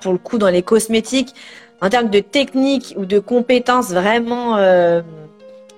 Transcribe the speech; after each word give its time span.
Pour 0.00 0.12
le 0.12 0.18
coup, 0.18 0.38
dans 0.38 0.48
les 0.48 0.62
cosmétiques, 0.62 1.34
en 1.80 1.88
termes 1.90 2.10
de 2.10 2.20
technique 2.20 2.94
ou 2.96 3.04
de 3.04 3.18
compétences 3.18 3.90
vraiment 3.90 4.56
euh, 4.56 5.00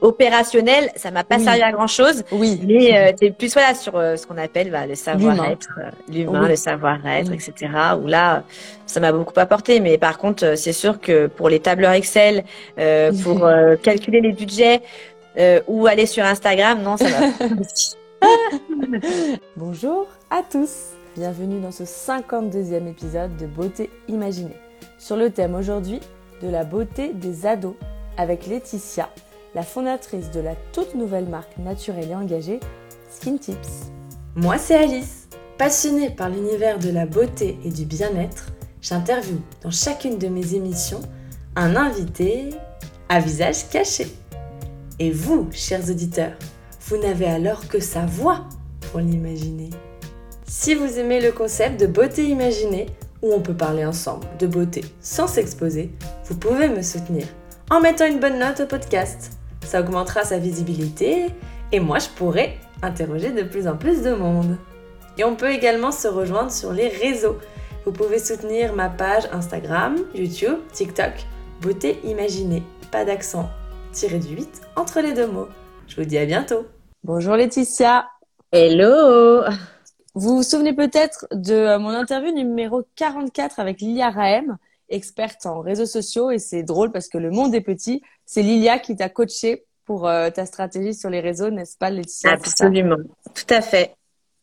opérationnelles, 0.01 0.91
ça 0.97 1.11
m'a 1.11 1.25
pas 1.25 1.37
Oui. 1.37 1.45
servi 1.45 1.63
à 1.63 1.73
grand 1.73 1.87
chose. 1.87 2.25
Oui. 2.33 2.59
Mais 2.67 2.97
euh, 2.97 3.13
t'es 3.19 3.31
plus 3.31 3.53
voilà 3.53 3.75
sur 3.75 3.97
euh, 3.97 4.17
ce 4.17 4.27
qu'on 4.27 4.39
appelle 4.39 4.71
bah, 4.71 4.87
le 4.87 4.95
savoir-être, 4.95 5.69
euh, 5.79 5.91
l'humain, 6.11 6.43
Oui. 6.45 6.49
le 6.49 6.57
savoir-être, 6.57 7.31
Oui. 7.31 7.35
etc. 7.37 7.71
Où 8.03 8.07
là, 8.07 8.43
ça 8.87 8.99
m'a 9.01 9.13
beaucoup 9.13 9.39
apporté. 9.39 9.79
Mais 9.81 9.99
par 9.99 10.17
contre, 10.17 10.45
euh, 10.45 10.57
c'est 10.57 10.73
sûr 10.73 11.01
que 11.01 11.27
pour 11.27 11.49
les 11.51 11.61
tableurs 11.61 11.93
Excel, 11.93 12.45
euh, 12.79 13.13
pour 13.23 13.45
euh, 13.45 13.77
calculer 13.77 14.21
les 14.23 14.33
budgets 14.33 14.81
euh, 15.39 15.61
ou 15.69 15.87
aller 15.87 16.07
sur 16.07 16.25
Instagram, 16.25 16.81
non, 16.83 16.97
ça 16.97 17.05
va. 17.09 17.47
Bonjour 19.57 20.07
à 20.31 20.43
tous, 20.51 20.71
bienvenue 21.17 21.61
dans 21.61 21.73
ce 21.73 21.83
52e 21.83 22.87
épisode 22.87 23.37
de 23.37 23.47
Beauté 23.47 23.91
Imaginée. 24.09 24.57
Sur 24.99 25.17
le 25.17 25.31
thème 25.31 25.55
aujourd'hui 25.55 26.01
de 26.41 26.49
la 26.49 26.65
beauté 26.65 27.13
des 27.13 27.47
ados 27.47 27.75
avec 28.17 28.47
Laetitia, 28.47 29.09
la 29.55 29.63
fondatrice 29.63 30.31
de 30.31 30.41
la 30.41 30.55
toute 30.73 30.95
nouvelle 30.95 31.27
marque 31.27 31.59
naturelle 31.59 32.11
et 32.11 32.15
engagée 32.15 32.61
Skin 33.11 33.39
Tips. 33.39 33.91
Moi, 34.37 34.59
c'est 34.59 34.77
Alice. 34.77 35.29
Passionnée 35.59 36.11
par 36.11 36.31
l'univers 36.31 36.79
de 36.79 36.91
la 36.91 37.07
beauté 37.07 37.59
et 37.65 37.71
du 37.71 37.85
bien-être, 37.85 38.53
j'interviewe 38.81 39.41
dans 39.63 39.71
chacune 39.71 40.17
de 40.17 40.29
mes 40.29 40.55
émissions 40.55 41.01
un 41.57 41.77
invité 41.77 42.51
à 43.09 43.21
visage 43.21 43.69
caché. 43.69 44.07
Et 44.99 45.11
vous, 45.11 45.49
chers 45.51 45.91
auditeurs, 45.91 46.37
vous 46.87 46.99
n'avez 46.99 47.27
alors 47.27 47.67
que 47.69 47.81
sa 47.81 48.07
voix 48.07 48.47
pour 48.91 49.01
l'imaginer. 49.01 49.71
Si 50.53 50.75
vous 50.75 50.99
aimez 50.99 51.21
le 51.21 51.31
concept 51.31 51.81
de 51.81 51.87
beauté 51.87 52.25
imaginée, 52.25 52.87
où 53.23 53.33
on 53.33 53.41
peut 53.41 53.55
parler 53.55 53.85
ensemble 53.85 54.27
de 54.41 54.49
beauté 54.49 54.85
sans 55.01 55.29
s'exposer, 55.29 55.93
vous 56.25 56.37
pouvez 56.37 56.69
me 56.69 56.83
soutenir 56.83 57.25
en 57.71 57.81
mettant 57.81 58.07
une 58.07 58.19
bonne 58.19 58.41
note 58.41 58.59
au 58.59 58.67
podcast. 58.67 59.39
Ça 59.65 59.81
augmentera 59.81 60.25
sa 60.25 60.39
visibilité 60.39 61.27
et 61.71 61.79
moi 61.79 62.01
je 62.01 62.09
pourrai 62.09 62.59
interroger 62.83 63.31
de 63.31 63.45
plus 63.45 63.69
en 63.69 63.77
plus 63.77 64.03
de 64.03 64.11
monde. 64.11 64.57
Et 65.19 65.23
on 65.23 65.37
peut 65.37 65.53
également 65.53 65.93
se 65.93 66.09
rejoindre 66.09 66.51
sur 66.51 66.73
les 66.73 66.89
réseaux. 66.89 67.39
Vous 67.85 67.93
pouvez 67.93 68.19
soutenir 68.19 68.75
ma 68.75 68.89
page 68.89 69.29
Instagram, 69.31 69.99
YouTube, 70.17 70.59
TikTok, 70.73 71.13
Beauté 71.63 72.01
Imaginée, 72.03 72.65
pas 72.91 73.05
d'accent, 73.05 73.49
tiré 73.93 74.19
du 74.19 74.35
8 74.35 74.63
entre 74.75 75.01
les 75.01 75.13
deux 75.13 75.29
mots. 75.29 75.49
Je 75.87 75.95
vous 75.95 76.05
dis 76.05 76.19
à 76.19 76.27
bientôt. 76.27 76.67
Bonjour 77.05 77.37
Laetitia, 77.37 78.09
Hello. 78.51 79.45
Vous 80.21 80.37
vous 80.37 80.43
souvenez 80.43 80.73
peut-être 80.75 81.27
de 81.33 81.55
euh, 81.55 81.79
mon 81.79 81.91
interview 81.91 82.33
numéro 82.33 82.83
44 82.97 83.59
avec 83.59 83.81
Lilia 83.81 84.11
Rahem, 84.11 84.57
experte 84.89 85.47
en 85.47 85.61
réseaux 85.61 85.87
sociaux 85.87 86.31
et 86.31 86.39
c'est 86.39 86.63
drôle 86.63 86.93
parce 86.93 87.09
que 87.09 87.19
le 87.19 87.31
monde 87.31 87.55
est 87.55 87.61
petit. 87.61 88.03
C'est 88.27 88.43
Lilia 88.43 88.79
qui 88.79 88.97
t'a 88.97 89.09
coaché 89.09 89.65
pour 89.85 90.07
euh, 90.07 90.31
ta 90.31 90.47
stratégie 90.47 90.95
sur 90.95 91.11
les 91.11 91.21
réseaux, 91.21 91.51
n'est-ce 91.51 91.77
pas 91.77 91.91
Laetitia 91.91 92.33
Absolument. 92.33 92.97
Tout 93.35 93.55
à 93.55 93.61
fait. 93.61 93.95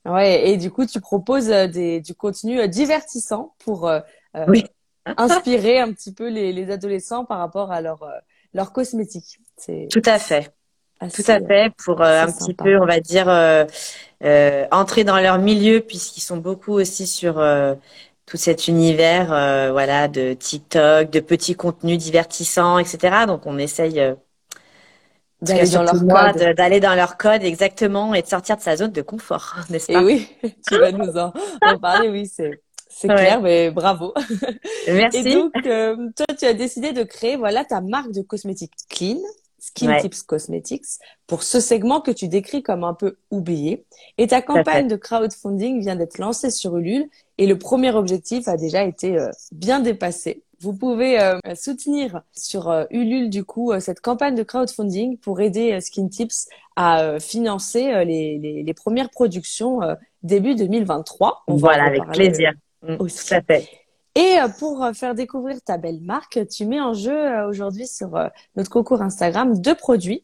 Ouais, 0.05 0.49
et 0.49 0.57
du 0.57 0.71
coup, 0.71 0.85
tu 0.85 0.99
proposes 1.01 1.51
euh, 1.51 1.67
des, 1.67 1.99
du 2.01 2.15
contenu 2.15 2.67
divertissant 2.67 3.53
pour 3.59 3.87
euh, 3.87 3.99
Oui. 4.47 4.65
inspirer 5.17 5.79
un 5.79 5.91
petit 5.93 6.13
peu 6.13 6.27
les, 6.29 6.51
les 6.53 6.71
adolescents 6.71 7.23
par 7.23 7.39
rapport 7.39 7.71
à 7.71 7.81
leur, 7.81 8.05
leur 8.53 8.73
cosmétique. 8.73 9.39
Tout 9.91 10.01
à 10.05 10.17
fait. 10.19 10.49
assez- 10.99 11.23
Tout 11.23 11.31
à 11.31 11.39
fait, 11.39 11.71
pour 11.85 12.01
euh, 12.01 12.23
un 12.23 12.27
petit 12.31 12.53
peu, 12.53 12.77
on 12.81 12.85
va 12.85 12.99
dire, 12.99 13.29
euh, 13.29 13.63
euh, 14.23 14.65
entrer 14.71 15.03
dans 15.03 15.19
leur 15.19 15.37
milieu, 15.39 15.81
puisqu'ils 15.81 16.21
sont 16.21 16.37
beaucoup 16.37 16.73
aussi 16.73 17.07
sur 17.07 17.39
euh, 17.39 17.75
tout 18.25 18.37
cet 18.37 18.67
univers, 18.67 19.31
euh, 19.33 19.71
voilà, 19.71 20.07
de 20.07 20.33
TikTok, 20.33 21.09
de 21.11 21.19
petits 21.19 21.55
contenus 21.55 21.97
divertissants, 21.99 22.79
etc. 22.79 23.25
Donc, 23.27 23.45
on 23.45 23.57
essaye, 23.57 23.99
euh, 23.99 24.15
D'aller 25.41 25.69
dans 25.69 25.83
leur 25.83 26.05
moi, 26.05 26.33
code. 26.33 26.33
de- 26.33 26.53
d'aller 26.53 26.79
dans 26.79 26.95
leur 26.95 27.17
code 27.17 27.43
exactement 27.43 28.13
et 28.13 28.21
de 28.21 28.27
sortir 28.27 28.57
de 28.57 28.61
sa 28.61 28.75
zone 28.77 28.91
de 28.91 29.01
confort, 29.01 29.55
n'est-ce 29.69 29.89
Et 29.89 30.03
pas? 30.03 30.03
oui, 30.03 30.27
tu 30.67 30.77
vas 30.77 30.91
nous 30.91 31.17
en, 31.17 31.33
en 31.63 31.79
parler, 31.79 32.09
oui, 32.09 32.27
c'est 32.27 32.61
c'est 32.89 33.09
Ouais. 33.09 33.11
clair, 33.13 33.41
mais 33.41 33.69
bravo. 33.71 34.13
Merci. 34.87 35.13
Et 35.13 35.23
donc, 35.25 35.65
euh, 35.65 35.95
toi, 36.15 36.25
tu 36.37 36.45
as 36.45 36.53
décidé 36.53 36.93
de 36.93 37.03
créer, 37.03 37.35
voilà, 37.37 37.65
ta 37.65 37.81
marque 37.81 38.11
de 38.11 38.21
cosmétiques 38.21 38.73
clean, 38.89 39.17
Skin 39.67 39.87
Ouais. 39.87 40.01
Tips 40.01 40.23
Cosmetics, 40.23 40.85
pour 41.27 41.43
ce 41.43 41.59
segment 41.59 41.99
que 41.99 42.11
tu 42.11 42.27
décris 42.27 42.63
comme 42.63 42.83
un 42.83 42.93
peu 42.93 43.17
oublié. 43.31 43.85
Et 44.17 44.27
ta 44.27 44.41
campagne 44.41 44.87
de 44.87 44.95
crowdfunding 44.95 45.81
vient 45.81 45.95
d'être 45.95 46.19
lancée 46.19 46.51
sur 46.51 46.77
Ulule 46.77 47.09
et 47.37 47.47
le 47.47 47.57
premier 47.57 47.91
objectif 47.91 48.47
a 48.47 48.55
déjà 48.55 48.83
été 48.83 49.17
euh, 49.17 49.29
bien 49.51 49.79
dépassé. 49.79 50.43
Vous 50.59 50.73
pouvez 50.73 51.19
euh, 51.21 51.37
soutenir 51.53 52.21
sur 52.31 52.69
euh, 52.69 52.85
Ulule 52.91 53.29
du 53.29 53.43
coup 53.43 53.77
cette 53.79 53.99
campagne 53.99 54.35
de 54.35 54.43
crowdfunding 54.43 55.17
pour 55.17 55.41
aider 55.41 55.79
Skin 55.81 56.07
Tips 56.07 56.47
à 56.75 57.19
financer 57.19 58.05
les, 58.05 58.37
les, 58.37 58.63
les 58.63 58.73
premières 58.73 59.09
productions 59.09 59.79
début 60.23 60.55
2023. 60.55 61.43
On 61.47 61.53
va 61.53 61.55
en 61.55 61.59
Voilà, 61.59 61.83
avec 61.85 62.03
plaisir. 62.11 62.53
Mm, 62.83 62.95
aussi. 62.99 63.27
Tout 63.27 63.33
à 63.35 63.41
fait. 63.41 63.67
Et 64.17 64.39
euh, 64.39 64.47
pour 64.47 64.83
euh, 64.83 64.93
faire 64.93 65.13
découvrir 65.13 65.61
ta 65.61 65.77
belle 65.77 66.01
marque, 66.01 66.39
tu 66.49 66.65
mets 66.65 66.81
en 66.81 66.93
jeu 66.93 67.15
euh, 67.15 67.47
aujourd'hui 67.47 67.85
sur 67.85 68.09
notre 68.55 68.69
concours 68.71 69.03
Instagram 69.03 69.61
deux 69.61 69.75
produits. 69.75 70.23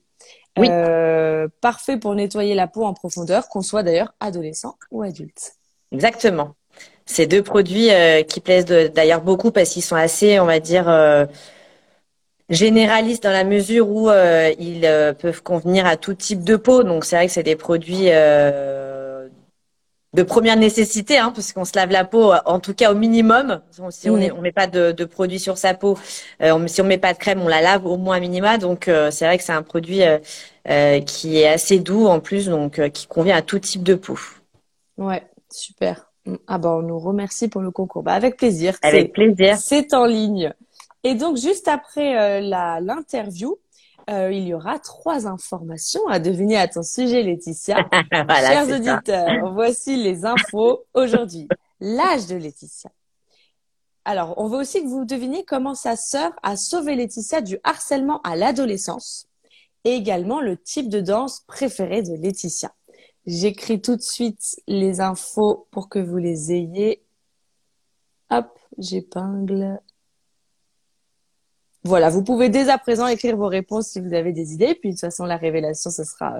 Oui. 0.57 0.67
Euh, 0.69 1.47
parfaits 1.61 1.99
pour 1.99 2.13
nettoyer 2.15 2.55
la 2.55 2.67
peau 2.67 2.85
en 2.85 2.93
profondeur, 2.93 3.47
qu'on 3.49 3.61
soit 3.61 3.83
d'ailleurs 3.83 4.13
adolescent 4.19 4.77
ou 4.91 5.03
adulte. 5.03 5.53
Exactement. 5.91 6.55
Ces 7.05 7.27
deux 7.27 7.43
produits 7.43 7.91
euh, 7.91 8.23
qui 8.23 8.39
plaisent 8.39 8.65
d'ailleurs 8.65 9.21
beaucoup 9.21 9.51
parce 9.51 9.69
qu'ils 9.69 9.83
sont 9.83 9.95
assez, 9.95 10.39
on 10.39 10.45
va 10.45 10.59
dire, 10.59 10.89
euh, 10.89 11.25
généralistes 12.49 13.23
dans 13.23 13.31
la 13.31 13.43
mesure 13.43 13.89
où 13.89 14.09
ils 14.59 15.15
peuvent 15.19 15.41
convenir 15.43 15.85
à 15.85 15.97
tout 15.97 16.13
type 16.13 16.43
de 16.43 16.55
peau. 16.55 16.83
Donc 16.83 17.05
c'est 17.05 17.15
vrai 17.15 17.27
que 17.27 17.33
c'est 17.33 17.43
des 17.43 17.55
produits 17.55 18.09
de 20.13 20.23
première 20.23 20.55
nécessité, 20.57 21.17
hein, 21.17 21.31
parce 21.33 21.53
qu'on 21.53 21.65
se 21.65 21.71
lave 21.75 21.89
la 21.91 22.05
peau, 22.05 22.33
en 22.45 22.59
tout 22.59 22.73
cas 22.73 22.91
au 22.91 22.95
minimum. 22.95 23.61
Si 23.89 24.09
on 24.09 24.17
est, 24.17 24.31
on 24.31 24.41
met 24.41 24.51
pas 24.51 24.67
de, 24.67 24.91
de 24.91 25.05
produit 25.05 25.39
sur 25.39 25.57
sa 25.57 25.73
peau, 25.73 25.97
euh, 26.41 26.53
on- 26.53 26.67
si 26.67 26.81
on 26.81 26.85
met 26.85 26.97
pas 26.99 27.13
de 27.13 27.17
crème, 27.17 27.41
on 27.41 27.47
la 27.47 27.61
lave 27.61 27.85
au 27.85 27.97
moins 27.97 28.17
à 28.17 28.19
minima. 28.19 28.57
Donc 28.57 28.87
euh, 28.87 29.09
c'est 29.11 29.25
vrai 29.25 29.37
que 29.37 29.43
c'est 29.43 29.53
un 29.53 29.63
produit 29.63 30.03
euh, 30.03 30.19
euh, 30.69 30.99
qui 31.01 31.39
est 31.39 31.47
assez 31.47 31.79
doux 31.79 32.05
en 32.07 32.19
plus, 32.19 32.47
donc 32.47 32.79
euh, 32.79 32.89
qui 32.89 33.07
convient 33.07 33.35
à 33.35 33.41
tout 33.41 33.59
type 33.59 33.83
de 33.83 33.95
peau. 33.95 34.19
Ouais, 34.97 35.23
super. 35.51 36.11
Mm. 36.25 36.35
Ah 36.47 36.57
bah 36.57 36.69
on 36.69 36.81
nous 36.83 36.99
remercie 36.99 37.47
pour 37.47 37.61
le 37.61 37.71
concours. 37.71 38.03
Bah 38.03 38.13
avec 38.13 38.37
plaisir. 38.37 38.75
Avec 38.83 39.07
C'est- 39.07 39.11
plaisir. 39.13 39.57
C'est 39.57 39.93
en 39.93 40.05
ligne. 40.05 40.53
Et 41.03 41.15
donc, 41.15 41.35
juste 41.35 41.67
après 41.67 42.17
euh, 42.17 42.39
la 42.39 42.79
l'interview, 42.79 43.57
euh, 44.09 44.31
il 44.31 44.47
y 44.47 44.53
aura 44.53 44.79
trois 44.79 45.27
informations 45.27 46.05
à 46.07 46.19
deviner 46.19 46.57
à 46.57 46.67
ton 46.67 46.83
sujet, 46.83 47.23
Laetitia. 47.23 47.87
voilà, 48.11 48.51
Chers 48.51 48.65
ça. 48.67 48.75
auditeurs, 48.75 49.53
voici 49.53 49.95
les 49.95 50.25
infos 50.25 50.85
aujourd'hui. 50.93 51.47
L'âge 51.79 52.27
de 52.27 52.35
Laetitia. 52.35 52.91
Alors, 54.05 54.33
on 54.37 54.47
veut 54.47 54.57
aussi 54.57 54.83
que 54.83 54.87
vous 54.87 55.05
deviniez 55.05 55.45
comment 55.45 55.75
sa 55.75 55.95
sœur 55.95 56.33
a 56.43 56.57
sauvé 56.57 56.95
Laetitia 56.95 57.41
du 57.41 57.57
harcèlement 57.63 58.21
à 58.23 58.35
l'adolescence 58.35 59.27
et 59.85 59.91
également 59.91 60.41
le 60.41 60.57
type 60.57 60.89
de 60.89 60.99
danse 60.99 61.41
préféré 61.47 62.01
de 62.03 62.13
Laetitia. 62.15 62.73
J'écris 63.25 63.81
tout 63.81 63.95
de 63.95 64.01
suite 64.01 64.57
les 64.67 64.99
infos 64.99 65.67
pour 65.71 65.87
que 65.87 65.99
vous 65.99 66.17
les 66.17 66.51
ayez. 66.51 67.01
Hop, 68.29 68.47
j'épingle. 68.77 69.79
Voilà, 71.83 72.09
vous 72.09 72.23
pouvez 72.23 72.49
dès 72.49 72.69
à 72.69 72.77
présent 72.77 73.07
écrire 73.07 73.35
vos 73.35 73.47
réponses 73.47 73.87
si 73.87 73.99
vous 73.99 74.13
avez 74.13 74.31
des 74.31 74.53
idées. 74.53 74.75
Puis 74.75 74.89
de 74.89 74.93
toute 74.95 75.01
façon, 75.01 75.25
la 75.25 75.37
révélation, 75.37 75.89
ce 75.89 76.03
sera 76.03 76.37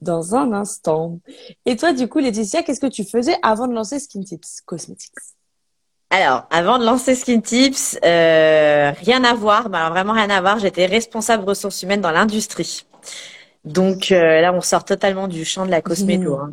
dans 0.00 0.34
un 0.34 0.52
instant. 0.52 1.18
Et 1.66 1.76
toi, 1.76 1.92
du 1.92 2.08
coup, 2.08 2.18
Laetitia, 2.20 2.62
qu'est-ce 2.62 2.80
que 2.80 2.86
tu 2.86 3.04
faisais 3.04 3.36
avant 3.42 3.66
de 3.66 3.74
lancer 3.74 3.98
Skin 3.98 4.22
Tips 4.22 4.60
Cosmetics? 4.64 5.12
Alors, 6.10 6.46
avant 6.50 6.78
de 6.78 6.84
lancer 6.84 7.14
Skin 7.16 7.40
Tips, 7.40 7.98
euh, 8.04 8.92
rien 8.92 9.24
à 9.24 9.34
voir, 9.34 9.72
alors 9.74 9.90
vraiment 9.90 10.12
rien 10.12 10.30
à 10.30 10.40
voir. 10.40 10.58
J'étais 10.60 10.86
responsable 10.86 11.44
ressources 11.44 11.82
humaines 11.82 12.02
dans 12.02 12.12
l'industrie. 12.12 12.86
Donc 13.64 14.12
euh, 14.12 14.40
là, 14.40 14.52
on 14.52 14.60
sort 14.60 14.84
totalement 14.84 15.26
du 15.26 15.44
champ 15.44 15.66
de 15.66 15.70
la 15.70 15.82
cosméto. 15.82 16.36
hein. 16.36 16.52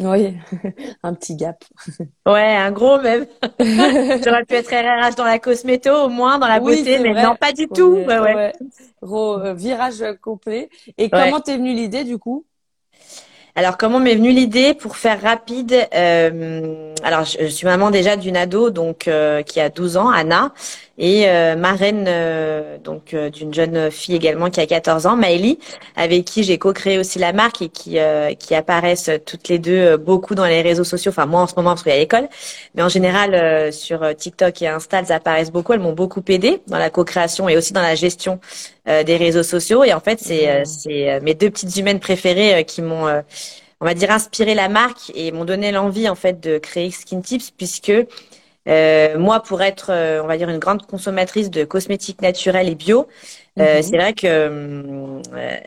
Oui, 0.00 0.36
un 1.02 1.14
petit 1.14 1.36
gap. 1.36 1.64
Ouais, 2.26 2.56
un 2.56 2.72
gros 2.72 3.00
même. 3.00 3.26
J'aurais 4.24 4.44
pu 4.44 4.54
être 4.54 4.70
RRH 4.70 5.14
dans 5.14 5.24
la 5.24 5.38
cosméto, 5.38 5.90
au 5.90 6.08
moins 6.08 6.38
dans 6.38 6.48
la 6.48 6.58
Oui, 6.60 6.82
beauté, 6.82 6.98
mais 6.98 7.10
vrai. 7.10 7.22
non, 7.22 7.36
pas 7.36 7.52
du 7.52 7.68
tout. 7.68 7.98
Ouais, 8.04 8.18
Ouais. 8.18 8.52
Gros 9.00 9.38
euh, 9.38 9.54
virage 9.54 10.02
complet. 10.20 10.68
Et 10.98 11.08
comment 11.08 11.40
t'es 11.40 11.56
venue 11.56 11.72
l'idée, 11.74 12.02
du 12.04 12.18
coup? 12.18 12.44
Alors, 13.54 13.78
comment 13.78 14.00
m'est 14.00 14.14
venue 14.14 14.32
l'idée? 14.32 14.74
Pour 14.74 14.96
faire 14.96 15.20
rapide 15.22 15.74
euh, 15.94 16.94
Alors, 17.02 17.24
je, 17.24 17.38
je 17.40 17.46
suis 17.46 17.66
maman 17.66 17.90
déjà 17.90 18.16
d'une 18.16 18.36
ado 18.36 18.70
donc 18.70 19.08
euh, 19.08 19.42
qui 19.42 19.60
a 19.60 19.70
12 19.70 19.96
ans, 19.96 20.10
Anna, 20.10 20.52
et 20.98 21.28
euh, 21.28 21.56
marraine 21.56 22.06
euh, 22.08 22.78
donc 22.78 23.12
euh, 23.12 23.28
d'une 23.28 23.52
jeune 23.52 23.90
fille 23.90 24.14
également 24.14 24.48
qui 24.48 24.60
a 24.60 24.66
14 24.66 25.06
ans, 25.06 25.16
Maëlie, 25.16 25.58
avec 25.94 26.24
qui 26.24 26.42
j'ai 26.42 26.56
co-créé 26.56 26.98
aussi 26.98 27.18
la 27.18 27.32
marque 27.32 27.60
et 27.62 27.68
qui 27.68 27.98
qui 28.38 28.54
apparaissent 28.54 29.10
toutes 29.24 29.48
les 29.48 29.58
deux 29.58 29.96
beaucoup 29.96 30.34
dans 30.34 30.46
les 30.46 30.62
réseaux 30.62 30.84
sociaux. 30.84 31.10
Enfin 31.10 31.26
moi 31.26 31.42
en 31.42 31.46
ce 31.46 31.54
moment 31.56 31.70
parce 31.70 31.82
qu'il 31.82 31.92
y 31.92 31.96
a 31.96 31.98
l'école, 31.98 32.28
mais 32.74 32.82
en 32.82 32.88
général 32.88 33.72
sur 33.72 34.14
TikTok 34.16 34.62
et 34.62 34.68
Insta 34.68 35.00
elles 35.00 35.12
apparaissent 35.12 35.52
beaucoup. 35.52 35.72
Elles 35.72 35.80
m'ont 35.80 35.92
beaucoup 35.92 36.22
aidé 36.28 36.60
dans 36.66 36.78
la 36.78 36.90
co-création 36.90 37.48
et 37.48 37.56
aussi 37.56 37.72
dans 37.72 37.82
la 37.82 37.94
gestion 37.94 38.40
des 38.86 39.16
réseaux 39.16 39.42
sociaux. 39.42 39.84
Et 39.84 39.92
en 39.92 40.00
fait 40.00 40.18
c'est 40.20 40.64
c'est 40.64 41.20
mes 41.20 41.34
deux 41.34 41.50
petites 41.50 41.76
humaines 41.76 42.00
préférées 42.00 42.64
qui 42.64 42.82
m'ont 42.82 43.06
on 43.80 43.84
va 43.84 43.94
dire 43.94 44.10
inspiré 44.10 44.54
la 44.54 44.68
marque 44.68 45.12
et 45.14 45.32
m'ont 45.32 45.44
donné 45.44 45.72
l'envie 45.72 46.08
en 46.08 46.14
fait 46.14 46.40
de 46.40 46.58
créer 46.58 46.90
Skin 46.90 47.20
Tips 47.20 47.50
puisque 47.50 47.92
euh, 48.68 49.18
moi, 49.18 49.40
pour 49.40 49.62
être, 49.62 49.90
euh, 49.90 50.22
on 50.22 50.26
va 50.26 50.36
dire, 50.36 50.48
une 50.48 50.58
grande 50.58 50.84
consommatrice 50.86 51.50
de 51.50 51.64
cosmétiques 51.64 52.20
naturels 52.22 52.68
et 52.68 52.74
bio, 52.74 53.06
euh, 53.58 53.76
mhm. 53.76 53.82
c'est 53.82 53.96
vrai 53.96 54.12
que 54.12 54.26
euh, 54.26 55.20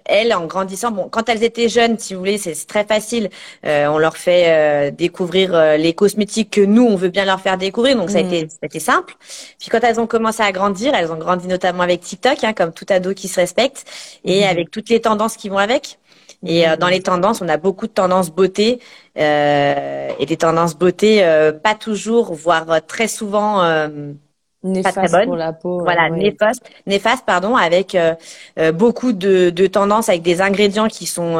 elles, 0.05 0.33
en 0.33 0.45
grandissant, 0.45 0.91
bon, 0.91 1.07
quand 1.09 1.27
elles 1.29 1.43
étaient 1.43 1.69
jeunes, 1.69 1.97
si 1.97 2.13
vous 2.13 2.19
voulez, 2.19 2.37
c'est 2.37 2.53
très 2.67 2.85
facile. 2.85 3.29
on 3.63 3.97
leur 3.97 4.17
fait 4.17 4.91
découvrir 4.91 5.77
les 5.77 5.93
cosmétiques 5.93 6.51
que 6.51 6.61
nous, 6.61 6.85
on 6.85 6.95
veut 6.95 7.09
bien 7.09 7.25
leur 7.25 7.41
faire 7.41 7.57
découvrir, 7.57 7.95
donc 7.95 8.09
ça, 8.09 8.19
a 8.19 8.21
été, 8.21 8.43
mhm. 8.43 8.49
ça 8.49 8.57
a 8.61 8.65
été 8.65 8.79
simple. 8.79 9.15
Puis 9.59 9.69
quand 9.69 9.79
elles 9.83 9.99
ont 9.99 10.07
commencé 10.07 10.43
à 10.43 10.51
grandir, 10.51 10.93
elles 10.93 11.11
ont 11.11 11.17
grandi 11.17 11.47
notamment 11.47 11.83
avec 11.83 12.01
TikTok, 12.01 12.43
hein, 12.43 12.53
comme 12.53 12.73
tout 12.73 12.85
ado 12.89 13.13
qui 13.13 13.27
se 13.27 13.39
respecte, 13.39 13.85
et 14.23 14.41
mhm. 14.41 14.49
avec 14.49 14.71
toutes 14.71 14.89
les 14.89 15.01
tendances 15.01 15.35
qui 15.35 15.49
vont 15.49 15.57
avec. 15.57 15.97
Et 16.45 16.67
euh, 16.67 16.77
dans 16.77 16.87
les 16.87 17.01
tendances, 17.01 17.41
on 17.41 17.49
a 17.49 17.57
beaucoup 17.57 17.87
de 17.87 17.91
tendances 17.91 18.31
beauté 18.31 18.79
euh, 18.79 19.08
et 19.19 20.25
des 20.25 20.37
tendances 20.37 20.77
beauté 20.77 21.23
euh, 21.23 21.51
pas 21.51 21.75
toujours, 21.75 22.33
voire 22.33 22.85
très 22.87 23.07
souvent 23.07 23.61
néfaste 24.63 24.95
pas 24.95 25.07
très 25.07 25.17
bonnes. 25.17 25.27
pour 25.27 25.35
la 25.35 25.53
peau. 25.53 25.81
Voilà, 25.83 26.09
néfaste, 26.09 26.63
néfaste, 26.85 27.25
pardon, 27.25 27.55
avec 27.55 27.97
beaucoup 28.73 29.13
de, 29.13 29.49
de 29.49 29.67
tendances 29.67 30.09
avec 30.09 30.21
des 30.21 30.41
ingrédients 30.41 30.87
qui 30.87 31.05
sont 31.05 31.35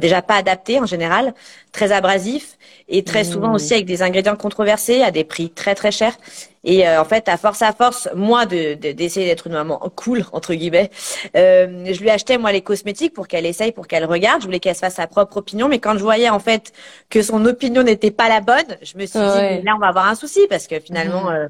déjà 0.00 0.22
pas 0.22 0.36
adaptés 0.36 0.80
en 0.80 0.86
général, 0.86 1.34
très 1.72 1.92
abrasifs 1.92 2.56
et 2.88 3.02
très 3.02 3.24
souvent 3.24 3.48
mmh. 3.48 3.54
aussi 3.54 3.74
avec 3.74 3.86
des 3.86 4.02
ingrédients 4.02 4.36
controversés 4.36 5.02
à 5.02 5.10
des 5.10 5.24
prix 5.24 5.50
très 5.50 5.74
très 5.74 5.90
chers. 5.90 6.16
Et 6.64 6.86
euh, 6.86 7.00
en 7.00 7.04
fait, 7.04 7.28
à 7.28 7.36
force 7.36 7.62
à 7.62 7.72
force, 7.72 8.08
moi, 8.14 8.46
de 8.46 8.74
d'essayer 8.74 9.26
d'être 9.26 9.46
une 9.46 9.52
maman 9.54 9.78
cool 9.96 10.24
entre 10.32 10.54
guillemets, 10.54 10.90
euh, 11.36 11.84
je 11.92 12.00
lui 12.00 12.10
achetais 12.10 12.38
moi 12.38 12.52
les 12.52 12.62
cosmétiques 12.62 13.12
pour 13.12 13.28
qu'elle 13.28 13.46
essaye, 13.46 13.72
pour 13.72 13.86
qu'elle 13.86 14.04
regarde. 14.04 14.40
Je 14.40 14.46
voulais 14.46 14.60
qu'elle 14.60 14.74
se 14.74 14.80
fasse 14.80 14.94
sa 14.94 15.06
propre 15.06 15.38
opinion, 15.38 15.68
mais 15.68 15.78
quand 15.78 15.94
je 15.94 16.02
voyais 16.02 16.30
en 16.30 16.38
fait 16.38 16.72
que 17.10 17.22
son 17.22 17.44
opinion 17.44 17.82
n'était 17.82 18.10
pas 18.10 18.28
la 18.28 18.40
bonne, 18.40 18.78
je 18.82 18.96
me 18.96 19.06
suis 19.06 19.18
dit 19.18 19.62
là 19.62 19.74
on 19.76 19.78
va 19.78 19.88
avoir 19.88 20.08
un 20.08 20.14
souci 20.14 20.40
parce 20.48 20.66
que 20.66 20.80
finalement. 20.80 21.24
Mmh. 21.24 21.34
Euh, 21.34 21.48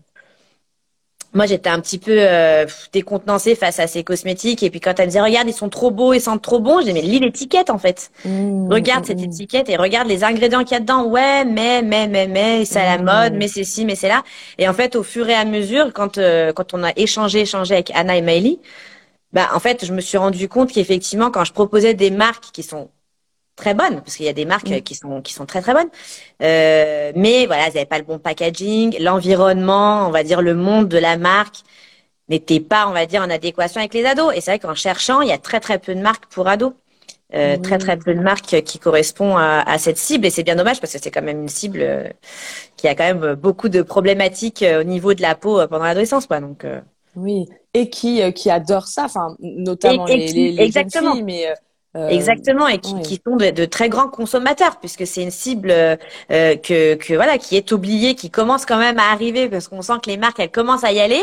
moi 1.35 1.47
j'étais 1.47 1.69
un 1.69 1.81
petit 1.81 1.99
peu 1.99 2.15
euh, 2.17 2.65
décontenancée 2.93 3.55
face 3.55 3.81
à 3.81 3.87
ces 3.87 4.05
cosmétiques. 4.05 4.63
Et 4.63 4.71
puis 4.71 4.81
quand 4.81 4.99
elle 4.99 5.07
me 5.07 5.11
disait 5.11 5.21
regarde 5.21 5.49
ils 5.49 5.55
sont 5.55 5.69
trop 5.69 5.91
beaux 5.91 6.13
ils 6.13 6.21
sentent 6.21 6.43
trop 6.43 6.61
bons 6.61 6.79
je 6.79 6.87
disais 6.87 6.93
mais 6.95 7.03
lis 7.03 7.19
l'étiquette 7.19 7.71
en 7.71 7.79
fait. 7.79 8.11
Mmh, 8.25 8.73
regarde 8.73 9.05
cette 9.05 9.21
mmh. 9.21 9.25
étiquette 9.25 9.69
et 9.69 9.77
regarde 9.77 10.09
les 10.09 10.25
ingrédients 10.25 10.63
qu'il 10.65 10.73
y 10.73 10.77
a 10.77 10.81
dedans. 10.81 11.05
Ouais 11.05 11.45
mais 11.45 11.83
mais 11.83 12.07
mais 12.07 12.29
mais 12.29 12.65
c'est 12.65 12.81
à 12.81 12.97
la 12.97 13.03
mmh. 13.03 13.05
mode 13.05 13.33
mais 13.35 13.49
c'est 13.49 13.65
ci 13.65 13.85
mais 13.85 13.97
c'est 13.97 14.09
là. 14.09 14.23
Et 14.59 14.69
en 14.69 14.75
fait 14.75 14.97
au 14.97 15.03
fur 15.03 15.29
et 15.29 15.35
à 15.35 15.45
mesure 15.45 15.93
quand 15.93 16.19
euh, 16.19 16.53
quand 16.53 16.73
on 16.73 16.83
a 16.85 16.93
échangé 16.97 17.41
échangé 17.41 17.75
avec 17.75 17.91
Anna 17.95 18.17
et 18.17 18.23
Maëlie 18.23 18.61
bah 19.33 19.49
en 19.53 19.61
fait 19.61 19.85
je 19.85 19.93
me 19.93 20.01
suis 20.01 20.17
rendu 20.17 20.49
compte 20.49 20.73
qu'effectivement 20.73 21.31
quand 21.31 21.45
je 21.45 21.53
proposais 21.53 21.95
des 21.95 22.11
marques 22.11 22.53
qui 22.53 22.63
sont 22.63 22.89
très 23.57 23.75
bonnes 23.75 24.01
parce 24.01 24.17
qu'il 24.17 24.27
y 24.27 24.29
a 24.29 24.33
des 24.33 24.45
marques 24.45 24.69
mm. 24.71 24.81
qui 24.83 24.95
sont 24.95 25.23
qui 25.23 25.33
sont 25.33 25.47
très 25.47 25.61
très 25.63 25.75
bonnes. 25.75 25.89
Euh, 26.43 27.13
mais 27.15 27.47
voilà 27.47 27.67
elles 27.67 27.75
n'avaient 27.75 27.87
pas 27.87 27.99
le 27.99 28.05
bon 28.05 28.19
packaging 28.19 28.97
l'environnement 29.01 30.07
on 30.09 30.11
va 30.11 30.23
dire 30.25 30.43
le 30.43 30.55
monde 30.55 30.89
de 30.89 30.99
la 30.99 31.17
marque 31.17 31.57
n'était 32.29 32.61
pas 32.61 32.89
on 32.89 32.93
va 32.93 33.07
dire 33.07 33.23
en 33.23 33.31
adéquation 33.31 33.81
avec 33.81 33.95
les 33.95 34.05
ados. 34.05 34.35
Et 34.35 34.41
c'est 34.41 34.53
vrai 34.53 34.59
qu'en 34.59 34.75
cherchant 34.75 35.21
il 35.21 35.29
y 35.29 35.33
a 35.33 35.39
très 35.39 35.61
très 35.61 35.79
peu 35.79 35.95
de 35.95 36.01
marques 36.01 36.27
pour 36.27 36.49
ados. 36.49 36.73
Euh, 37.35 37.57
très 37.57 37.79
très 37.79 37.97
peu 37.97 38.15
de 38.15 38.21
marques 38.21 38.63
qui 38.63 38.79
correspondent 38.79 39.39
à, 39.39 39.63
à 39.69 39.79
cette 39.79 39.99
cible. 39.99 40.25
Et 40.27 40.31
c'est 40.31 40.45
bien 40.45 40.55
dommage 40.55 40.81
parce 40.81 40.93
que 40.93 41.01
c'est 41.03 41.11
quand 41.11 41.23
même 41.23 41.41
une 41.41 41.49
cible 41.49 41.81
euh, 41.83 42.09
qui 42.77 42.87
a 42.87 42.95
quand 42.95 43.03
même 43.03 43.35
beaucoup 43.35 43.69
de 43.69 43.83
problématiques 43.83 44.63
euh, 44.63 44.83
au 44.83 44.85
niveau 44.85 45.15
de 45.15 45.23
la 45.23 45.35
peau 45.35 45.67
pendant 45.67 45.85
l'adolescence 45.85 46.27
quoi. 46.27 46.39
Donc 46.39 46.65
oui. 47.17 47.47
Et 47.73 47.91
qui 47.91 48.33
qui 48.35 48.51
adore 48.51 48.87
ça 48.87 49.05
enfin 49.05 49.37
notamment 49.41 50.05
les, 50.07 50.29
les, 50.29 50.53
les 50.53 50.63
exactement. 50.63 51.15
filles 51.15 51.23
mais 51.23 51.49
euh, 51.49 51.55
Exactement, 51.95 52.67
et 52.67 52.79
qui, 52.79 53.01
qui 53.03 53.21
sont 53.25 53.37
de, 53.37 53.65
très 53.67 53.89
grands 53.89 54.09
consommateurs, 54.09 54.81
puisque 54.81 55.07
c'est 55.07 55.23
une 55.23 55.31
cible 55.31 55.71
euh, 55.71 55.97
que, 56.29 56.95
que 56.95 57.15
voilà 57.15 57.39
qui 57.39 57.57
est 57.57 57.71
oubliée, 57.71 58.17
qui 58.17 58.31
commence 58.31 58.67
quand 58.67 58.79
même 58.79 58.99
à 58.99 59.13
arriver, 59.13 59.49
parce 59.49 59.69
qu'on 59.69 59.83
sent 59.83 60.01
que 60.03 60.11
les 60.11 60.17
marques 60.17 60.41
elles 60.41 60.51
commencent 60.51 60.85
à 60.85 60.93
y 60.93 61.01
aller. 61.01 61.23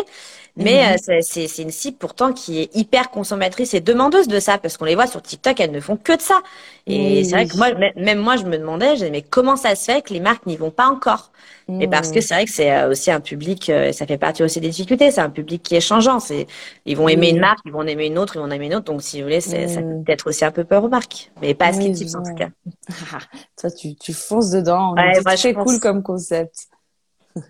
Mais 0.57 0.97
mhm. 1.07 1.15
euh, 1.15 1.19
c'est 1.21 1.61
une 1.61 1.71
cible 1.71 1.97
pourtant 1.97 2.33
qui 2.33 2.59
est 2.59 2.75
hyper 2.75 3.09
consommatrice 3.09 3.73
et 3.73 3.79
demandeuse 3.79 4.27
de 4.27 4.39
ça, 4.39 4.57
parce 4.57 4.77
qu'on 4.77 4.85
les 4.85 4.95
voit 4.95 5.07
sur 5.07 5.21
TikTok, 5.21 5.59
elles 5.59 5.71
ne 5.71 5.79
font 5.79 5.97
que 5.97 6.15
de 6.15 6.21
ça. 6.21 6.41
Et 6.87 7.23
c'est 7.23 7.31
vrai 7.31 7.45
que 7.47 7.55
moi, 7.55 7.69
même 7.95 8.19
moi, 8.19 8.35
je 8.35 8.43
me 8.43 8.57
demandais, 8.57 8.97
je 8.97 9.05
mais 9.05 9.21
comment 9.21 9.55
ça 9.55 9.75
se 9.75 9.85
fait 9.85 10.01
que 10.01 10.13
les 10.13 10.19
marques 10.19 10.45
n'y 10.45 10.57
vont 10.57 10.71
pas 10.71 10.87
encore? 10.87 11.31
Et 11.79 11.87
parce 11.87 12.11
que 12.11 12.19
c'est 12.19 12.33
vrai 12.33 12.45
que 12.45 12.51
c'est 12.51 12.71
euh, 12.71 12.89
aussi 12.89 13.11
un 13.11 13.21
public, 13.21 13.69
euh, 13.69 13.93
ça 13.93 14.05
fait 14.05 14.17
partie 14.17 14.43
aussi 14.43 14.59
des 14.59 14.69
difficultés, 14.69 15.09
c'est 15.11 15.21
un 15.21 15.29
public 15.29 15.63
qui 15.63 15.75
est 15.75 15.81
changeant. 15.81 16.19
C'est, 16.19 16.47
ils 16.85 16.97
vont 16.97 17.07
aimer 17.07 17.29
une 17.29 17.39
marque, 17.39 17.59
ils 17.65 17.71
vont 17.71 17.83
aimer 17.83 18.07
une 18.07 18.17
autre, 18.17 18.35
ils 18.35 18.39
vont 18.39 18.49
aimer 18.49 18.65
une 18.65 18.75
autre. 18.75 18.85
Donc 18.85 19.01
si 19.01 19.19
vous 19.19 19.23
voulez, 19.23 19.41
c'est, 19.41 19.67
ça 19.67 19.81
peut 19.81 20.11
être 20.11 20.27
aussi 20.27 20.43
un 20.43 20.51
peu 20.51 20.65
peur 20.65 20.83
aux 20.83 20.89
marques, 20.89 21.31
mais 21.41 21.53
pas 21.53 21.67
à 21.67 21.73
ce 21.73 21.79
qui 21.79 22.15
en 22.15 22.23
tout 22.23 22.35
cas. 22.35 22.49
Toi, 23.61 23.71
tu, 23.71 23.95
tu 23.95 24.11
fonces 24.11 24.49
dedans. 24.49 24.95
Ouais, 24.95 25.13
c'est 25.37 25.53
cool 25.53 25.79
comme 25.79 26.03
concept. 26.03 26.67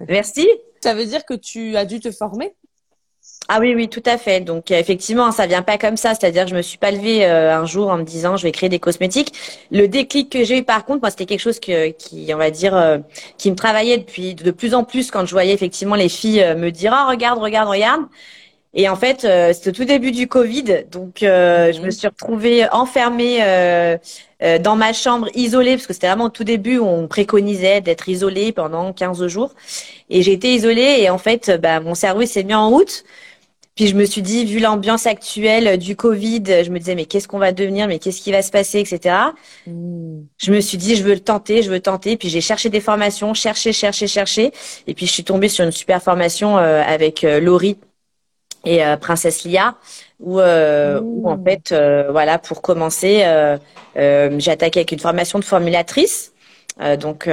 Merci. 0.08 0.48
Ça 0.84 0.94
veut 0.94 1.06
dire 1.06 1.26
que 1.26 1.34
tu 1.34 1.76
as 1.76 1.86
dû 1.86 2.00
te 2.00 2.12
former? 2.12 2.54
Ah 3.54 3.60
oui, 3.60 3.76
oui, 3.76 3.90
tout 3.90 4.04
à 4.06 4.18
fait. 4.18 4.40
Donc 4.40 4.72
effectivement, 4.72 5.30
ça 5.34 5.46
vient 5.46 5.62
pas 5.62 5.78
comme 5.78 5.98
ça. 5.98 6.16
C'est-à-dire, 6.16 6.48
je 6.48 6.56
me 6.56 6.62
suis 6.62 6.78
pas 6.78 6.90
levée 6.90 7.26
euh, 7.26 7.54
un 7.54 7.66
jour 7.66 7.90
en 7.90 7.98
me 7.98 8.04
disant 8.04 8.38
je 8.38 8.44
vais 8.44 8.54
créer 8.54 8.70
des 8.70 8.80
cosmétiques. 8.80 9.34
Le 9.72 9.90
déclic 9.90 10.32
que 10.32 10.46
j'ai 10.46 10.60
eu, 10.60 10.64
par 10.64 10.86
contre, 10.86 11.02
moi, 11.02 11.10
c'était 11.10 11.26
quelque 11.26 11.42
chose 11.42 11.60
que, 11.60 11.90
qui, 11.90 12.32
on 12.34 12.38
va 12.38 12.50
dire, 12.50 12.74
euh, 12.74 13.00
qui 13.38 13.52
me 13.52 13.58
travaillait 13.58 13.98
depuis 13.98 14.36
de 14.36 14.52
plus 14.52 14.74
en 14.74 14.86
plus 14.86 15.12
quand 15.12 15.26
je 15.26 15.32
voyais 15.32 15.54
effectivement 15.54 15.96
les 15.96 16.08
filles 16.08 16.42
euh, 16.42 16.56
me 16.56 16.72
dire 16.72 16.96
oh 16.98 17.10
regarde, 17.10 17.40
regarde, 17.40 17.68
regarde. 17.68 18.04
Et 18.74 18.88
en 18.88 18.96
fait, 18.96 19.28
c'était 19.54 19.72
au 19.72 19.74
tout 19.74 19.84
début 19.84 20.12
du 20.12 20.30
Covid, 20.30 20.86
donc 20.90 21.18
je 21.20 21.78
me 21.82 21.86
mhm. 21.88 21.92
suis 21.92 22.08
retrouvée 22.08 22.70
enfermée 22.72 23.40
dans 24.62 24.76
ma 24.78 24.94
chambre, 24.94 25.28
isolée, 25.36 25.76
parce 25.76 25.88
que 25.88 25.94
c'était 25.94 26.08
vraiment 26.08 26.28
au 26.28 26.30
tout 26.30 26.46
début 26.46 26.78
où 26.78 26.86
on 26.86 27.06
préconisait 27.10 27.82
d'être 27.82 28.08
isolée 28.08 28.54
pendant 28.54 28.94
15 28.94 29.28
jours. 29.28 29.54
Et 30.10 30.22
j'ai 30.22 30.32
été 30.32 30.54
isolée 30.54 31.00
et 31.02 31.10
en 31.10 31.18
fait, 31.18 31.52
bah, 31.62 31.82
mon 31.82 31.96
cerveau 31.96 32.26
s'est 32.26 32.44
mis 32.46 32.54
en 32.54 32.70
route. 32.70 33.04
Puis 33.76 33.88
je 33.88 33.96
me 33.96 34.04
suis 34.04 34.22
dit, 34.22 34.46
vu 34.46 34.60
l'ambiance 34.60 35.06
actuelle 35.06 35.78
du 35.78 35.96
Covid, 35.96 36.44
je 36.66 36.70
me 36.72 36.80
disais, 36.80 36.94
mais 36.94 37.06
qu'est-ce 37.06 37.28
qu'on 37.28 37.40
va 37.40 37.54
devenir, 37.54 37.88
mais 37.88 38.00
qu'est-ce 38.00 38.22
qui 38.22 38.32
va 38.32 38.42
se 38.42 38.52
passer, 38.52 38.80
etc. 38.80 39.16
Hmm. 39.66 40.24
Je 40.38 40.52
me 40.52 40.60
suis 40.60 40.78
dit, 40.78 40.96
je 40.98 41.04
veux 41.04 41.14
le 41.14 41.22
tenter, 41.22 41.64
je 41.64 41.72
veux 41.72 41.80
tenter. 41.80 42.18
Puis 42.18 42.28
j'ai 42.28 42.42
cherché 42.42 42.70
des 42.70 42.82
formations, 42.82 43.34
cherché, 43.34 43.72
cherché, 43.72 44.08
cherché. 44.08 44.52
Et 44.88 44.94
puis 44.94 45.06
je 45.06 45.12
suis 45.14 45.24
tombée 45.24 45.48
sur 45.48 45.64
une 45.64 45.72
super 45.72 46.04
formation 46.04 46.58
euh, 46.58 46.84
avec 46.86 47.24
euh, 47.24 47.40
Laurie 47.40 47.78
et 48.66 48.86
euh, 48.86 48.98
Princesse 48.98 49.46
Lia, 49.46 49.76
où, 50.20 50.40
où 50.40 51.30
en 51.30 51.38
hmm. 51.38 51.44
fait, 51.46 51.74
voilà, 52.10 52.40
pour 52.40 52.62
commencer, 52.62 53.26
j'ai 53.96 54.52
attaqué 54.52 54.82
avec 54.82 54.92
une 54.92 55.00
formation 55.00 55.40
de 55.40 55.46
formulatrice. 55.46 56.34
donc 57.00 57.30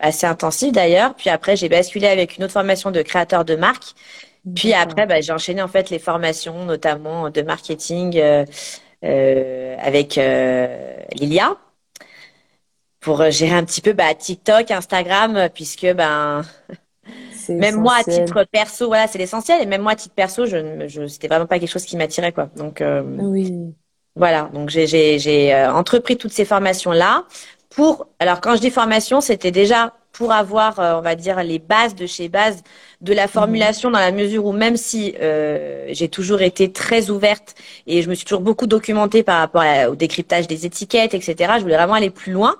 assez 0.00 0.26
intensive 0.26 0.72
d'ailleurs. 0.72 1.14
Puis 1.14 1.30
après, 1.30 1.56
j'ai 1.56 1.68
basculé 1.68 2.06
avec 2.06 2.36
une 2.36 2.44
autre 2.44 2.52
formation 2.52 2.92
de 2.92 3.02
créateur 3.02 3.44
de 3.44 3.56
marque 3.56 3.94
puis 4.54 4.72
après, 4.72 5.06
bah, 5.06 5.20
j'ai 5.20 5.32
enchaîné 5.32 5.60
en 5.60 5.68
fait 5.68 5.90
les 5.90 5.98
formations, 5.98 6.64
notamment 6.64 7.30
de 7.30 7.42
marketing 7.42 8.16
euh, 8.16 8.44
euh, 9.04 9.76
avec 9.80 10.18
euh, 10.18 10.96
Lilia 11.12 11.56
pour 13.00 13.28
gérer 13.30 13.54
un 13.54 13.64
petit 13.64 13.80
peu 13.80 13.92
bah, 13.92 14.14
TikTok, 14.14 14.70
Instagram, 14.70 15.48
puisque 15.54 15.86
ben 15.92 16.42
même 17.48 17.76
moi 17.76 17.96
à 18.00 18.04
titre 18.04 18.44
perso, 18.50 18.86
voilà, 18.88 19.06
c'est 19.06 19.18
l'essentiel. 19.18 19.62
Et 19.62 19.66
même 19.66 19.82
moi 19.82 19.92
à 19.92 19.96
titre 19.96 20.14
perso, 20.14 20.46
je, 20.46 20.86
je 20.88 21.06
c'était 21.06 21.28
vraiment 21.28 21.46
pas 21.46 21.58
quelque 21.58 21.70
chose 21.70 21.84
qui 21.84 21.96
m'attirait 21.96 22.32
quoi. 22.32 22.48
Donc 22.56 22.82
oui. 22.82 23.74
Voilà, 24.16 24.48
donc 24.54 24.70
j'ai 24.70 24.86
j'ai 25.18 25.54
entrepris 25.66 26.16
toutes 26.16 26.32
ces 26.32 26.44
formations 26.44 26.92
là 26.92 27.24
pour. 27.70 28.08
Alors 28.18 28.40
quand 28.40 28.56
je 28.56 28.60
dis 28.60 28.70
formation, 28.70 29.20
c'était 29.20 29.52
déjà 29.52 29.92
pour 30.16 30.32
avoir, 30.32 30.78
on 30.78 31.02
va 31.02 31.14
dire, 31.14 31.42
les 31.42 31.58
bases 31.58 31.94
de 31.94 32.06
chez 32.06 32.28
base 32.28 32.62
de 33.02 33.12
la 33.12 33.28
formulation 33.28 33.90
dans 33.90 33.98
la 33.98 34.12
mesure 34.12 34.46
où 34.46 34.52
même 34.52 34.76
si 34.76 35.14
euh, 35.20 35.86
j'ai 35.90 36.08
toujours 36.08 36.40
été 36.40 36.72
très 36.72 37.10
ouverte 37.10 37.54
et 37.86 38.00
je 38.00 38.08
me 38.08 38.14
suis 38.14 38.24
toujours 38.24 38.40
beaucoup 38.40 38.66
documentée 38.66 39.22
par 39.22 39.38
rapport 39.38 39.62
au 39.90 39.94
décryptage 39.94 40.46
des 40.46 40.64
étiquettes, 40.64 41.12
etc. 41.12 41.54
Je 41.58 41.62
voulais 41.62 41.76
vraiment 41.76 41.94
aller 41.94 42.10
plus 42.10 42.32
loin. 42.32 42.56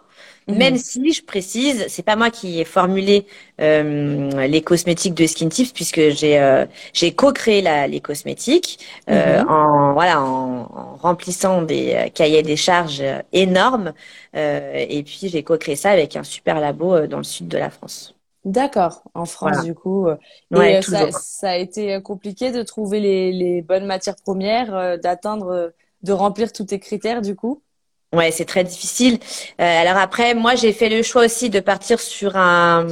Mhm. 0.48 0.58
Même 0.58 0.76
si 0.76 1.12
je 1.12 1.24
précise, 1.24 1.86
c'est 1.88 2.04
pas 2.04 2.14
moi 2.14 2.30
qui 2.30 2.60
ai 2.60 2.64
formulé 2.64 3.26
euh, 3.60 4.46
les 4.46 4.62
cosmétiques 4.62 5.14
de 5.14 5.26
Skin 5.26 5.48
Tips 5.48 5.72
puisque 5.72 6.10
j'ai 6.10 6.38
euh, 6.38 6.66
j'ai 6.92 7.12
co-créé 7.12 7.62
les 7.88 8.00
cosmétiques 8.00 8.78
euh, 9.10 9.42
mhm. 9.42 9.48
en 9.48 9.92
voilà 9.94 10.22
en, 10.22 10.60
en, 10.62 10.96
remplissant 10.96 11.62
des 11.62 12.12
cahiers 12.14 12.44
des 12.44 12.56
charges 12.56 13.02
énormes 13.32 13.92
et 14.34 15.02
puis 15.04 15.28
j'ai 15.28 15.42
co-créé 15.42 15.74
ça 15.74 15.90
avec 15.90 16.14
un 16.14 16.22
super 16.22 16.60
labo 16.60 17.06
dans 17.06 17.18
le 17.18 17.24
sud 17.24 17.48
de 17.48 17.58
la 17.58 17.70
France. 17.70 18.14
D'accord, 18.44 19.02
en 19.14 19.24
France 19.24 19.64
du 19.64 19.74
coup. 19.74 20.06
Et 20.54 20.80
ça, 20.82 21.10
ça, 21.10 21.50
a 21.50 21.56
été 21.56 22.00
compliqué 22.02 22.52
de 22.52 22.62
trouver 22.62 23.00
les, 23.00 23.32
les 23.32 23.62
bonnes 23.62 23.86
matières 23.86 24.14
premières, 24.14 24.98
d'atteindre, 25.00 25.72
de 26.02 26.12
remplir 26.12 26.52
tous 26.52 26.66
tes 26.66 26.78
critères 26.78 27.22
du 27.22 27.34
coup? 27.34 27.62
Ouais, 28.16 28.30
c'est 28.30 28.44
très 28.44 28.64
difficile. 28.64 29.18
alors 29.58 29.96
après, 29.98 30.34
moi, 30.34 30.54
j'ai 30.54 30.72
fait 30.72 30.88
le 30.88 31.02
choix 31.02 31.24
aussi 31.24 31.50
de 31.50 31.60
partir 31.60 32.00
sur 32.00 32.36
un 32.36 32.86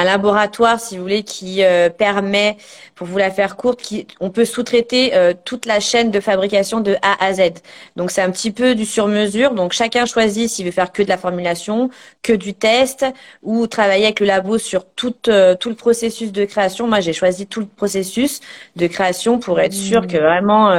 un 0.00 0.04
laboratoire, 0.04 0.80
si 0.80 0.96
vous 0.96 1.02
voulez, 1.02 1.22
qui 1.22 1.62
euh, 1.62 1.90
permet, 1.90 2.56
pour 2.94 3.06
vous 3.06 3.18
la 3.18 3.30
faire 3.30 3.56
courte, 3.56 3.82
qui, 3.82 4.06
on 4.18 4.30
peut 4.30 4.46
sous-traiter 4.46 5.14
euh, 5.14 5.34
toute 5.44 5.66
la 5.66 5.78
chaîne 5.78 6.10
de 6.10 6.20
fabrication 6.20 6.80
de 6.80 6.96
A 7.02 7.22
à 7.22 7.34
Z. 7.34 7.52
Donc 7.96 8.10
c'est 8.10 8.22
un 8.22 8.30
petit 8.30 8.50
peu 8.50 8.74
du 8.74 8.86
sur-mesure. 8.86 9.52
Donc 9.52 9.72
chacun 9.72 10.06
choisit 10.06 10.48
s'il 10.48 10.64
veut 10.64 10.70
faire 10.70 10.90
que 10.92 11.02
de 11.02 11.08
la 11.08 11.18
formulation, 11.18 11.90
que 12.22 12.32
du 12.32 12.54
test, 12.54 13.04
ou 13.42 13.66
travailler 13.66 14.04
avec 14.04 14.20
le 14.20 14.26
labo 14.26 14.56
sur 14.56 14.86
tout, 14.86 15.14
euh, 15.28 15.54
tout 15.54 15.68
le 15.68 15.74
processus 15.74 16.32
de 16.32 16.46
création. 16.46 16.86
Moi, 16.86 17.00
j'ai 17.00 17.12
choisi 17.12 17.46
tout 17.46 17.60
le 17.60 17.66
processus 17.66 18.40
de 18.76 18.86
création 18.86 19.38
pour 19.38 19.60
être 19.60 19.74
sûr 19.74 20.06
que 20.06 20.16
vraiment 20.16 20.70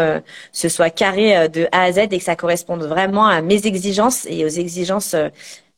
ce 0.52 0.70
soit 0.70 0.90
carré 0.90 1.48
de 1.50 1.68
A 1.72 1.84
à 1.84 1.92
Z 1.92 2.00
et 2.12 2.18
que 2.18 2.24
ça 2.24 2.36
corresponde 2.36 2.84
vraiment 2.84 3.28
à 3.28 3.42
mes 3.42 3.68
exigences 3.68 4.26
et 4.30 4.46
aux 4.46 4.50
exigences 4.50 5.16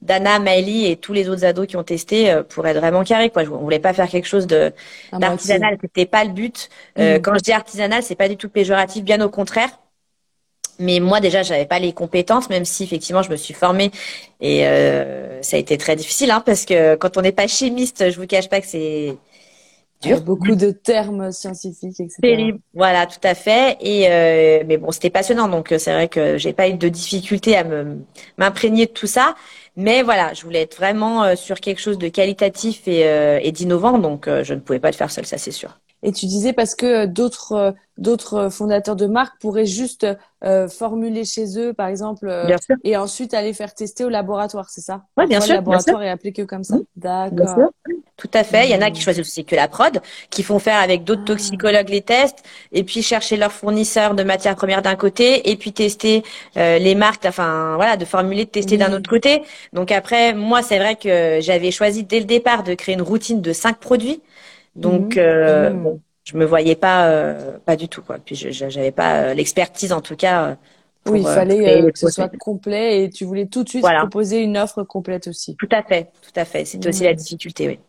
Dana, 0.03 0.37
Maëlie 0.39 0.87
et 0.87 0.97
tous 0.97 1.13
les 1.13 1.29
autres 1.29 1.45
ados 1.45 1.65
qui 1.65 1.77
ont 1.77 1.83
testé 1.83 2.29
euh, 2.29 2.43
pour 2.43 2.67
être 2.67 2.77
vraiment 2.77 3.03
carré. 3.03 3.29
Quoi. 3.29 3.43
On 3.43 3.59
voulait 3.59 3.79
pas 3.79 3.93
faire 3.93 4.09
quelque 4.09 4.27
chose 4.27 4.47
de 4.47 4.73
d'artisanal, 5.13 5.77
c'était 5.81 6.05
pas 6.05 6.25
le 6.25 6.31
but. 6.31 6.69
Euh, 6.99 7.17
mm. 7.17 7.21
Quand 7.21 7.33
je 7.35 7.39
dis 7.39 7.53
artisanal, 7.53 8.03
c'est 8.03 8.15
pas 8.15 8.27
du 8.27 8.35
tout 8.35 8.49
péjoratif, 8.49 9.03
bien 9.03 9.21
au 9.21 9.29
contraire. 9.29 9.69
Mais 10.79 10.99
moi 10.99 11.21
déjà, 11.21 11.43
j'avais 11.43 11.65
pas 11.65 11.79
les 11.79 11.93
compétences, 11.93 12.49
même 12.49 12.65
si 12.65 12.83
effectivement 12.83 13.21
je 13.21 13.29
me 13.29 13.35
suis 13.35 13.53
formée 13.53 13.91
et 14.41 14.67
euh, 14.67 15.41
ça 15.41 15.55
a 15.55 15.59
été 15.59 15.77
très 15.77 15.95
difficile, 15.95 16.31
hein, 16.31 16.41
parce 16.45 16.65
que 16.65 16.95
quand 16.95 17.15
on 17.15 17.21
n'est 17.21 17.31
pas 17.31 17.47
chimiste, 17.47 18.09
je 18.09 18.19
vous 18.19 18.25
cache 18.25 18.49
pas 18.49 18.59
que 18.59 18.67
c'est 18.67 19.15
dur. 20.01 20.19
beaucoup 20.21 20.55
de 20.55 20.71
termes 20.71 21.31
scientifiques, 21.31 21.99
etc. 21.99 22.17
Terrible. 22.21 22.59
Voilà, 22.73 23.05
tout 23.05 23.19
à 23.23 23.35
fait. 23.35 23.77
Et 23.81 24.09
mais 24.65 24.77
bon, 24.77 24.91
c'était 24.91 25.11
passionnant, 25.11 25.47
donc 25.47 25.73
c'est 25.77 25.93
vrai 25.93 26.07
que 26.07 26.37
j'ai 26.39 26.53
pas 26.53 26.67
eu 26.67 26.73
de 26.73 26.89
difficulté 26.89 27.55
à 27.55 27.63
me 27.63 27.99
m'imprégner 28.37 28.87
de 28.87 28.91
tout 28.91 29.07
ça. 29.07 29.35
Mais 29.75 30.01
voilà, 30.03 30.33
je 30.33 30.43
voulais 30.43 30.61
être 30.61 30.75
vraiment 30.77 31.23
euh, 31.23 31.35
sur 31.35 31.59
quelque 31.59 31.79
chose 31.79 31.97
de 31.97 32.07
qualitatif 32.07 32.87
et, 32.87 33.07
euh, 33.07 33.51
d'innovant, 33.51 33.97
donc 33.99 34.27
euh, 34.27 34.43
je 34.43 34.53
ne 34.53 34.59
pouvais 34.59 34.79
pas 34.79 34.91
le 34.91 34.95
faire 34.95 35.11
seul, 35.11 35.25
ça 35.25 35.37
c'est 35.37 35.51
sûr. 35.51 35.79
Et 36.03 36.11
tu 36.11 36.25
disais 36.25 36.53
parce 36.53 36.75
que 36.75 37.05
d'autres 37.05 37.73
d'autres 37.97 38.49
fondateurs 38.49 38.95
de 38.95 39.05
marques 39.05 39.39
pourraient 39.39 39.67
juste 39.67 40.07
euh, 40.43 40.67
formuler 40.67 41.25
chez 41.25 41.59
eux, 41.59 41.73
par 41.73 41.87
exemple, 41.87 42.27
et 42.83 42.97
ensuite 42.97 43.33
aller 43.33 43.53
faire 43.53 43.73
tester 43.73 44.03
au 44.03 44.09
laboratoire, 44.09 44.69
c'est 44.69 44.81
ça? 44.81 45.03
Oui, 45.15 45.27
bien 45.27 45.39
sûr. 45.39 45.53
Le 45.53 45.57
laboratoire 45.59 46.01
est 46.01 46.09
appliqué 46.09 46.45
comme 46.45 46.63
ça. 46.63 46.77
D'accord. 46.95 47.69
Tout 48.17 48.29
à 48.33 48.43
fait. 48.43 48.67
Il 48.67 48.71
y 48.71 48.75
en 48.75 48.81
a 48.81 48.89
qui 48.89 48.99
choisissent 49.01 49.27
aussi 49.27 49.45
que 49.45 49.55
la 49.55 49.67
prod, 49.67 50.01
qui 50.29 50.43
font 50.43 50.59
faire 50.59 50.77
avec 50.77 51.03
d'autres 51.03 51.21
ah. 51.25 51.27
toxicologues 51.27 51.89
les 51.89 52.01
tests, 52.01 52.43
et 52.71 52.83
puis 52.83 53.01
chercher 53.03 53.37
leurs 53.37 53.51
fournisseurs 53.51 54.15
de 54.15 54.23
matières 54.23 54.55
premières 54.55 54.81
d'un 54.81 54.95
côté, 54.95 55.51
et 55.51 55.55
puis 55.55 55.71
tester 55.71 56.23
les 56.55 56.95
marques, 56.95 57.25
enfin 57.25 57.75
voilà, 57.75 57.95
de 57.95 58.05
formuler, 58.05 58.45
de 58.45 58.49
tester 58.49 58.77
d'un 58.77 58.91
autre 58.91 59.09
côté. 59.09 59.43
Donc 59.71 59.91
après, 59.91 60.33
moi, 60.33 60.61
c'est 60.63 60.79
vrai 60.79 60.95
que 60.95 61.39
j'avais 61.41 61.71
choisi 61.71 62.03
dès 62.03 62.19
le 62.19 62.25
départ 62.25 62.63
de 62.63 62.73
créer 62.73 62.95
une 62.95 63.01
routine 63.01 63.41
de 63.41 63.53
cinq 63.53 63.77
produits. 63.77 64.21
Donc, 64.75 65.15
mhm. 65.15 65.21
euh, 65.21 65.69
mhm. 65.69 65.83
bon, 65.83 66.01
je 66.23 66.37
me 66.37 66.45
voyais 66.45 66.75
pas, 66.75 67.07
euh, 67.07 67.57
pas 67.65 67.75
du 67.75 67.87
tout 67.87 68.01
quoi. 68.01 68.17
Puis 68.23 68.35
je 68.35 68.65
n'avais 68.65 68.91
pas 68.91 69.21
euh, 69.21 69.33
l'expertise 69.33 69.91
en 69.91 70.01
tout 70.01 70.15
cas. 70.15 70.57
oui, 71.07 71.19
il 71.19 71.25
fallait 71.25 71.91
que 71.91 71.99
ce 71.99 72.09
soit 72.09 72.29
complet 72.37 73.03
et 73.03 73.09
tu 73.09 73.25
voulais 73.25 73.45
tout 73.45 73.63
de 73.63 73.69
suite 73.69 73.83
proposer 73.83 74.39
une 74.39 74.57
offre 74.57 74.83
complète 74.83 75.27
aussi. 75.27 75.55
Tout 75.57 75.69
à 75.71 75.83
fait, 75.83 76.11
tout 76.21 76.39
à 76.39 76.45
fait. 76.45 76.65
C'était 76.65 76.89
aussi 76.89 77.03
la 77.03 77.11
mhm. 77.11 77.17
difficulté, 77.17 77.67
oui. 77.67 77.79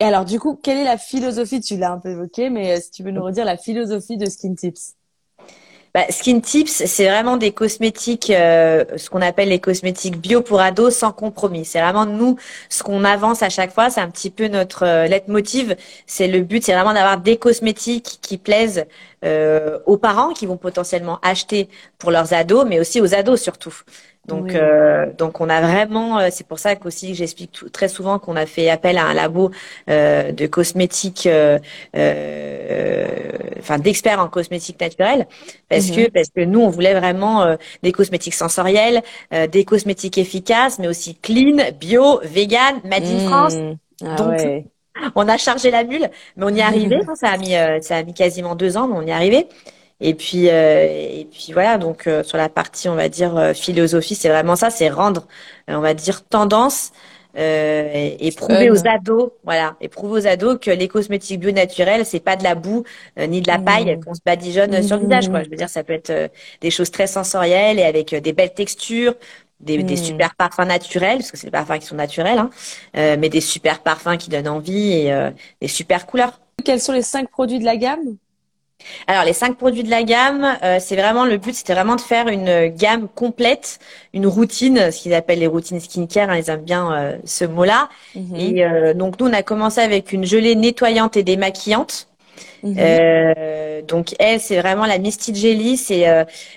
Et 0.00 0.04
alors, 0.04 0.24
du 0.24 0.40
coup, 0.40 0.58
quelle 0.60 0.78
est 0.78 0.84
la 0.84 0.98
philosophie 0.98 1.60
Tu 1.60 1.76
l'as 1.76 1.92
un 1.92 1.98
peu 1.98 2.08
évoqué, 2.08 2.50
mais 2.50 2.80
si 2.80 2.90
tu 2.90 3.04
veux 3.04 3.12
nous 3.12 3.22
redire 3.22 3.44
la 3.44 3.56
philosophie 3.56 4.16
de 4.16 4.26
Skin 4.26 4.54
Tips? 4.54 4.96
Bah, 5.94 6.06
Skin 6.08 6.40
Tips, 6.40 6.86
c'est 6.86 7.06
vraiment 7.06 7.36
des 7.36 7.52
cosmétiques, 7.52 8.30
euh, 8.30 8.84
ce 8.96 9.10
qu'on 9.10 9.20
appelle 9.20 9.50
les 9.50 9.60
cosmétiques 9.60 10.16
bio 10.18 10.40
pour 10.40 10.60
ados 10.62 10.96
sans 10.96 11.12
compromis. 11.12 11.66
C'est 11.66 11.82
vraiment 11.82 12.06
nous, 12.06 12.36
ce 12.70 12.82
qu'on 12.82 13.04
avance 13.04 13.42
à 13.42 13.50
chaque 13.50 13.72
fois, 13.74 13.90
c'est 13.90 14.00
un 14.00 14.08
petit 14.08 14.30
peu 14.30 14.48
notre 14.48 14.86
euh, 14.86 15.06
leitmotiv. 15.06 15.76
C'est 16.06 16.28
le 16.28 16.40
but, 16.40 16.64
c'est 16.64 16.72
vraiment 16.72 16.94
d'avoir 16.94 17.18
des 17.18 17.36
cosmétiques 17.36 18.20
qui 18.22 18.38
plaisent 18.38 18.86
euh, 19.24 19.80
aux 19.84 19.98
parents 19.98 20.32
qui 20.32 20.46
vont 20.46 20.56
potentiellement 20.56 21.18
acheter 21.22 21.68
pour 21.98 22.10
leurs 22.10 22.32
ados, 22.32 22.64
mais 22.66 22.80
aussi 22.80 23.00
aux 23.02 23.14
ados 23.14 23.40
surtout. 23.42 23.82
Donc, 24.28 24.54
euh, 24.54 25.12
donc 25.18 25.40
on 25.40 25.48
a 25.48 25.60
vraiment, 25.60 26.20
euh, 26.20 26.28
c'est 26.30 26.46
pour 26.46 26.60
ça 26.60 26.76
qu'aussi 26.76 27.16
j'explique 27.16 27.64
très 27.72 27.88
souvent 27.88 28.20
qu'on 28.20 28.36
a 28.36 28.46
fait 28.46 28.70
appel 28.70 28.96
à 28.96 29.04
un 29.04 29.14
labo 29.14 29.50
euh, 29.90 30.30
de 30.30 30.46
cosmétiques, 30.46 31.26
euh, 31.26 31.58
euh 31.96 33.06
enfin 33.58 33.78
d'experts 33.78 34.20
en 34.20 34.28
cosmétiques 34.28 34.80
naturelles, 34.80 35.26
parce 35.68 35.88
mhm. 35.88 35.96
que 35.96 36.10
parce 36.10 36.28
que 36.28 36.40
nous 36.42 36.60
on 36.60 36.68
voulait 36.68 36.94
vraiment 36.94 37.56
des 37.82 37.90
cosmétiques 37.90 38.34
sensoriels, 38.34 39.02
des 39.50 39.64
cosmétiques 39.64 40.18
efficaces, 40.18 40.78
mais 40.78 40.88
aussi 40.88 41.16
clean, 41.16 41.56
bio, 41.80 42.20
vegan, 42.22 42.80
made 42.84 43.04
in 43.04 43.28
France. 43.28 43.56
Mmh. 43.56 43.76
Ah 44.04 44.16
donc, 44.16 44.64
on 45.14 45.28
a 45.28 45.36
chargé 45.36 45.70
la 45.70 45.84
mule, 45.84 46.10
mais 46.36 46.46
on 46.46 46.50
y 46.50 46.58
est 46.60 46.62
arrivé. 46.62 47.00
Hein, 47.08 47.14
ça 47.14 47.30
a 47.30 47.36
mis, 47.36 47.54
ça 47.82 47.96
a 47.96 48.02
mis 48.02 48.14
quasiment 48.14 48.54
deux 48.54 48.76
ans, 48.76 48.86
mais 48.86 48.94
on 48.96 49.02
y 49.02 49.10
est 49.10 49.12
arrivé. 49.12 49.48
Et 50.04 50.14
puis, 50.14 50.50
euh, 50.50 50.84
et 50.84 51.28
puis 51.30 51.52
voilà, 51.52 51.78
donc 51.78 52.08
euh, 52.08 52.24
sur 52.24 52.36
la 52.36 52.48
partie, 52.48 52.88
on 52.88 52.96
va 52.96 53.08
dire, 53.08 53.36
euh, 53.36 53.54
philosophie, 53.54 54.16
c'est 54.16 54.28
vraiment 54.28 54.56
ça, 54.56 54.68
c'est 54.68 54.88
rendre, 54.88 55.28
on 55.68 55.78
va 55.78 55.94
dire, 55.94 56.24
tendance 56.24 56.90
et, 57.36 58.30
prouver 58.36 58.68
aux 58.68 58.86
ados, 58.86 59.30
voilà, 59.44 59.76
et 59.80 59.88
prouver 59.88 60.20
aux 60.20 60.26
ados 60.26 60.58
que 60.60 60.72
les 60.72 60.88
cosmétiques 60.88 61.38
bio 61.40 61.52
naturels, 61.52 62.04
c'est 62.04 62.20
pas 62.20 62.34
de 62.34 62.42
la 62.42 62.54
boue 62.56 62.82
ni 63.16 63.40
de 63.40 63.46
la 63.46 63.58
paille 63.58 63.98
qu'on 64.04 64.12
se 64.12 64.20
badigeonne 64.26 64.82
sur 64.82 64.96
le 64.96 65.04
visage, 65.04 65.30
quoi. 65.30 65.42
Je 65.42 65.48
veux 65.48 65.56
dire, 65.56 65.70
ça 65.70 65.82
peut 65.82 65.94
être 65.94 66.30
des 66.60 66.70
choses 66.70 66.90
très 66.90 67.06
sensorielles 67.06 67.78
et 67.78 67.84
avec 67.84 68.14
des 68.14 68.32
belles 68.34 68.52
textures, 68.52 69.14
des, 69.60 69.82
des, 69.82 69.94
mmh. 69.94 69.96
super 69.96 70.34
parfums 70.34 70.66
naturels, 70.66 71.18
parce 71.18 71.30
que 71.30 71.38
c'est 71.38 71.46
des 71.46 71.52
parfums 71.52 71.78
qui 71.78 71.86
sont 71.86 71.94
naturels, 71.94 72.38
hein, 72.38 72.50
mais 72.92 73.30
des 73.30 73.40
super 73.40 73.78
parfums 73.78 74.18
qui 74.18 74.28
donnent 74.28 74.48
envie 74.48 74.92
et 74.92 75.30
des 75.62 75.68
super 75.68 76.04
couleurs. 76.04 76.38
Quels 76.64 76.80
sont 76.80 76.92
les 76.92 77.00
cinq 77.00 77.30
produits 77.30 77.60
de 77.60 77.64
la 77.64 77.76
gamme? 77.78 78.18
Alors 79.06 79.24
les 79.24 79.32
cinq 79.32 79.56
produits 79.56 79.82
de 79.82 79.90
la 79.90 80.02
gamme, 80.02 80.56
euh, 80.62 80.78
c'est 80.80 80.96
vraiment 80.96 81.24
le 81.24 81.36
but, 81.36 81.54
c'était 81.54 81.74
vraiment 81.74 81.96
de 81.96 82.00
faire 82.00 82.28
une 82.28 82.68
gamme 82.68 83.08
complète, 83.08 83.78
une 84.14 84.26
routine, 84.26 84.90
ce 84.90 85.02
qu'ils 85.02 85.14
appellent 85.14 85.40
les 85.40 85.46
routines 85.46 85.80
skincare, 85.80 86.30
hein, 86.30 86.38
ils 86.38 86.50
aiment 86.50 86.62
bien 86.62 86.92
euh, 86.92 87.16
ce 87.24 87.44
mot-là. 87.44 87.88
Mhm. 88.14 88.36
Et 88.36 88.64
euh, 88.64 88.94
donc 88.94 89.18
nous 89.20 89.26
on 89.26 89.32
a 89.32 89.42
commencé 89.42 89.80
avec 89.80 90.12
une 90.12 90.24
gelée 90.24 90.54
nettoyante 90.54 91.16
et 91.16 91.22
démaquillante. 91.22 92.08
Mhm. 92.64 92.76
donc 93.88 94.14
elle, 94.20 94.38
c'est 94.38 94.60
vraiment 94.60 94.86
la 94.86 94.98
Misty 94.98 95.34
Jelly, 95.34 95.76
c'est 95.76 96.06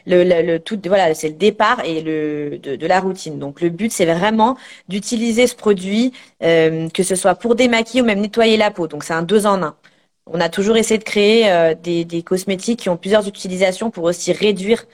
le, 0.06 0.24
le, 0.24 0.60
tout, 0.60 0.80
voilà, 0.86 1.16
c'est 1.16 1.30
le 1.30 1.34
départ 1.34 1.82
et 1.84 2.02
le 2.02 2.60
de, 2.62 2.76
de, 2.76 2.88
la 2.88 3.00
routine. 3.00 3.40
Donc 3.40 3.60
le 3.60 3.70
but, 3.70 3.92
c'est 3.92 4.06
vraiment 4.06 4.56
d'utiliser 4.88 5.48
ce 5.48 5.56
produit, 5.56 6.14
que 6.42 7.04
ce 7.04 7.16
soit 7.16 7.34
pour 7.34 7.56
démaquiller 7.56 8.04
ou 8.04 8.06
même 8.06 8.22
nettoyer 8.22 8.56
la 8.56 8.70
peau. 8.70 8.88
Donc 8.88 9.04
c'est 9.04 9.14
un 9.14 9.24
deux 9.24 9.48
en 9.48 9.64
un 9.64 9.76
on 10.28 10.40
a 10.42 10.50
toujours 10.50 10.78
essayé 10.78 10.98
de 10.98 11.04
créer 11.04 11.52
euh, 11.52 11.76
des, 11.76 12.24
cosmétiques 12.24 12.80
qui 12.80 12.90
ont 12.90 12.98
plusieurs 12.98 13.28
utilisations 13.28 13.92
pour 13.92 14.06
aussi 14.06 14.34
réduire 14.34 14.86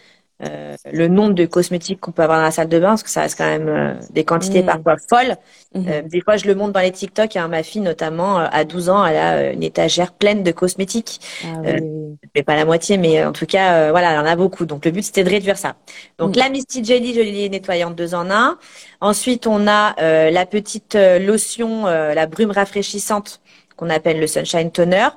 euh, 0.44 0.76
le 0.92 1.08
nombre 1.08 1.34
de 1.34 1.46
cosmétiques 1.46 2.00
qu'on 2.00 2.12
peut 2.12 2.24
avoir 2.24 2.40
dans 2.40 2.46
la 2.46 2.52
salle 2.52 2.68
de 2.68 2.80
bain, 2.80 2.90
parce 2.90 3.04
que 3.04 3.12
ça 3.12 3.22
reste 3.22 3.38
quand 3.38 3.46
même 3.46 3.70
euh, 3.70 3.94
des 4.10 4.24
quantités 4.24 4.64
mmh. 4.64 4.66
parfois 4.66 4.96
folles. 5.08 5.38
Mmh. 5.76 6.02
des 6.08 6.22
fois, 6.22 6.36
je 6.36 6.48
le 6.48 6.56
montre 6.56 6.74
dans 6.74 6.80
les 6.80 6.92
TikTok. 6.92 7.36
Hein, 7.36 7.48
ma 7.48 7.62
fille, 7.62 7.82
notamment, 7.82 8.38
à 8.40 8.64
12 8.66 8.90
ans, 8.90 9.06
elle 9.06 9.18
a 9.18 9.52
une 9.52 9.62
étagère 9.62 10.14
pleine 10.14 10.42
de 10.42 10.52
cosmétiques. 10.52 11.22
Ah, 11.46 11.62
oui. 11.64 12.44
pas 12.44 12.56
la 12.56 12.66
moitié, 12.66 12.98
mais 12.98 13.24
en 13.24 13.34
tout 13.34 13.46
cas, 13.46 13.92
voilà, 13.92 14.14
elle 14.14 14.20
en 14.20 14.26
a 14.26 14.36
beaucoup. 14.36 14.66
Donc, 14.66 14.84
le 14.84 14.92
but, 14.92 15.04
c'était 15.04 15.24
de 15.24 15.30
réduire 15.30 15.58
ça. 15.58 15.76
Donc, 16.18 16.36
mmh. 16.36 16.40
la 16.40 16.50
Misty 16.50 16.84
Jelly, 16.84 17.14
je 17.14 17.22
l'ai 17.22 17.48
nettoyante 17.48 17.96
deux 17.96 18.16
en 18.16 18.32
un. 18.32 18.58
Ensuite, 19.00 19.46
on 19.46 19.68
a 19.68 19.94
la 20.32 20.46
petite 20.48 20.96
lotion, 20.96 21.86
la 21.86 22.26
brume 22.26 22.52
rafraîchissante 22.52 23.42
qu'on 23.82 23.90
appelle 23.90 24.20
le 24.20 24.28
Sunshine 24.28 24.70
Toner, 24.70 25.08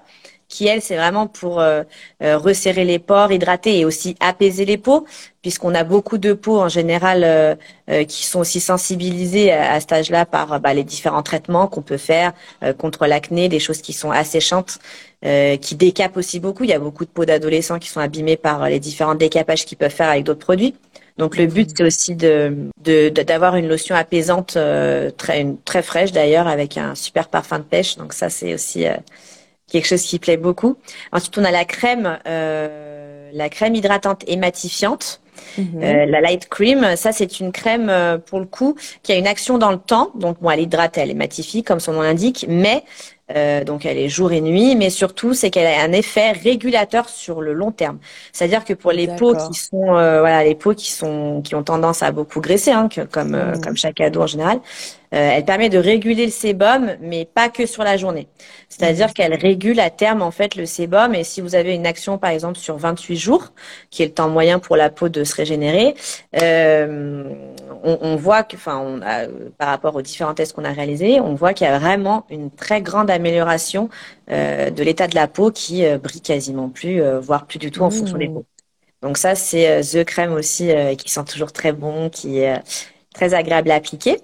qui 0.49 0.66
elle 0.66 0.80
c'est 0.80 0.97
vraiment 0.97 1.26
pour 1.26 1.61
euh, 1.61 1.83
euh, 2.23 2.38
resserrer 2.38 2.87
les 2.87 2.99
pores, 2.99 3.30
hydrater 3.30 3.78
et 3.78 3.85
aussi 3.85 4.16
apaiser 4.21 4.64
les 4.64 4.78
peaux, 4.78 5.04
puisqu'on 5.42 5.75
a 5.75 5.85
beaucoup 5.85 6.16
de 6.16 6.33
peaux 6.33 6.61
en 6.61 6.71
général 6.71 7.25
euh, 7.25 8.04
qui 8.04 8.25
sont 8.25 8.40
aussi 8.40 8.61
sensibilisées 8.61 9.52
à, 9.52 9.78
cet 9.80 9.92
âge-là 9.92 10.25
par 10.25 10.61
bah, 10.61 10.73
les 10.73 10.83
différents 10.83 11.23
traitements 11.23 11.66
qu'on 11.66 11.83
peut 11.83 11.99
faire 11.99 12.33
contre 12.78 13.06
l'acné, 13.06 13.50
des 13.50 13.61
choses 13.61 13.83
qui 13.83 13.92
sont 13.92 14.11
asséchantes, 14.11 14.78
qui 15.23 15.75
décapent 15.75 16.16
aussi 16.16 16.40
beaucoup. 16.40 16.64
Il 16.64 16.71
y 16.71 16.75
a 16.75 16.78
beaucoup 16.78 17.04
de 17.04 17.11
peaux 17.11 17.26
d'adolescents 17.26 17.78
qui 17.78 17.88
sont 17.88 18.00
abîmées 18.00 18.38
par 18.38 18.66
les 18.68 18.80
différents 18.80 19.14
décapages 19.14 19.66
qu'ils 19.66 19.76
peuvent 19.76 19.90
faire 19.90 20.09
avec 20.09 20.25
d'autres 20.25 20.44
produits. 20.44 20.75
Donc 21.16 21.37
le 21.37 21.47
but 21.47 21.71
c'est 21.76 21.85
aussi 21.85 22.16
de 22.16 22.71
d'avoir 23.23 23.56
une 23.56 23.68
lotion 23.68 23.94
apaisante 23.94 24.59
très 25.16 25.47
très 25.64 25.83
fraîche 25.83 26.12
d'ailleurs 26.12 26.49
avec 26.49 26.76
un 26.76 26.94
super 26.94 27.28
parfum 27.28 27.59
de 27.59 27.64
pêche. 27.64 27.97
Donc 27.97 28.12
ça 28.12 28.30
c'est 28.30 28.52
aussi 28.54 28.85
quelque 29.68 29.87
chose 29.87 30.02
qui 30.02 30.18
plaît 30.18 30.37
beaucoup. 30.37 30.76
Ensuite, 31.12 31.38
on 31.38 31.44
a 31.44 31.50
la 31.50 31.64
crème, 31.64 32.18
la 32.25 33.49
crème 33.49 33.75
hydratante 33.75 34.23
et 34.26 34.37
matifiante. 34.37 35.21
Mhm. 35.59 35.80
la 35.80 36.21
light 36.21 36.49
cream, 36.49 36.97
ça 36.97 37.12
c'est 37.12 37.40
une 37.40 37.52
crème 37.52 37.92
pour 38.26 38.38
le 38.40 38.47
coup 38.47 38.76
qui 39.02 39.12
a 39.12 39.16
une 39.16 39.26
action 39.26 39.59
dans 39.59 39.71
le 39.71 39.78
temps. 39.78 40.11
Donc 40.14 40.40
bon, 40.40 40.50
elle 40.50 40.61
hydrate, 40.61 40.97
elle 40.97 41.11
est 41.11 41.14
matifie 41.14 41.62
comme 41.62 41.80
son 41.80 41.92
nom 41.92 42.02
l'indique, 42.02 42.47
mais 42.49 42.85
euh, 43.35 43.64
donc 43.64 43.87
elle 43.87 43.97
est 43.97 44.11
jour 44.11 44.33
et 44.33 44.43
nuit, 44.43 44.76
mais 44.76 44.90
surtout 44.90 45.33
c'est 45.33 45.49
qu'elle 45.49 45.66
a 45.66 45.83
un 45.83 45.93
effet 45.93 46.33
régulateur 46.33 47.09
sur 47.09 47.40
le 47.40 47.54
long 47.54 47.73
terme. 47.73 47.99
C'est-à-dire 48.33 48.64
que 48.66 48.75
pour 48.75 48.93
les 48.93 49.07
peaux 49.07 49.35
qui 49.35 49.59
sont 49.59 49.97
euh, 49.97 50.21
voilà 50.21 50.45
les 50.45 50.54
peaux 50.54 50.75
qui 50.75 50.93
sont 50.93 51.40
qui 51.43 51.54
ont 51.54 51.62
tendance 51.62 52.02
à 52.02 52.12
beaucoup 52.12 52.43
graisser, 52.43 52.73
hein, 52.73 52.88
comme 53.11 53.35
euh, 53.35 53.52
mmh. 53.52 53.61
comme 53.62 53.76
chaque 53.78 54.00
ado 54.00 54.21
en 54.21 54.26
général, 54.26 54.61
elle 55.16 55.44
permet 55.44 55.68
de 55.68 55.78
réguler 55.78 56.26
le 56.26 56.33
sébum, 56.33 56.92
mais 57.00 57.25
pas 57.25 57.49
que 57.49 57.66
sur 57.66 57.85
la 57.85 57.97
journée. 57.97 58.28
C'est-à-dire 58.68 59.09
mhm. 59.09 59.12
qu'elle 59.12 59.35
régule 59.35 59.80
à 59.80 59.90
terme 59.90 60.23
en 60.23 60.30
fait 60.30 60.56
le 60.56 60.66
sébum. 60.66 61.14
Et 61.14 61.25
si 61.25 61.40
vous 61.40 61.54
avez 61.54 61.75
une 61.75 61.87
action 61.87 62.18
par 62.18 62.30
exemple 62.30 62.59
sur 62.59 62.76
28 62.76 63.16
jours, 63.16 63.52
qui 63.90 64.02
est 64.02 64.06
le 64.06 64.12
temps 64.12 64.28
moyen 64.28 64.59
pour 64.59 64.76
la 64.76 64.90
peau 64.90 65.09
de 65.09 65.25
se 65.25 65.35
régénérer, 65.35 65.94
euh, 66.42 67.25
on, 67.85 67.99
on, 68.00 68.16
voit 68.16 68.42
que, 68.42 68.56
enfin, 68.56 68.78
on 68.78 69.02
a, 69.02 69.26
par 69.59 69.68
rapport 69.68 69.94
aux 69.94 70.02
différents 70.02 70.35
tests 70.35 70.54
qu'on 70.54 70.64
a 70.64 70.73
réalisés, 70.73 71.21
on 71.21 71.35
voit 71.35 71.54
qu'il 71.54 71.66
y 71.66 71.71
a 71.71 71.78
vraiment 71.78 72.26
une 72.30 72.50
très 72.50 72.83
grande 72.83 73.11
amélioration 73.11 73.88
euh, 74.30 74.71
de 74.71 74.83
l'état 74.83 75.06
de 75.06 75.14
la 75.14 75.28
peau 75.28 75.50
qui 75.50 75.85
euh, 75.85 75.99
brille 75.99 76.21
quasiment 76.21 76.68
plus, 76.71 77.02
euh, 77.02 77.21
voire 77.21 77.47
plus 77.47 77.59
du 77.59 77.71
tout 77.71 77.83
en 77.83 77.90
fonction 77.90 78.16
des 78.16 78.28
mmh. 78.28 78.35
peaux. 78.35 78.47
Donc 79.02 79.18
ça, 79.18 79.35
c'est 79.35 79.83
The 79.83 80.02
Crème 80.04 80.33
aussi 80.33 80.71
qui 80.97 81.12
sent 81.12 81.25
toujours 81.25 81.52
très 81.52 81.73
bon, 81.73 82.09
qui 82.09 82.38
est 82.38 82.59
très 83.12 83.35
agréable 83.35 83.71
à 83.71 83.75
appliquer. 83.75 84.16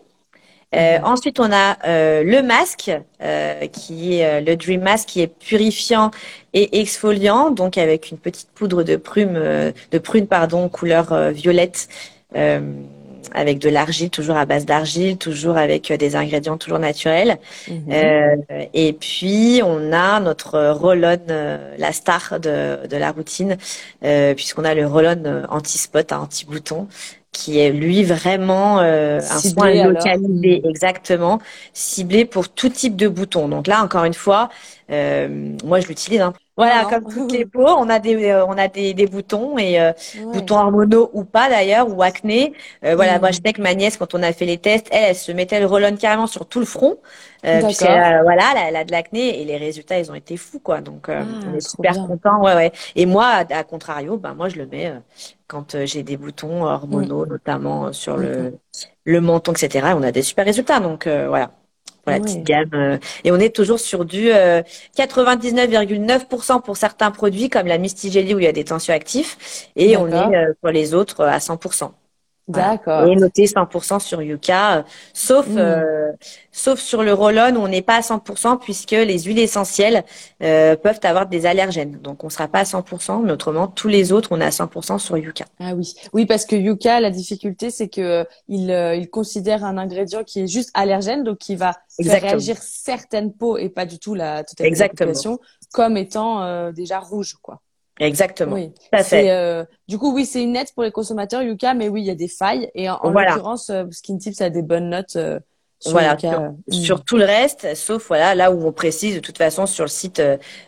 Euh, 0.75 0.99
mhm. 0.99 1.05
ensuite, 1.05 1.41
on 1.41 1.51
a 1.53 1.77
euh, 1.87 2.23
le 2.23 2.43
masque, 2.43 2.91
euh, 3.23 3.67
qui 3.67 4.19
est 4.19 4.41
le 4.41 4.57
Dream 4.57 4.83
Mask, 4.83 5.09
qui 5.09 5.21
est 5.21 5.27
purifiant 5.27 6.11
et 6.55 6.81
exfoliant, 6.81 7.51
donc 7.51 7.79
avec 7.79 8.11
une 8.11 8.19
petite 8.19 8.49
poudre 8.55 8.83
de 8.83 8.97
prune, 8.97 9.35
de 9.35 9.99
prune 9.99 10.27
pardon, 10.27 10.69
couleur 10.69 11.31
violette, 11.31 11.89
avec 13.33 13.59
de 13.59 13.69
l'argile, 13.69 14.11
toujours 14.11 14.37
à 14.37 14.47
base 14.47 14.67
d'argile, 14.67 15.17
toujours 15.17 15.57
avec 15.57 15.93
des 15.93 16.17
ingrédients 16.17 16.57
toujours 16.57 16.81
naturels. 16.81 17.39
Mhm. 17.69 18.43
et 18.75 18.93
puis, 18.93 19.61
on 19.65 19.93
a 19.93 20.19
notre 20.19 20.71
roll-on, 20.71 21.21
la 21.79 21.93
star 21.93 22.41
de, 22.41 22.87
de 22.89 22.97
la 22.97 23.13
routine, 23.13 23.57
puisqu'on 24.35 24.65
a 24.65 24.75
le 24.75 24.87
roll-on 24.87 25.45
anti-spot, 25.49 26.13
anti-bouton, 26.13 26.89
qui 27.33 27.59
est 27.61 27.71
lui 27.71 28.03
vraiment 28.05 28.81
euh, 28.81 29.21
un 29.21 29.55
point 29.55 29.85
localisé 29.85 30.63
exactement 30.69 31.41
ciblé 31.73 32.25
pour 32.25 32.49
tout 32.49 32.69
type 32.69 32.97
de 32.97 33.09
bouton. 33.09 33.49
Donc 33.49 33.67
là 33.67 33.83
encore 33.83 34.05
une 34.05 34.15
fois, 34.15 34.49
euh, 34.91 35.57
moi 35.65 35.81
je 35.81 35.89
l'utilise. 35.89 36.21
Hein. 36.21 36.33
Voilà, 36.61 36.85
comme 36.85 37.11
toutes 37.11 37.33
les 37.33 37.47
peaux, 37.55 37.67
on 37.67 37.89
a 37.89 37.99
des 37.99 38.31
euh, 38.31 38.45
on 38.45 38.59
a 38.59 38.69
des, 38.69 38.93
des 38.93 39.07
boutons 39.07 39.57
et 39.57 39.81
euh, 39.81 39.93
boutons 40.33 40.59
hormonaux 40.59 41.09
ou 41.15 41.25
pas 41.25 41.49
d'ailleurs 41.49 41.89
ou 41.89 42.03
acné. 42.03 42.53
Euh, 42.85 42.95
voilà, 42.97 43.19
moi 43.19 43.31
je 43.31 43.41
sais 43.43 43.55
que 43.55 43.63
ma 43.63 43.75
nièce 43.75 43.97
quand 43.97 44.15
on 44.15 44.23
a 44.23 44.31
fait 44.35 44.45
les 44.45 44.59
tests, 44.59 44.89
elle, 44.91 45.11
elle 45.11 45.17
se 45.17 45.33
mettait 45.33 45.59
le 45.59 45.65
roll 45.65 45.83
carrément 45.97 46.27
sur 46.27 46.45
tout 46.47 46.59
le 46.59 46.67
front. 46.67 46.99
Euh, 47.47 47.63
puis 47.63 47.77
voilà, 47.81 48.45
elle 48.69 48.77
a, 48.77 48.85
de 48.85 48.93
l'acné 48.93 49.41
et 49.41 49.45
les 49.47 49.57
résultats 49.57 49.99
ils 49.99 50.11
ont 50.11 50.15
été 50.15 50.37
fous 50.37 50.61
quoi. 50.61 50.83
Donc 50.83 51.09
ah, 51.09 51.23
on 51.51 51.57
est 51.57 51.67
super 51.67 51.95
content. 52.07 52.43
Ouais 52.43 52.55
ouais. 52.55 52.73
Et 52.95 53.07
moi 53.07 53.43
à, 53.51 53.65
contrario, 53.65 54.19
ben 54.19 54.35
moi 54.35 54.51
je 54.51 54.57
le 54.57 54.67
mets 54.67 54.93
quand 55.47 55.85
j'ai 55.87 56.03
des 56.03 56.19
boutons 56.19 56.65
hormonaux, 56.65 57.25
mm. 57.25 57.29
notamment 57.31 57.93
sur 57.95 58.19
le 58.19 58.59
le 59.05 59.21
menton, 59.23 59.53
etc. 59.53 59.95
on 59.97 60.03
a 60.03 60.13
des 60.13 60.23
super 60.23 60.45
résultats. 60.45 60.81
Donc 60.81 61.09
voilà 61.09 61.53
pour 62.03 62.13
la 62.13 62.21
petite 62.21 62.45
gamme. 62.45 62.71
Euh, 62.75 62.99
et 63.25 63.33
on 63.33 63.39
est 63.39 63.55
toujours 63.55 63.81
sur 63.81 64.05
du 64.05 64.29
99,9% 64.29 66.57
euh, 66.57 66.59
pour 66.61 66.77
certains 66.77 67.11
produits 67.11 67.49
comme 67.49 67.67
la 67.67 67.79
Misty 67.79 68.11
Jelly 68.11 68.35
où 68.35 68.39
il 68.39 68.45
y 68.45 68.49
a 68.49 68.53
des 68.53 68.65
tensioactifs 68.65 69.71
et 69.77 69.97
on 69.97 70.09
est 70.09 70.37
euh, 70.37 70.53
pour 70.61 70.71
les 70.71 70.95
autres 70.95 71.25
à 71.25 71.39
100%. 71.39 71.91
D'accord. 72.49 73.07
Et 73.07 73.15
noté 73.15 73.45
100% 73.45 74.01
sur 74.01 74.23
Yuka, 74.23 74.79
euh, 74.79 74.83
sauf 75.13 75.47
hmm. 75.47 75.59
euh, 75.59 76.13
sauf 76.51 76.81
sur 76.81 77.03
le 77.03 77.13
roll-on 77.13 77.55
où 77.55 77.61
on 77.61 77.69
n'est 77.69 77.83
pas 77.83 77.97
à 77.97 78.01
100% 78.01 78.59
puisque 78.59 78.91
les 78.91 79.21
huiles 79.21 79.39
essentielles 79.39 80.05
euh, 80.43 80.75
peuvent 80.77 81.01
avoir 81.05 81.27
des 81.27 81.47
allergènes. 81.47 81.99
Donc 82.03 82.25
on 82.25 82.29
sera 82.29 82.49
pas 82.49 82.61
à 82.61 82.65
100%, 82.65 83.23
mais 83.25 83.33
autrement 83.33 83.69
tous 83.69 83.89
les 83.89 84.13
autres 84.13 84.31
on 84.33 84.41
est 84.41 84.45
à 84.45 84.51
100% 84.51 84.99
sur 84.99 85.17
Yuka. 85.17 85.45
Ah 85.61 85.75
oui, 85.75 85.95
oui 86.13 86.27
parce 86.27 86.45
que 86.45 86.57
Yuka 86.57 87.01
la 87.01 87.11
difficulté 87.11 87.71
c'est 87.71 87.89
que 87.89 88.27
il 88.49 88.71
il 88.71 89.09
considère 89.11 89.65
un 89.65 89.79
ingrédient 89.79 90.25
qui 90.25 90.41
est 90.41 90.47
juste 90.47 90.71
allergène 90.75 91.23
donc 91.23 91.39
qui 91.39 91.57
va 91.57 91.77
faire 92.03 92.23
réagir 92.23 92.57
certaines 92.61 93.33
peaux 93.33 93.59
et 93.59 93.69
pas 93.69 93.87
du 93.87 93.99
tout 93.99 94.15
la 94.15 94.43
totalité 94.43 94.75
de 94.77 94.83
la 94.83 94.89
population 94.89 95.39
comme 95.73 95.97
étant 95.97 96.73
déjà 96.73 96.99
rouge 96.99 97.37
quoi. 97.41 97.61
Exactement. 98.01 98.55
Oui. 98.55 98.73
fait. 99.03 99.31
Euh, 99.31 99.65
du 99.87 99.99
coup, 99.99 100.15
oui, 100.15 100.25
c'est 100.25 100.43
une 100.43 100.53
nette 100.53 100.73
pour 100.75 100.83
les 100.83 100.91
consommateurs 100.91 101.43
Yuka, 101.43 101.75
mais 101.75 101.89
oui, 101.89 102.03
il 102.03 102.07
y 102.07 102.11
a 102.11 102.15
des 102.15 102.29
failles. 102.29 102.71
Et 102.75 102.89
en, 102.89 102.99
l'occurrence, 103.11 103.71
euh, 103.71 103.85
Skin 103.91 104.17
Tips 104.17 104.41
a 104.41 104.51
des 104.51 104.63
bonnes 104.63 104.89
notes. 104.89 105.17
Euh, 105.17 105.39
sur 105.83 105.93
voilà, 105.93 106.15
sur, 106.19 106.99
mm. 106.99 107.05
tout 107.07 107.17
le 107.17 107.25
reste, 107.25 107.75
sauf 107.75 108.09
voilà 108.09 108.35
là 108.35 108.53
où 108.53 108.67
on 108.67 108.71
précise 108.71 109.15
de 109.15 109.21
toute 109.21 109.39
façon 109.39 109.65
sur 109.65 109.85
le 109.85 109.89
site, 109.89 110.23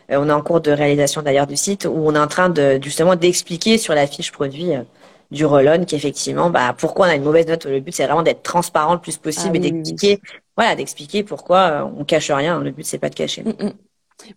on 0.09 0.27
est 0.27 0.31
en 0.31 0.41
cours 0.41 0.59
de 0.59 0.71
réalisation 0.71 1.21
d'ailleurs 1.21 1.45
du 1.45 1.55
site 1.55 1.85
où 1.85 1.93
on 1.95 2.15
est 2.15 2.19
en 2.19 2.25
train 2.25 2.49
de 2.49 2.79
justement 2.81 3.15
d'expliquer 3.15 3.77
sur 3.77 3.93
la 3.93 4.07
fiche 4.07 4.31
produit 4.31 4.71
du 5.29 5.45
roll 5.45 5.85
qu'effectivement 5.85 6.49
bah 6.49 6.75
pourquoi 6.75 7.05
on 7.05 7.09
a 7.09 7.15
une 7.15 7.21
mauvaise 7.21 7.45
note. 7.45 7.65
Le 7.65 7.79
but 7.79 7.93
c'est 7.93 8.05
vraiment 8.05 8.23
d'être 8.23 8.41
transparent 8.41 8.95
le 8.95 9.01
plus 9.01 9.17
possible 9.17 9.51
ah 9.53 9.57
et 9.57 9.59
d'expliquer 9.59 10.19
voilà 10.57 10.73
d'expliquer 10.73 11.21
pourquoi 11.21 11.87
on 11.95 12.05
cache 12.05 12.31
rien. 12.31 12.59
Le 12.59 12.71
but 12.71 12.83
c'est 12.83 12.97
pas 12.97 13.11
de 13.11 13.15
cacher. 13.15 13.43
Mm, 13.43 13.65
mm. 13.65 13.73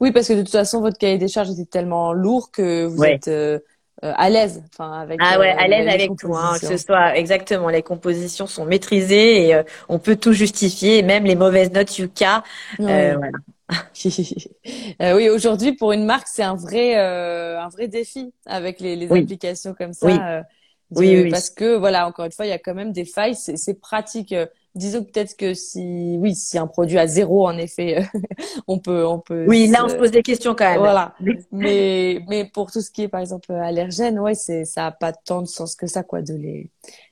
Oui, 0.00 0.12
parce 0.12 0.28
que 0.28 0.34
de 0.34 0.42
toute 0.42 0.50
façon, 0.50 0.80
votre 0.80 0.98
cahier 0.98 1.18
des 1.18 1.28
charges 1.28 1.50
était 1.50 1.64
tellement 1.64 2.12
lourd 2.12 2.50
que 2.50 2.84
vous 2.84 3.04
êtes 3.04 3.28
euh, 3.28 3.58
euh, 4.04 4.12
à 4.16 4.30
l'aise, 4.30 4.62
enfin 4.72 5.00
avec. 5.00 5.18
Ah 5.22 5.38
ouais, 5.38 5.52
euh, 5.52 5.58
à 5.58 5.68
l'aise 5.68 5.88
avec 5.88 6.10
tout, 6.18 6.34
hein, 6.34 6.56
que 6.60 6.66
ce 6.66 6.76
soit 6.76 7.16
exactement. 7.16 7.68
Les 7.68 7.82
compositions 7.82 8.46
sont 8.46 8.64
maîtrisées 8.64 9.48
et 9.48 9.60
on 9.88 9.98
peut 9.98 10.16
tout 10.16 10.32
justifier, 10.32 11.02
même 11.02 11.24
les 11.24 11.36
mauvaises 11.36 11.72
notes 11.72 11.98
Yuka. 11.98 12.42
voilà. 12.78 13.20
oui, 15.14 15.28
aujourd'hui 15.28 15.72
pour 15.72 15.90
une 15.90 16.04
marque, 16.04 16.28
c'est 16.28 16.44
un 16.44 16.54
vrai, 16.54 16.94
un 16.96 17.68
vrai 17.68 17.88
défi 17.88 18.32
avec 18.46 18.80
les, 18.80 18.96
les 18.96 19.12
applications 19.12 19.74
comme 19.74 19.92
ça. 19.92 20.06
Oui. 20.06 20.18
Oui, 20.94 21.22
oui, 21.22 21.30
parce 21.30 21.50
que 21.50 21.76
voilà, 21.76 22.06
encore 22.06 22.26
une 22.26 22.32
fois, 22.32 22.46
il 22.46 22.50
y 22.50 22.52
a 22.52 22.58
quand 22.58 22.74
même 22.74 22.92
des 22.92 23.04
failles. 23.04 23.34
C'est 23.34 23.80
pratique. 23.80 24.34
Disons 24.76 25.04
peut-être 25.04 25.36
que 25.38 25.54
si 25.54 26.16
oui 26.18 26.34
si 26.34 26.58
un 26.58 26.66
produit 26.66 26.98
a 26.98 27.06
zéro 27.06 27.48
en 27.48 27.56
effet 27.56 28.06
on 28.68 28.78
peut 28.78 29.06
on 29.06 29.18
peut 29.18 29.46
oui 29.48 29.68
là 29.68 29.86
on 29.86 29.88
se 29.88 29.94
pose 29.94 30.10
des 30.10 30.22
questions 30.22 30.54
quand 30.54 30.68
même. 30.68 30.80
Voilà. 30.80 31.14
Mais 31.50 32.20
mais 32.28 32.44
pour 32.44 32.70
tout 32.70 32.82
ce 32.82 32.90
qui 32.90 33.04
est 33.04 33.08
par 33.08 33.22
exemple 33.22 33.52
allergène 33.52 34.18
ouais 34.18 34.34
c'est 34.34 34.66
ça 34.66 34.84
a 34.84 34.90
pas 34.90 35.14
tant 35.14 35.40
de 35.40 35.46
sens 35.46 35.76
que 35.76 35.86
ça 35.86 36.02
quoi 36.02 36.20
de 36.20 36.34
les 36.34 36.68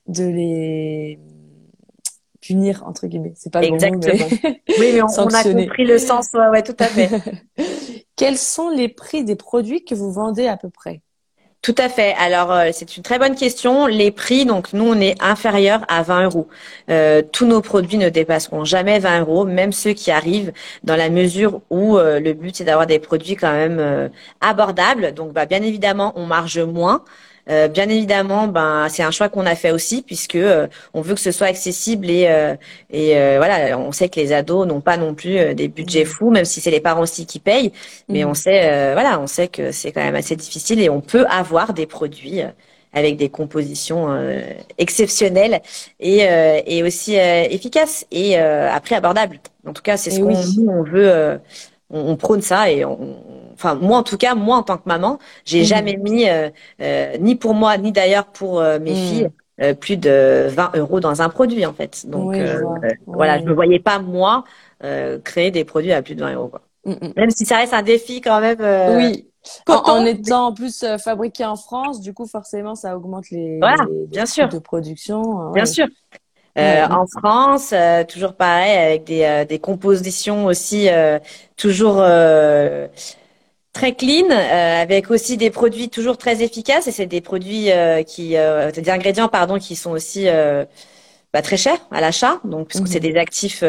de 0.09 0.25
les 0.25 1.19
punir 2.43 2.85
entre 2.87 3.07
guillemets. 3.07 3.33
C'est 3.35 3.51
pas 3.51 3.63
exactement 3.63 4.03
le 4.03 4.39
mais... 4.43 4.63
oui 4.79 4.91
mais 4.93 5.01
on, 5.01 5.07
on, 5.07 5.27
a 5.29 5.43
compris 5.43 5.87
le 5.87 5.97
sens. 5.97 6.29
Ouais, 6.35 6.49
ouais 6.49 6.63
tout 6.63 6.77
à 6.79 6.85
fait. 6.85 7.09
Quels 8.17 8.37
sont 8.39 8.69
les 8.69 8.91
prix 8.91 9.25
des 9.25 9.37
produits 9.37 9.85
que 9.85 9.95
vous 9.95 10.13
vendez 10.13 10.47
à 10.47 10.59
peu 10.59 10.69
près? 10.69 11.01
Tout 11.65 11.75
à 11.79 11.89
fait. 11.89 12.15
Alors 12.19 12.53
euh, 12.53 12.69
c'est 12.75 12.99
une 12.99 13.03
très 13.03 13.19
bonne 13.19 13.35
question. 13.35 13.87
Les 13.87 14.11
prix, 14.11 14.45
donc 14.45 14.75
nous 14.75 14.85
on 14.85 15.01
est 15.01 15.15
inférieur 15.23 15.81
à 15.89 16.03
20 16.03 16.25
euros. 16.25 16.47
Euh, 16.91 17.23
tous 17.33 17.47
nos 17.47 17.63
produits 17.63 17.97
ne 17.97 18.11
dépasseront 18.11 18.67
jamais 18.67 18.99
20 18.99 19.21
euros, 19.21 19.47
même 19.47 19.73
ceux 19.73 19.95
qui 19.95 20.11
arrivent 20.11 20.53
dans 20.83 20.95
la 20.95 21.09
mesure 21.09 21.63
où 21.71 21.97
euh, 21.97 22.21
le 22.21 22.35
but 22.35 22.55
c'est 22.55 22.65
d'avoir 22.65 22.87
des 22.87 22.99
produits 22.99 23.35
quand 23.37 23.53
même 23.53 24.11
abordables. 24.43 25.15
Donc 25.15 25.33
bah, 25.33 25.47
bien 25.47 25.63
évidemment 25.63 26.13
on 26.17 26.27
marge 26.27 26.59
moins. 26.59 27.03
Euh, 27.51 27.69
bien 27.69 27.89
évidemment, 27.89 28.49
ben 28.49 28.89
c'est 28.89 29.03
un 29.03 29.11
choix 29.11 29.29
qu'on 29.29 29.45
a 29.45 29.55
fait 29.55 29.71
aussi 29.71 30.03
puisque 30.03 30.37
euh, 30.37 30.67
on 30.95 31.03
veut 31.03 31.15
que 31.15 31.21
ce 31.21 31.31
soit 31.31 31.47
accessible 31.47 32.09
et 32.11 32.27
euh, 32.29 32.55
et 32.91 33.15
voilà, 33.37 33.79
on 33.79 33.93
sait 33.93 34.09
que 34.09 34.19
les 34.19 34.33
ados 34.33 34.67
n'ont 34.67 34.81
pas 34.81 34.97
non 34.97 35.15
plus 35.15 35.55
des 35.55 35.69
budgets 35.69 36.05
fous, 36.05 36.31
même 36.31 36.45
si 36.45 36.61
c'est 36.61 36.71
les 36.71 36.81
parents 36.81 37.03
aussi 37.03 37.27
qui 37.27 37.39
payent. 37.39 37.73
Mais 38.09 38.25
mmh. 38.25 38.29
on 38.29 38.35
sait, 38.35 38.93
voilà, 38.93 39.21
on 39.21 39.27
sait 39.27 39.49
que 39.49 39.73
c'est 39.73 39.93
quand 39.93 40.03
même 40.03 40.15
assez 40.15 40.37
difficile 40.37 40.81
et 40.81 40.89
on 40.89 41.01
peut 41.01 41.27
avoir 41.27 41.75
des 41.75 41.87
produits 41.87 42.41
avec 42.93 43.17
des 43.17 43.29
compositions 43.29 44.09
exceptionnelles 44.79 45.61
et, 46.01 46.27
et 46.67 46.83
aussi 46.83 47.17
efficaces 47.17 48.07
et 48.11 48.37
après 48.37 48.95
abordables. 48.95 49.41
En 49.67 49.73
tout 49.73 49.83
cas, 49.83 49.97
c'est 49.97 50.11
ce 50.11 50.21
qu'on 50.21 50.71
on 50.71 50.83
veut 50.85 51.41
on, 51.91 52.17
prône 52.17 52.43
ça 52.43 52.71
et 52.71 52.85
enfin 53.55 53.75
moi 53.75 53.99
en 53.99 54.03
tout 54.03 54.19
cas 54.19 54.35
moi 54.35 54.57
en 54.57 54.63
tant 54.63 54.77
que 54.77 54.87
maman 54.87 55.19
j'ai 55.45 55.63
mmh. 55.63 55.65
jamais 55.65 55.97
mis 55.97 56.29
euh, 56.29 56.51
euh, 56.81 57.17
ni 57.19 57.37
pour 57.37 57.55
moi 57.55 57.77
ni 57.79 57.93
d'ailleurs 57.93 58.27
pour 58.27 58.61
euh, 58.61 58.79
mes 58.79 58.93
mmh. 58.93 58.97
filles 58.97 59.29
plus 59.81 59.97
de 59.97 60.49
20 60.49 60.73
euros 60.75 60.99
dans 60.99 61.23
un 61.23 61.29
produit 61.29 61.65
en 61.65 61.73
fait 61.73 62.07
donc 62.09 62.35
voilà 63.07 63.39
je 63.39 63.45
me 63.45 63.53
voyais 63.53 63.79
pas 63.79 64.01
moi 64.01 64.45
créer 65.23 65.53
des 65.53 65.65
produits 65.65 65.93
à 65.93 66.03
plus 66.03 66.17
de 66.17 66.21
20 66.21 66.35
euros 66.35 66.49
quoi. 66.49 66.63
Mmh, 66.85 67.13
même 67.17 67.31
si 67.31 67.47
ça 67.47 67.59
reste 67.59 67.73
un 67.73 67.83
défi 67.83 68.21
quand 68.21 68.41
même 68.41 68.59
oui 68.97 69.29
en, 69.69 70.05
étant 70.07 70.47
en 70.47 70.55
plus 70.55 70.85
fabriqué 70.99 71.45
en 71.45 71.57
France, 71.57 72.01
du 72.01 72.15
coup 72.15 72.27
forcément 72.27 72.75
ça 72.75 72.97
augmente 72.97 73.31
les, 73.31 73.59
voilà, 73.59 73.87
bien 74.09 74.27
sûr. 74.27 74.49
de 74.49 74.59
production. 74.59 75.53
Bien 75.53 75.67
sûr. 75.67 75.87
En 76.57 77.07
France, 77.07 77.75
toujours 78.09 78.35
pareil, 78.35 78.77
avec 78.77 79.05
des, 79.05 79.45
des 79.47 79.59
compositions 79.59 80.47
aussi 80.47 80.89
toujours 81.57 82.03
très 83.75 83.95
clean, 83.95 84.31
avec 84.31 85.11
aussi 85.11 85.37
des 85.37 85.51
produits 85.51 85.91
toujours 85.91 86.17
très 86.17 86.43
efficaces. 86.43 86.87
Et 86.87 86.93
c'est 86.93 87.07
des 87.07 87.21
produits 87.21 87.69
qui, 88.07 88.31
des 88.31 88.91
ingrédients 88.91 89.29
pardon, 89.29 89.59
qui 89.59 89.77
sont 89.77 89.91
aussi 89.91 90.27
bah, 91.33 91.43
très 91.43 91.59
chers 91.59 91.79
à 91.91 92.01
l'achat. 92.01 92.41
Donc, 92.45 92.69
puisque 92.69 92.89
c'est 92.89 93.01
mhm. 93.01 93.13
des 93.13 93.19
actifs 93.19 93.63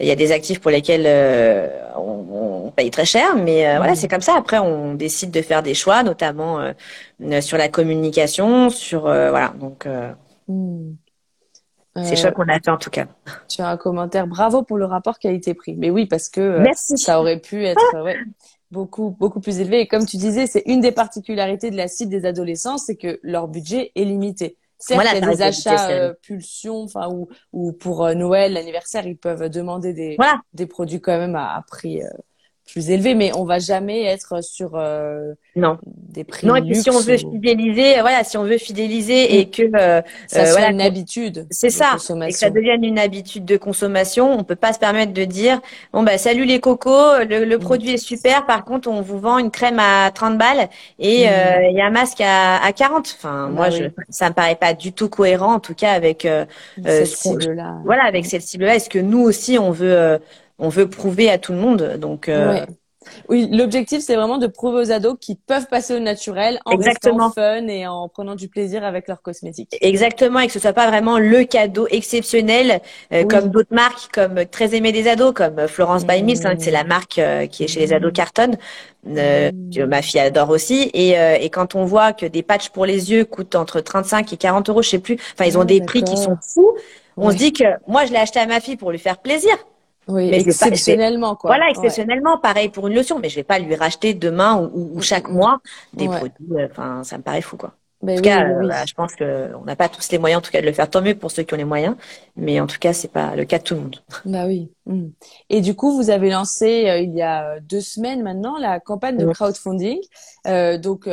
il 0.00 0.06
y 0.06 0.10
a 0.10 0.16
des 0.16 0.32
actifs 0.32 0.60
pour 0.60 0.70
lesquels 0.70 1.04
euh, 1.06 1.68
on, 1.96 2.72
paye 2.74 2.90
très 2.90 3.04
cher, 3.04 3.36
mais 3.36 3.66
euh, 3.66 3.76
voilà, 3.78 3.94
c'est 3.94 4.08
comme 4.08 4.20
ça. 4.20 4.36
Après, 4.36 4.58
on 4.58 4.94
décide 4.94 5.30
de 5.30 5.42
faire 5.42 5.62
des 5.62 5.74
choix, 5.74 6.02
notamment 6.02 6.60
euh, 6.60 7.40
sur 7.40 7.58
la 7.58 7.68
communication, 7.68 8.70
sur 8.70 9.02
voilà. 9.02 9.52
Donc, 9.58 9.86
hmm. 10.46 10.92
c'est 11.96 12.16
choix 12.16 12.30
qu'on 12.30 12.48
a 12.48 12.60
fait 12.60 12.70
en 12.70 12.78
tout 12.78 12.90
cas. 12.90 13.06
Tu 13.48 13.60
as 13.60 13.68
un 13.68 13.76
commentaire. 13.76 14.26
Bravo 14.26 14.62
pour 14.62 14.78
le 14.78 14.84
rapport 14.86 15.18
qualité-prix. 15.18 15.74
Mais 15.76 15.90
oui, 15.90 16.06
parce 16.06 16.28
que 16.28 16.62
ça 16.96 17.20
aurait 17.20 17.40
pu 17.40 17.66
être 17.66 17.80
beaucoup 18.70 19.16
beaucoup 19.18 19.40
plus 19.40 19.60
élevé. 19.60 19.80
Et 19.80 19.88
comme 19.88 20.06
tu 20.06 20.16
disais, 20.16 20.46
c'est 20.46 20.62
une 20.66 20.80
des 20.80 20.92
particularités 20.92 21.70
de 21.70 21.76
la 21.76 21.88
cible 21.88 22.10
des 22.10 22.24
adolescents, 22.24 22.78
c'est 22.78 22.96
que 22.96 23.18
leur 23.22 23.48
budget 23.48 23.92
est 23.94 24.04
limité. 24.04 24.56
Certes, 24.78 25.04
il 25.12 25.20
y 25.20 25.22
a 25.22 25.30
des 25.30 25.42
achats 25.42 25.90
euh, 25.90 26.14
pulsions, 26.22 26.84
enfin 26.84 27.08
ou, 27.10 27.28
ou 27.52 27.72
pour 27.72 28.04
euh, 28.04 28.14
Noël, 28.14 28.54
l'anniversaire, 28.54 29.06
ils 29.06 29.16
peuvent 29.16 29.50
demander 29.50 29.92
des, 29.92 30.16
des 30.54 30.66
produits 30.66 31.02
quand 31.02 31.18
même 31.18 31.36
à, 31.36 31.62
prix 31.68 32.02
euh, 32.02 32.08
plus 32.72 32.90
élevé, 32.90 33.14
mais 33.14 33.32
on 33.36 33.44
va 33.44 33.58
jamais 33.58 34.04
être 34.04 34.42
sur 34.42 34.72
euh, 34.74 35.32
non 35.56 35.78
des 35.84 36.24
prix. 36.24 36.46
Non, 36.46 36.56
et 36.56 36.62
puis 36.62 36.76
si 36.76 36.90
on 36.90 37.00
veut 37.00 37.16
fidéliser, 37.16 38.00
voilà, 38.00 38.24
si 38.24 38.36
on 38.36 38.44
veut 38.44 38.58
fidéliser 38.58 39.38
et 39.38 39.50
que 39.50 39.62
euh, 39.62 40.02
ça 40.26 40.46
soit 40.46 40.52
voilà, 40.52 40.70
une 40.70 40.80
habitude, 40.80 41.46
c'est 41.50 41.70
ça, 41.70 41.96
et 42.26 42.30
que 42.30 42.38
ça 42.38 42.50
devienne 42.50 42.84
une 42.84 42.98
habitude 42.98 43.44
de 43.44 43.56
consommation, 43.56 44.32
on 44.32 44.44
peut 44.44 44.56
pas 44.56 44.72
se 44.72 44.78
permettre 44.78 45.12
de 45.12 45.24
dire 45.24 45.60
bon 45.92 46.02
bah 46.02 46.18
salut 46.18 46.44
les 46.44 46.60
cocos, 46.60 47.24
le, 47.28 47.44
le 47.44 47.56
mm. 47.56 47.60
produit 47.60 47.90
est 47.94 47.96
super, 47.98 48.46
par 48.46 48.64
contre 48.64 48.88
on 48.88 49.00
vous 49.00 49.18
vend 49.18 49.38
une 49.38 49.50
crème 49.50 49.78
à 49.78 50.10
30 50.10 50.38
balles 50.38 50.68
et 50.98 51.24
mm. 51.24 51.28
euh, 51.28 51.68
il 51.70 51.76
y 51.76 51.80
a 51.80 51.86
un 51.86 51.90
masque 51.90 52.20
à, 52.20 52.62
à 52.64 52.72
40. 52.72 53.16
Enfin 53.18 53.48
bah 53.48 53.54
moi 53.54 53.70
je, 53.70 53.84
ça 54.08 54.28
me 54.28 54.34
paraît 54.34 54.56
pas 54.56 54.74
du 54.74 54.92
tout 54.92 55.08
cohérent 55.08 55.54
en 55.54 55.60
tout 55.60 55.74
cas 55.74 55.92
avec 55.92 56.26
cette. 56.84 57.50
Voilà 57.84 58.04
avec 58.04 58.26
cette 58.26 58.42
cible 58.42 58.64
là. 58.64 58.76
Est-ce 58.76 58.90
que 58.90 58.98
nous 58.98 59.20
aussi 59.20 59.58
on 59.58 59.70
veut 59.70 60.20
on 60.60 60.68
veut 60.68 60.88
prouver 60.88 61.30
à 61.30 61.38
tout 61.38 61.52
le 61.52 61.58
monde. 61.58 61.96
Donc 61.98 62.28
euh, 62.28 62.64
oui, 63.30 63.48
l'objectif 63.50 64.02
c'est 64.02 64.14
vraiment 64.14 64.36
de 64.36 64.46
prouver 64.46 64.80
aux 64.80 64.92
ados 64.92 65.16
qu'ils 65.18 65.38
peuvent 65.38 65.66
passer 65.68 65.94
au 65.94 66.00
naturel 66.00 66.60
en 66.66 66.72
Exactement. 66.72 67.30
fun 67.30 67.66
et 67.66 67.86
en 67.86 68.08
prenant 68.08 68.34
du 68.34 68.48
plaisir 68.48 68.84
avec 68.84 69.08
leurs 69.08 69.22
cosmétiques. 69.22 69.76
Exactement, 69.80 70.38
et 70.40 70.46
que 70.46 70.52
ce 70.52 70.58
soit 70.58 70.74
pas 70.74 70.86
vraiment 70.86 71.18
le 71.18 71.44
cadeau 71.44 71.86
exceptionnel 71.90 72.80
euh, 73.12 73.24
comme 73.24 73.48
d'autres 73.48 73.74
marques, 73.74 74.12
comme 74.12 74.44
très 74.44 74.74
aimé 74.74 74.92
des 74.92 75.08
ados, 75.08 75.32
comme 75.32 75.66
Florence 75.66 76.06
by 76.06 76.22
Mills, 76.22 76.46
hein, 76.46 76.54
c'est 76.58 76.70
la 76.70 76.84
marque 76.84 77.18
euh, 77.18 77.46
qui 77.46 77.64
est 77.64 77.68
chez 77.68 77.80
les 77.80 77.94
ados 77.94 78.12
Carton, 78.12 78.52
que 79.06 79.84
ma 79.84 80.02
fille 80.02 80.20
adore 80.20 80.50
aussi. 80.50 80.90
Et, 80.92 81.12
et 81.12 81.48
quand 81.48 81.74
on 81.74 81.86
voit 81.86 82.12
que 82.12 82.26
des 82.26 82.42
patchs 82.42 82.68
pour 82.68 82.84
les 82.84 83.10
yeux 83.10 83.24
coûtent 83.24 83.54
entre 83.54 83.80
35 83.80 84.30
et 84.30 84.36
40 84.36 84.68
euros, 84.68 84.82
je 84.82 84.90
sais 84.90 84.98
plus, 84.98 85.16
enfin 85.32 85.46
ils 85.46 85.56
ont 85.56 85.62
ah, 85.62 85.64
des 85.64 85.80
prix 85.80 86.04
qui 86.04 86.18
sont 86.18 86.36
fous. 86.42 86.76
On 87.16 87.30
se 87.30 87.36
dit 87.36 87.54
que 87.54 87.64
moi 87.86 88.04
je 88.04 88.12
l'ai 88.12 88.18
acheté 88.18 88.40
à 88.40 88.46
ma 88.46 88.60
fille 88.60 88.76
pour 88.76 88.90
lui 88.90 88.98
faire 88.98 89.18
plaisir. 89.18 89.56
Oui, 90.08 90.30
mais 90.30 90.40
exceptionnellement, 90.40 91.36
quoi. 91.36 91.50
Voilà, 91.50 91.68
exceptionnellement, 91.70 92.38
pareil 92.38 92.68
pour 92.68 92.88
une 92.88 92.94
lotion, 92.94 93.18
mais 93.18 93.28
je 93.28 93.36
vais 93.36 93.44
pas 93.44 93.58
lui 93.58 93.74
racheter 93.74 94.14
demain 94.14 94.70
ou, 94.72 95.00
chaque 95.02 95.28
mois 95.28 95.60
des 95.92 96.06
produits. 96.06 96.34
Euh, 96.52 96.68
enfin, 96.70 97.04
ça 97.04 97.18
me 97.18 97.22
paraît 97.22 97.42
fou, 97.42 97.56
quoi. 97.56 97.74
Ben 98.02 98.14
en 98.14 98.16
tout 98.16 98.22
cas, 98.22 98.44
euh, 98.48 98.86
je 98.86 98.94
pense 98.94 99.14
qu'on 99.14 99.64
n'a 99.66 99.76
pas 99.76 99.90
tous 99.90 100.10
les 100.10 100.16
moyens, 100.16 100.38
en 100.38 100.42
tout 100.42 100.50
cas, 100.50 100.62
de 100.62 100.66
le 100.66 100.72
faire. 100.72 100.88
Tant 100.88 101.02
mieux 101.02 101.14
pour 101.14 101.30
ceux 101.30 101.42
qui 101.42 101.52
ont 101.52 101.58
les 101.58 101.64
moyens, 101.64 101.96
mais 102.34 102.58
en 102.58 102.66
tout 102.66 102.78
cas, 102.78 102.94
c'est 102.94 103.12
pas 103.12 103.36
le 103.36 103.44
cas 103.44 103.58
de 103.58 103.62
tout 103.62 103.74
le 103.74 103.80
monde. 103.80 103.96
Bah 104.24 104.46
oui. 104.46 104.70
Hmm. 104.86 105.08
Et 105.50 105.60
du 105.60 105.74
coup, 105.74 105.94
vous 105.94 106.08
avez 106.08 106.30
lancé 106.30 106.88
euh, 106.88 106.98
il 106.98 107.14
y 107.14 107.20
a 107.20 107.60
deux 107.60 107.82
semaines 107.82 108.22
maintenant 108.22 108.56
la 108.58 108.80
campagne 108.80 109.18
de 109.18 109.30
crowdfunding. 109.30 109.98
Euh, 110.46 110.78
donc, 110.78 111.08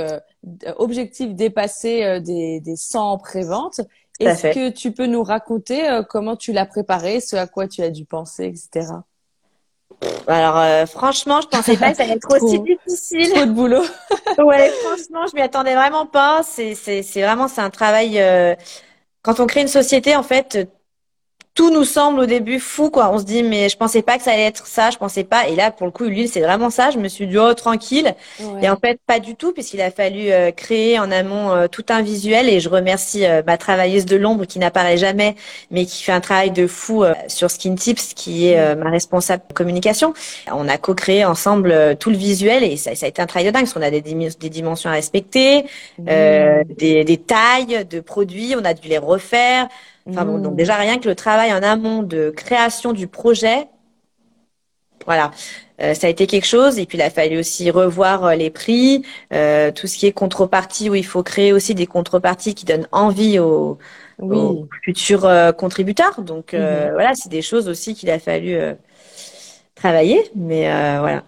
objectif 0.77 1.35
dépasser 1.35 2.21
des, 2.21 2.61
des 2.61 2.75
100 2.77 3.17
préventes. 3.17 3.81
Est-ce 4.19 4.47
que 4.53 4.69
tu 4.69 4.91
peux 4.91 5.05
nous 5.05 5.23
raconter 5.23 5.89
euh, 5.89 6.03
comment 6.03 6.35
tu 6.35 6.51
l'as 6.51 6.65
préparé, 6.65 7.19
ce 7.19 7.35
à 7.35 7.47
quoi 7.47 7.67
tu 7.67 7.81
as 7.81 7.89
dû 7.89 8.05
penser, 8.05 8.45
etc. 8.45 8.93
Alors 10.27 10.57
euh, 10.57 10.85
franchement, 10.85 11.41
je 11.41 11.47
pensais 11.47 11.77
pas 11.77 11.91
que 11.91 11.97
ça 11.97 12.03
allait 12.03 12.13
être 12.13 12.29
aussi 12.41 12.59
difficile. 12.59 13.31
Trop 13.31 13.45
de 13.45 13.51
boulot. 13.51 13.83
ouais, 14.37 14.69
franchement, 14.69 15.25
je 15.29 15.35
m'y 15.35 15.41
attendais 15.41 15.75
vraiment 15.75 16.05
pas. 16.05 16.41
C'est 16.43 16.75
c'est 16.75 17.03
c'est 17.03 17.21
vraiment 17.21 17.47
c'est 17.47 17.61
un 17.61 17.69
travail. 17.69 18.19
Euh, 18.19 18.55
quand 19.21 19.39
on 19.39 19.47
crée 19.47 19.61
une 19.61 19.67
société, 19.67 20.15
en 20.15 20.23
fait, 20.23 20.69
tout 21.57 21.71
nous 21.71 21.85
semble 21.85 22.19
au 22.19 22.25
début 22.27 22.59
fou, 22.59 22.91
quoi. 22.91 23.09
On 23.11 23.17
se 23.17 23.23
dit, 23.23 23.41
mais 23.41 23.67
je 23.67 23.75
pensais 23.77 24.03
pas 24.03 24.17
que 24.17 24.23
ça 24.23 24.31
allait 24.31 24.45
être 24.45 24.67
ça, 24.67 24.91
je 24.91 24.97
pensais 24.97 25.23
pas. 25.23 25.47
Et 25.47 25.55
là, 25.55 25.71
pour 25.71 25.87
le 25.87 25.91
coup, 25.91 26.03
l'huile, 26.03 26.29
c'est 26.29 26.41
vraiment 26.41 26.69
ça. 26.69 26.91
Je 26.91 26.99
me 26.99 27.07
suis 27.07 27.25
dit, 27.25 27.35
oh, 27.39 27.51
tranquille. 27.55 28.13
Et 28.61 28.69
en 28.69 28.77
fait, 28.77 28.99
pas 29.07 29.19
du 29.19 29.33
tout, 29.35 29.53
puisqu'il 29.53 29.81
a 29.81 29.89
fallu 29.89 30.31
euh, 30.31 30.51
créer 30.51 30.99
en 30.99 31.09
amont 31.09 31.51
euh, 31.51 31.67
tout 31.67 31.85
un 31.89 32.03
visuel. 32.03 32.47
Et 32.47 32.59
je 32.59 32.69
remercie 32.69 33.25
euh, 33.25 33.41
ma 33.45 33.57
travailleuse 33.57 34.05
de 34.05 34.15
l'ombre 34.15 34.45
qui 34.45 34.59
n'apparaît 34.59 34.97
jamais, 34.97 35.35
mais 35.71 35.87
qui 35.87 36.03
fait 36.03 36.11
un 36.11 36.21
travail 36.21 36.51
de 36.51 36.67
fou 36.67 37.03
sur 37.27 37.49
Skin 37.49 37.73
Tips, 37.73 38.13
qui 38.13 38.49
est 38.49 38.75
ma 38.75 38.91
responsable 38.91 39.41
communication. 39.55 40.13
On 40.51 40.67
a 40.69 40.77
co-créé 40.77 41.25
ensemble 41.25 41.97
tout 41.99 42.11
le 42.11 42.17
visuel 42.17 42.63
et 42.63 42.77
ça, 42.77 42.93
ça, 42.93 43.07
a 43.07 43.09
été 43.09 43.19
un 43.19 43.25
travail 43.25 43.47
de 43.47 43.51
dingue, 43.51 43.63
parce 43.63 43.73
qu'on 43.73 43.81
a 43.81 43.89
des, 43.89 44.01
des, 44.01 44.49
dimensions 44.49 44.91
à 44.91 44.93
respecter, 44.93 45.65
des, 45.97 47.03
des 47.03 47.17
tailles 47.17 47.85
de 47.85 47.99
produits, 47.99 48.53
on 48.55 48.63
a 48.63 48.75
dû 48.75 48.87
les 48.89 48.99
refaire. 48.99 49.67
Enfin 50.09 50.25
bon, 50.25 50.37
donc 50.39 50.53
mmh. 50.53 50.57
déjà 50.57 50.75
rien 50.75 50.99
que 50.99 51.09
le 51.09 51.15
travail 51.15 51.53
en 51.53 51.61
amont 51.63 52.01
de 52.01 52.29
création 52.29 52.93
du 52.93 53.07
projet, 53.07 53.67
voilà, 55.05 55.31
euh, 55.81 55.93
ça 55.93 56.07
a 56.07 56.09
été 56.09 56.27
quelque 56.27 56.45
chose. 56.45 56.79
Et 56.79 56.85
puis 56.85 56.97
il 56.97 57.01
a 57.01 57.09
fallu 57.09 57.39
aussi 57.39 57.71
revoir 57.71 58.25
euh, 58.25 58.35
les 58.35 58.49
prix, 58.49 59.03
euh, 59.33 59.71
tout 59.71 59.87
ce 59.87 59.97
qui 59.97 60.05
est 60.05 60.11
contrepartie 60.11 60.89
où 60.89 60.95
il 60.95 61.05
faut 61.05 61.23
créer 61.23 61.53
aussi 61.53 61.75
des 61.75 61.87
contreparties 61.87 62.55
qui 62.55 62.65
donnent 62.65 62.87
envie 62.91 63.39
aux, 63.39 63.77
futurs 64.83 65.29
contributeurs. 65.57 66.21
Donc 66.21 66.53
mmh. 66.53 66.91
voilà, 66.93 67.13
c'est 67.15 67.29
des 67.29 67.41
choses 67.41 67.67
aussi 67.67 67.93
qu'il 67.95 68.09
a 68.09 68.19
fallu 68.19 68.57
travailler. 69.75 70.23
Mais 70.35 70.63
voilà. 70.99 71.23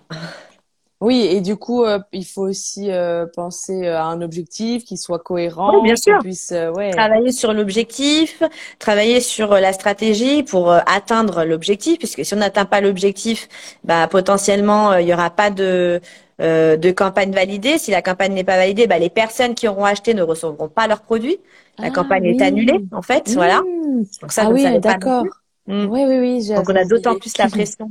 Oui, 1.02 1.28
et 1.32 1.40
du 1.40 1.56
coup, 1.56 1.86
euh, 1.86 2.00
il 2.12 2.26
faut 2.26 2.42
aussi 2.42 2.92
euh, 2.92 3.26
penser 3.34 3.88
euh, 3.88 3.98
à 3.98 4.04
un 4.04 4.22
objectif 4.22 4.84
qui 4.84 4.98
soit 4.98 5.20
cohérent, 5.20 5.82
bien 5.82 5.96
sûr. 5.96 6.20
puisse 6.20 6.54
ouais. 6.76 6.92
travailler 6.92 7.32
sur 7.32 7.54
l'objectif, 7.54 8.44
travailler 8.80 9.22
sur 9.22 9.54
la 9.54 9.72
stratégie 9.72 10.44
pour 10.44 10.72
atteindre 10.72 11.46
l'objectif, 11.46 12.00
puisque 12.00 12.26
si 12.26 12.34
on 12.34 12.38
n'atteint 12.38 12.66
pas 12.66 12.82
l'objectif, 12.82 13.48
bah 13.86 14.08
potentiellement 14.08 14.96
il 14.96 15.08
y 15.08 15.14
aura 15.14 15.30
pas 15.30 15.50
de 15.50 16.02
de 16.40 16.92
campagne 16.92 17.34
validée. 17.34 17.78
Si 17.78 17.92
la 17.92 18.02
campagne 18.02 18.34
n'est 18.34 18.46
pas 18.46 18.56
validée, 18.56 18.88
bah, 18.88 18.98
les 18.98 19.10
personnes 19.10 19.56
qui 19.56 19.68
auront 19.68 19.84
acheté 19.84 20.14
ne 20.14 20.22
recevront 20.22 20.70
pas 20.70 20.88
leurs 20.88 21.02
produits. 21.02 21.38
La 21.78 21.88
ah 21.88 21.92
campagne 21.92 22.24
est 22.26 22.42
annulée, 22.42 22.80
en 22.94 23.02
fait. 23.02 23.30
Voilà. 23.34 23.62
Mmh. 23.62 24.04
Donc 24.22 24.32
ça, 24.32 24.44
ah 24.46 24.50
oui, 24.50 24.80
d'accord. 24.80 25.26
Mmh. 25.68 25.86
Oui, 25.88 26.06
oui, 26.08 26.20
oui. 26.20 26.48
Donc 26.56 26.70
on 26.70 26.76
a 26.78 26.86
d'autant 26.86 27.16
plus 27.16 27.38
la 27.38 27.50
pression. 27.50 27.90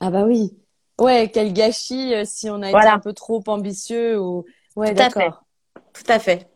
Ah 0.00 0.10
bah 0.10 0.24
oui. 0.26 0.52
Ouais, 1.00 1.30
quel 1.32 1.52
gâchis 1.52 2.14
euh, 2.14 2.24
si 2.24 2.50
on 2.50 2.62
a 2.62 2.70
été 2.70 2.86
un 2.86 2.98
peu 2.98 3.14
trop 3.14 3.42
ambitieux 3.46 4.20
ou 4.20 4.44
ouais, 4.76 4.92
d'accord. 4.92 5.44
Tout 5.92 6.04
à 6.08 6.18
fait. 6.18 6.46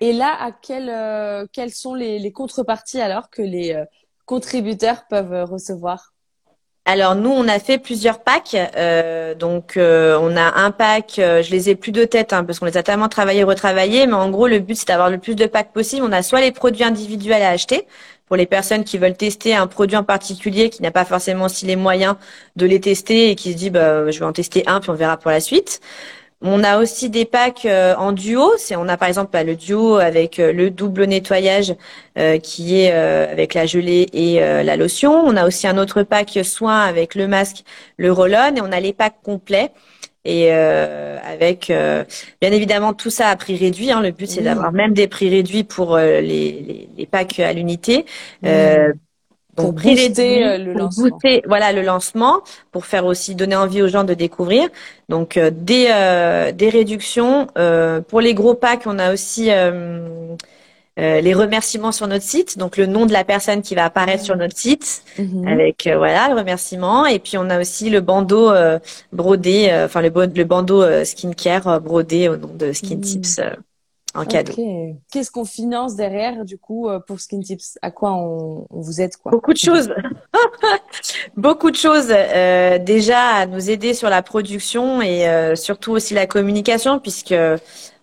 Et 0.00 0.12
là, 0.12 0.36
à 0.40 0.52
quel, 0.52 0.88
euh, 0.88 1.46
quelles 1.52 1.72
sont 1.72 1.94
les, 1.94 2.20
les, 2.20 2.32
contreparties 2.32 3.00
alors 3.00 3.28
que 3.28 3.42
les 3.42 3.74
euh, 3.74 3.84
contributeurs 4.24 5.06
peuvent 5.08 5.50
recevoir? 5.50 6.14
Alors 6.88 7.14
nous, 7.14 7.30
on 7.30 7.46
a 7.48 7.58
fait 7.58 7.76
plusieurs 7.76 8.20
packs. 8.20 8.56
donc 9.38 9.74
on 9.76 10.36
a 10.36 10.60
un 10.60 10.70
pack, 10.70 11.12
je 11.16 11.50
les 11.50 11.68
ai 11.68 11.74
plus 11.74 11.92
de 11.92 12.04
tête 12.04 12.32
hein, 12.32 12.44
parce 12.44 12.58
qu'on 12.58 12.66
les 12.66 12.78
a 12.78 12.82
tellement 12.82 13.08
travaillés, 13.08 13.44
retravaillés. 13.44 14.06
Mais 14.06 14.14
en 14.14 14.30
gros, 14.30 14.46
le 14.48 14.58
but 14.58 14.74
c'est 14.74 14.88
d'avoir 14.88 15.10
le 15.10 15.18
plus 15.18 15.34
de 15.34 15.46
packs 15.46 15.72
possible. 15.72 16.06
On 16.08 16.12
a 16.12 16.22
soit 16.22 16.40
les 16.40 16.50
produits 16.50 16.84
individuels 16.84 17.42
à 17.42 17.50
acheter, 17.50 17.86
pour 18.28 18.36
les 18.36 18.46
personnes 18.46 18.84
qui 18.84 18.98
veulent 18.98 19.16
tester 19.16 19.54
un 19.54 19.66
produit 19.66 19.96
en 19.96 20.04
particulier, 20.04 20.70
qui 20.70 20.82
n'a 20.82 20.90
pas 20.90 21.04
forcément 21.04 21.46
aussi 21.46 21.66
les 21.66 21.76
moyens 21.76 22.14
de 22.56 22.66
les 22.66 22.80
tester 22.80 23.30
et 23.30 23.34
qui 23.34 23.52
se 23.52 23.56
dit 23.56 23.70
bah, 23.70 24.10
je 24.10 24.18
vais 24.18 24.24
en 24.26 24.32
tester 24.32 24.62
un 24.66 24.80
puis 24.80 24.90
on 24.90 24.94
verra 24.94 25.16
pour 25.16 25.30
la 25.30 25.40
suite. 25.40 25.80
On 26.40 26.62
a 26.62 26.78
aussi 26.78 27.10
des 27.10 27.24
packs 27.24 27.66
euh, 27.66 27.96
en 27.96 28.12
duo. 28.12 28.52
C'est 28.58 28.76
on 28.76 28.88
a 28.88 28.96
par 28.96 29.08
exemple 29.08 29.30
bah, 29.32 29.42
le 29.42 29.56
duo 29.56 29.96
avec 29.96 30.38
euh, 30.38 30.52
le 30.52 30.70
double 30.70 31.04
nettoyage 31.04 31.74
euh, 32.16 32.38
qui 32.38 32.78
est 32.80 32.92
avec 32.92 33.54
la 33.54 33.66
gelée 33.66 34.06
et 34.12 34.40
la 34.40 34.76
lotion. 34.76 35.12
On 35.12 35.36
a 35.36 35.46
aussi 35.46 35.66
un 35.66 35.78
autre 35.78 36.02
pack 36.02 36.38
soin 36.44 36.80
avec 36.82 37.14
le 37.14 37.26
masque, 37.26 37.64
le 37.96 38.12
roll-on 38.12 38.54
et 38.56 38.60
on 38.60 38.72
a 38.72 38.80
les 38.80 38.92
packs 38.92 39.20
complets 39.22 39.72
et 40.24 40.52
euh, 40.52 41.18
avec 41.24 41.70
euh, 41.70 42.04
bien 42.40 42.52
évidemment 42.52 42.92
tout 42.92 43.10
ça 43.10 43.28
à 43.28 43.36
prix 43.36 43.56
réduit. 43.56 43.90
Hein. 43.90 44.00
Le 44.00 44.10
but 44.10 44.28
c'est 44.28 44.42
d'avoir 44.42 44.72
même 44.72 44.92
des 44.94 45.08
prix 45.08 45.30
réduits 45.30 45.64
pour 45.64 45.96
les, 45.96 46.88
les, 46.96 47.06
packs 47.06 47.40
à 47.40 47.52
l'unité. 47.52 48.04
Pour 49.62 49.72
booster 49.72 50.58
le 50.58 50.72
lancement. 50.72 51.18
voilà 51.46 51.72
le 51.72 51.82
lancement, 51.82 52.42
pour 52.72 52.86
faire 52.86 53.04
aussi 53.06 53.34
donner 53.34 53.56
envie 53.56 53.82
aux 53.82 53.88
gens 53.88 54.04
de 54.04 54.14
découvrir. 54.14 54.68
Donc 55.08 55.38
des 55.38 55.86
des 56.54 56.68
réductions 56.68 57.46
pour 58.08 58.20
les 58.20 58.34
gros 58.34 58.54
packs, 58.54 58.82
on 58.86 58.98
a 58.98 59.12
aussi 59.12 59.50
euh, 60.98 61.20
les 61.20 61.32
remerciements 61.32 61.92
sur 61.92 62.08
notre 62.08 62.24
site, 62.24 62.58
donc 62.58 62.76
le 62.76 62.86
nom 62.86 63.06
de 63.06 63.12
la 63.12 63.22
personne 63.22 63.62
qui 63.62 63.76
va 63.76 63.84
apparaître 63.84 64.24
sur 64.24 64.36
notre 64.36 64.56
site, 64.56 65.02
Mhm. 65.18 65.46
avec 65.46 65.86
euh, 65.86 65.96
voilà 65.96 66.28
le 66.28 66.34
remerciement. 66.34 67.06
Et 67.06 67.20
puis 67.20 67.38
on 67.38 67.48
a 67.50 67.60
aussi 67.60 67.88
le 67.88 68.00
bandeau 68.00 68.50
euh, 68.50 68.80
brodé, 69.12 69.68
euh, 69.70 69.84
enfin 69.86 70.02
le, 70.02 70.10
le 70.10 70.44
bandeau 70.44 70.82
euh, 70.82 71.04
skincare 71.04 71.68
euh, 71.68 71.78
brodé 71.78 72.28
au 72.28 72.36
nom 72.36 72.50
de 72.52 72.72
Skin 72.72 72.96
Mhm. 72.96 73.00
Tips 73.00 73.40
en 74.14 74.24
cadeau. 74.24 74.52
Qu'est-ce 75.12 75.30
qu'on 75.30 75.44
finance 75.44 75.96
derrière, 75.96 76.44
du 76.44 76.58
coup, 76.58 76.88
euh, 76.88 76.98
pour 77.00 77.20
Skin 77.20 77.40
Tips? 77.40 77.78
À 77.82 77.90
quoi 77.90 78.12
on, 78.14 78.66
on 78.70 78.80
vous 78.80 79.00
aide, 79.00 79.16
quoi? 79.16 79.32
Beaucoup 79.32 79.52
de 79.52 79.58
choses, 79.58 79.90
beaucoup 81.36 81.70
de 81.70 81.76
choses. 81.76 82.08
euh, 82.10 82.78
déjà 82.78 83.20
à 83.20 83.46
nous 83.46 83.70
aider 83.70 83.94
sur 83.94 84.08
la 84.10 84.22
production 84.22 85.02
et 85.02 85.28
euh, 85.28 85.54
surtout 85.54 85.92
aussi 85.92 86.14
la 86.14 86.26
communication, 86.26 86.98
puisque 86.98 87.32
euh, 87.32 87.56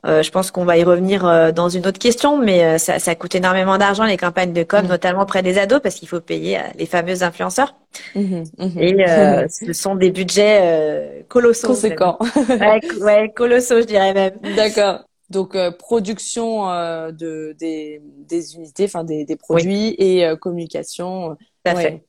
je 0.05 0.29
pense 0.29 0.51
qu'on 0.51 0.65
va 0.65 0.77
y 0.77 0.83
revenir 0.83 1.25
euh, 1.25 1.51
dans 1.51 1.69
une 1.69 1.87
autre 1.87 1.99
question, 1.99 2.37
mais 2.37 2.63
euh, 2.63 2.77
ça, 2.77 2.99
ça 2.99 3.15
coûte 3.15 3.33
énormément 3.35 3.77
d'argent 3.77 4.03
les 4.05 4.17
campagnes 4.17 4.53
de 4.53 4.63
com, 4.63 4.81
Mhm. 4.83 4.89
notamment 4.89 5.21
auprès 5.23 5.41
des 5.41 5.57
ados, 5.57 5.79
parce 5.81 5.95
qu'il 5.95 6.07
faut 6.07 6.21
payer 6.21 6.59
les 6.77 6.85
fameux 6.85 7.23
influenceurs. 7.23 7.75
Mhm, 8.13 8.43
mhm. 8.59 8.79
Et 8.79 9.07
euh, 9.09 9.47
ce 9.49 9.73
sont 9.73 9.95
des 9.95 10.11
budgets 10.11 10.59
euh, 10.61 11.21
colossaux. 11.27 11.67
Conséquent. 11.69 12.17
Ouais, 12.49 12.81
ouais, 13.01 13.31
colossaux, 13.35 13.79
je 13.81 13.85
dirais 13.85 14.13
même. 14.13 14.33
D'accord. 14.55 15.05
Donc 15.29 15.55
euh, 15.55 15.71
production 15.71 16.69
euh, 16.69 17.11
de 17.11 17.55
des 17.59 18.01
des 18.03 18.55
unités, 18.55 18.85
enfin 18.85 19.03
des 19.03 19.25
des 19.25 19.35
produits 19.35 19.95
et 19.97 20.25
euh, 20.25 20.35
communication. 20.35 21.31
euh, 21.31 21.35
Tout 21.63 21.71
à 21.71 21.75
ouais. 21.75 21.81
fait. 21.81 22.07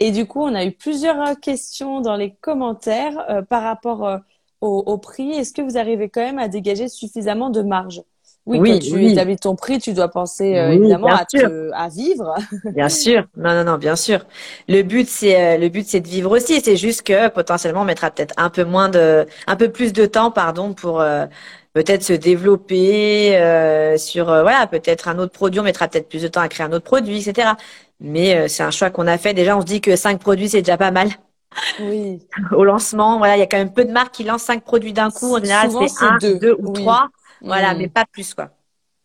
Et 0.00 0.10
du 0.12 0.26
coup, 0.26 0.42
on 0.42 0.54
a 0.54 0.64
eu 0.64 0.72
plusieurs 0.72 1.20
euh, 1.22 1.34
questions 1.34 2.00
dans 2.00 2.16
les 2.16 2.34
commentaires 2.36 3.18
euh, 3.30 3.42
par 3.42 3.62
rapport 3.62 4.20
au, 4.60 4.78
au 4.86 4.98
prix. 4.98 5.30
Est-ce 5.32 5.52
que 5.52 5.62
vous 5.62 5.78
arrivez 5.78 6.08
quand 6.10 6.20
même 6.22 6.38
à 6.38 6.48
dégager 6.48 6.88
suffisamment 6.88 7.50
de 7.50 7.62
marge? 7.62 8.02
Oui, 8.46 8.60
Oui, 8.60 8.70
quand 8.72 8.78
tu 8.78 8.94
oui. 8.94 9.06
établis 9.12 9.36
ton 9.36 9.56
prix, 9.56 9.78
tu 9.78 9.92
dois 9.92 10.08
penser 10.08 10.56
euh, 10.56 10.68
Oui, 10.70 10.76
évidemment 10.76 11.12
à 11.12 11.24
te, 11.24 11.70
à 11.72 11.88
vivre. 11.88 12.34
Bien 12.70 12.88
sûr, 12.88 13.26
non, 13.36 13.54
non, 13.54 13.64
non, 13.64 13.78
bien 13.78 13.96
sûr. 13.96 14.24
Le 14.68 14.82
but, 14.82 15.08
c'est 15.08 15.56
euh, 15.56 15.58
le 15.58 15.68
but, 15.68 15.86
c'est 15.86 16.00
de 16.00 16.08
vivre 16.08 16.30
aussi. 16.36 16.60
C'est 16.60 16.76
juste 16.76 17.02
que 17.02 17.28
potentiellement, 17.28 17.82
on 17.82 17.84
mettra 17.84 18.10
peut-être 18.10 18.34
un 18.36 18.50
peu 18.50 18.64
moins 18.64 18.88
de, 18.88 19.26
un 19.46 19.56
peu 19.56 19.70
plus 19.70 19.92
de 19.92 20.06
temps, 20.06 20.30
pardon, 20.30 20.74
pour 20.74 21.00
euh, 21.00 21.26
peut-être 21.72 22.02
se 22.02 22.12
développer 22.12 23.36
euh, 23.36 23.96
sur, 23.98 24.28
euh, 24.30 24.42
voilà, 24.42 24.66
peut-être 24.66 25.08
un 25.08 25.18
autre 25.18 25.32
produit. 25.32 25.60
On 25.60 25.64
mettra 25.64 25.88
peut-être 25.88 26.08
plus 26.08 26.22
de 26.22 26.28
temps 26.28 26.40
à 26.40 26.48
créer 26.48 26.66
un 26.66 26.72
autre 26.72 26.84
produit, 26.84 27.18
etc. 27.26 27.50
Mais 28.00 28.36
euh, 28.36 28.48
c'est 28.48 28.62
un 28.62 28.70
choix 28.70 28.90
qu'on 28.90 29.06
a 29.06 29.18
fait. 29.18 29.34
Déjà, 29.34 29.56
on 29.56 29.60
se 29.60 29.66
dit 29.66 29.80
que 29.80 29.96
cinq 29.96 30.20
produits, 30.20 30.48
c'est 30.48 30.62
déjà 30.62 30.76
pas 30.76 30.90
mal 30.90 31.08
Oui. 31.80 32.18
au 32.52 32.64
lancement. 32.64 33.18
Voilà, 33.18 33.36
il 33.36 33.40
y 33.40 33.42
a 33.42 33.46
quand 33.46 33.58
même 33.58 33.72
peu 33.72 33.84
de 33.84 33.92
marques 33.92 34.14
qui 34.14 34.24
lancent 34.24 34.42
cinq 34.42 34.62
produits 34.64 34.92
d'un 34.92 35.10
coup. 35.10 35.34
En 35.36 35.40
général, 35.40 35.70
c'est 35.70 36.04
un, 36.04 36.18
deux. 36.18 36.38
deux 36.38 36.56
ou 36.58 36.72
trois. 36.72 37.08
Voilà, 37.42 37.74
Mm. 37.74 37.78
mais 37.78 37.88
pas 37.88 38.04
plus, 38.10 38.34
quoi. 38.34 38.50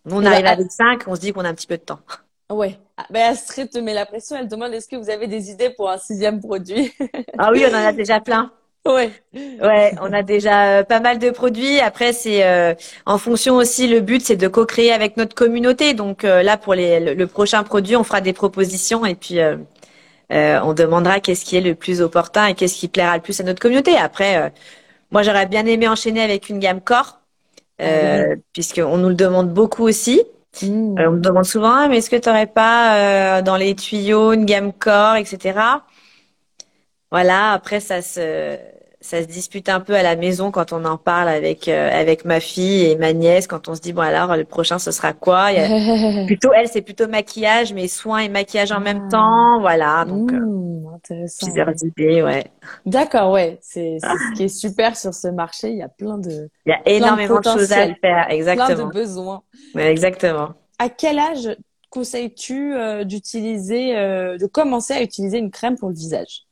Nous, 0.05 0.17
on 0.17 0.21
Et 0.23 0.27
arrive 0.27 0.45
à- 0.45 0.51
avec 0.51 0.71
cinq, 0.71 1.03
on 1.07 1.15
se 1.15 1.21
dit 1.21 1.31
qu'on 1.33 1.45
a 1.45 1.49
un 1.49 1.53
petit 1.53 1.67
peu 1.67 1.77
de 1.77 1.83
temps. 1.83 1.99
Ouais. 2.51 2.77
Ben 3.09 3.31
Astrid 3.31 3.69
te 3.69 3.79
met 3.79 3.93
la 3.93 4.05
pression. 4.05 4.35
Elle 4.35 4.49
demande 4.49 4.73
est-ce 4.73 4.89
que 4.89 4.97
vous 4.97 5.09
avez 5.09 5.25
des 5.27 5.51
idées 5.51 5.69
pour 5.69 5.89
un 5.89 5.97
sixième 5.97 6.41
produit? 6.41 6.91
Ah 7.37 7.49
oui, 7.53 7.63
on 7.65 7.73
en 7.73 7.85
a 7.85 7.93
déjà 7.93 8.19
plein. 8.19 8.51
Ouais. 8.85 9.09
Ouais, 9.33 9.93
on 10.01 10.11
a 10.11 10.21
déjà 10.21 10.79
euh, 10.79 10.83
pas 10.83 10.99
mal 10.99 11.17
de 11.17 11.29
produits. 11.29 11.79
Après, 11.79 12.11
c'est 12.11 12.43
euh, 12.43 12.73
en 13.05 13.17
fonction 13.17 13.55
aussi. 13.55 13.87
Le 13.87 14.01
but, 14.01 14.21
c'est 14.21 14.35
de 14.35 14.49
co-créer 14.49 14.91
avec 14.91 15.15
notre 15.15 15.33
communauté. 15.33 15.93
Donc 15.93 16.25
euh, 16.25 16.43
là, 16.43 16.57
pour 16.57 16.73
les, 16.73 16.99
le, 16.99 17.13
le 17.13 17.27
prochain 17.27 17.63
produit, 17.63 17.95
on 17.95 18.03
fera 18.03 18.19
des 18.19 18.33
propositions 18.33 19.05
et 19.05 19.15
puis 19.15 19.39
euh, 19.39 19.55
euh, 20.33 20.59
on 20.63 20.73
demandera 20.73 21.21
qu'est-ce 21.21 21.45
qui 21.45 21.55
est 21.55 21.61
le 21.61 21.75
plus 21.75 22.01
opportun 22.01 22.47
et 22.47 22.53
qu'est-ce 22.55 22.75
qui 22.77 22.89
plaira 22.89 23.15
le 23.15 23.21
plus 23.21 23.39
à 23.39 23.43
notre 23.43 23.61
communauté. 23.61 23.95
Après, 23.97 24.35
euh, 24.37 24.49
moi, 25.11 25.23
j'aurais 25.23 25.45
bien 25.45 25.65
aimé 25.67 25.87
enchaîner 25.87 26.21
avec 26.21 26.49
une 26.49 26.59
gamme 26.59 26.81
corps, 26.81 27.20
euh, 27.81 28.35
puisqu'on 28.53 28.97
nous 28.97 29.09
le 29.09 29.15
demande 29.15 29.53
beaucoup 29.53 29.83
aussi. 29.83 30.21
Mm. 30.61 30.99
Euh, 30.99 31.09
on 31.09 31.11
me 31.11 31.19
demande 31.19 31.45
souvent, 31.45 31.73
ah, 31.73 31.87
mais 31.87 31.97
est-ce 31.97 32.09
que 32.09 32.15
tu 32.15 32.29
n'aurais 32.29 32.47
pas 32.47 33.37
euh, 33.37 33.41
dans 33.41 33.57
les 33.57 33.75
tuyaux 33.75 34.33
une 34.33 34.45
gamme 34.45 34.73
corps, 34.73 35.15
etc. 35.15 35.59
Voilà, 37.11 37.51
après 37.51 37.79
ça 37.79 38.01
se 38.01 38.57
ça 39.01 39.21
se 39.21 39.27
dispute 39.27 39.69
un 39.69 39.79
peu 39.81 39.95
à 39.95 40.03
la 40.03 40.15
maison 40.15 40.51
quand 40.51 40.73
on 40.73 40.85
en 40.85 40.97
parle 40.97 41.27
avec 41.29 41.67
euh, 41.67 41.89
avec 41.91 42.25
ma 42.25 42.39
fille 42.39 42.85
et 42.85 42.95
ma 42.97 43.13
nièce 43.13 43.47
quand 43.47 43.67
on 43.67 43.75
se 43.75 43.81
dit 43.81 43.93
bon 43.93 44.01
alors 44.01 44.35
le 44.37 44.45
prochain 44.45 44.79
ce 44.79 44.91
sera 44.91 45.13
quoi? 45.13 45.47
A 45.47 45.69
plutôt 46.25 46.53
elle 46.53 46.67
c'est 46.69 46.81
plutôt 46.81 47.07
maquillage 47.07 47.73
mais 47.73 47.87
soins 47.87 48.19
et 48.19 48.29
maquillage 48.29 48.71
en 48.71 48.81
même 48.81 49.01
Ah. 49.01 49.09
temps, 49.09 49.59
voilà 49.61 50.05
donc 50.05 50.33
euh, 50.33 50.39
Mm, 50.39 50.87
intéressant. 50.95 51.45
plusieurs 51.45 51.73
idées, 51.83 52.21
ouais. 52.23 52.45
D'accord, 52.85 53.31
ouais. 53.31 53.59
C'est 53.61 53.97
c'est 53.99 54.17
ce 54.19 54.31
qui 54.31 54.43
est 54.43 54.47
super 54.47 54.97
sur 54.97 55.13
ce 55.13 55.27
marché. 55.27 55.71
Il 55.71 55.77
y 55.77 55.81
a 55.83 55.89
plein 55.89 56.17
de, 56.17 56.49
Il 56.65 56.69
y 56.71 56.73
a 56.73 56.81
énormément 56.85 57.39
de 57.39 57.45
choses 57.45 57.71
à 57.71 57.87
faire, 58.01 58.27
plein 58.27 58.29
exactement. 58.29 58.85
de 58.87 58.91
besoins. 58.91 59.43
Ouais, 59.73 59.91
exactement. 59.91 60.55
À 60.79 60.89
quel 60.89 61.19
âge 61.19 61.55
conseilles-tu 61.89 62.73
euh, 62.75 63.03
d'utiliser, 63.03 63.97
euh, 63.97 64.37
de 64.37 64.45
commencer 64.47 64.93
à 64.93 65.01
utiliser 65.03 65.37
une 65.37 65.51
crème 65.51 65.77
pour 65.77 65.89
le 65.89 65.95
visage? 65.95 66.45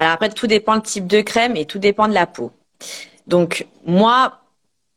Alors 0.00 0.14
après, 0.14 0.30
tout 0.30 0.48
dépend 0.48 0.76
le 0.76 0.82
type 0.82 1.06
de 1.08 1.22
crème 1.22 1.56
et 1.56 1.66
tout 1.66 1.80
dépend 1.80 2.08
de 2.08 2.14
la 2.14 2.26
peau. 2.26 2.52
Donc 3.26 3.66
moi, 3.86 4.40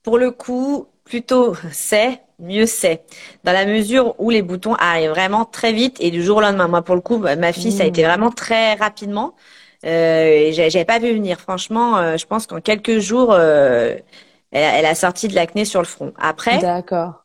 pour 0.04 0.18
le 0.18 0.32
coup, 0.32 0.88
plutôt 1.06 1.56
c'est, 1.72 2.22
mieux 2.40 2.66
c'est. 2.66 3.04
Dans 3.44 3.54
la 3.54 3.66
mesure 3.66 4.16
où 4.20 4.30
les 4.32 4.42
boutons 4.42 4.76
arrivent 4.76 5.12
vraiment 5.12 5.46
très 5.46 5.74
vite 5.74 5.98
et 6.02 6.12
du 6.12 6.24
jour 6.24 6.38
au 6.38 6.42
lendemain. 6.42 6.68
Moi, 6.68 6.82
pour 6.84 6.96
le 6.96 7.02
coup, 7.02 7.18
ma 7.20 7.54
fille, 7.54 7.72
ça 7.72 7.84
a 7.84 7.86
Mmh. 7.86 7.88
été 7.88 8.04
vraiment 8.04 8.32
très 8.32 8.76
rapidement. 8.76 9.36
Euh, 9.86 10.52
j'avais 10.54 10.86
pas 10.86 11.00
vu 11.00 11.14
venir. 11.14 11.40
Franchement, 11.40 11.98
euh, 11.98 12.18
je 12.18 12.26
pense 12.26 12.48
qu'en 12.48 12.62
quelques 12.62 13.00
jours, 13.00 13.34
euh, 13.34 13.96
elle, 14.52 14.64
a- 14.64 14.80
elle 14.80 14.86
a 14.86 14.96
sorti 14.96 15.28
de 15.28 15.36
l'acné 15.36 15.66
sur 15.66 15.82
le 15.82 15.88
front. 15.88 16.14
Après, 16.20 16.64
D'accord. 16.64 17.23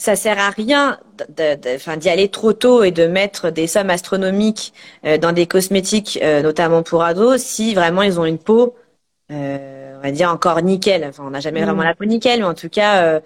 Ça 0.00 0.16
sert 0.16 0.38
à 0.38 0.50
rien 0.50 0.98
de, 1.28 1.56
de- 1.56 1.76
enfin, 1.76 1.96
d'y 1.98 2.08
aller 2.08 2.28
trop 2.30 2.52
tôt 2.54 2.82
et 2.84 2.90
de 2.92 3.06
mettre 3.06 3.50
des 3.50 3.66
sommes 3.66 3.90
astronomiques 3.90 4.72
euh, 5.04 5.18
dans 5.18 5.32
des 5.32 5.46
cosmétiques, 5.46 6.18
euh, 6.22 6.42
notamment 6.42 6.82
pour 6.82 7.02
ados, 7.04 7.42
si 7.42 7.74
vraiment 7.74 8.02
ils 8.02 8.18
ont 8.20 8.24
une 8.24 8.38
peau, 8.38 8.74
euh, 9.32 9.96
on 9.98 10.02
va 10.02 10.12
dire 10.12 10.30
encore 10.30 10.62
nickel. 10.62 11.04
Enfin, 11.06 11.24
on 11.26 11.30
n'a 11.30 11.40
jamais 11.40 11.62
Mm. 11.62 11.64
vraiment 11.64 11.82
la 11.84 11.94
peau 11.94 12.04
nickel, 12.06 12.40
mais 12.40 12.46
en 12.46 12.54
tout 12.54 12.70
cas, 12.70 13.04
euh, 13.04 13.20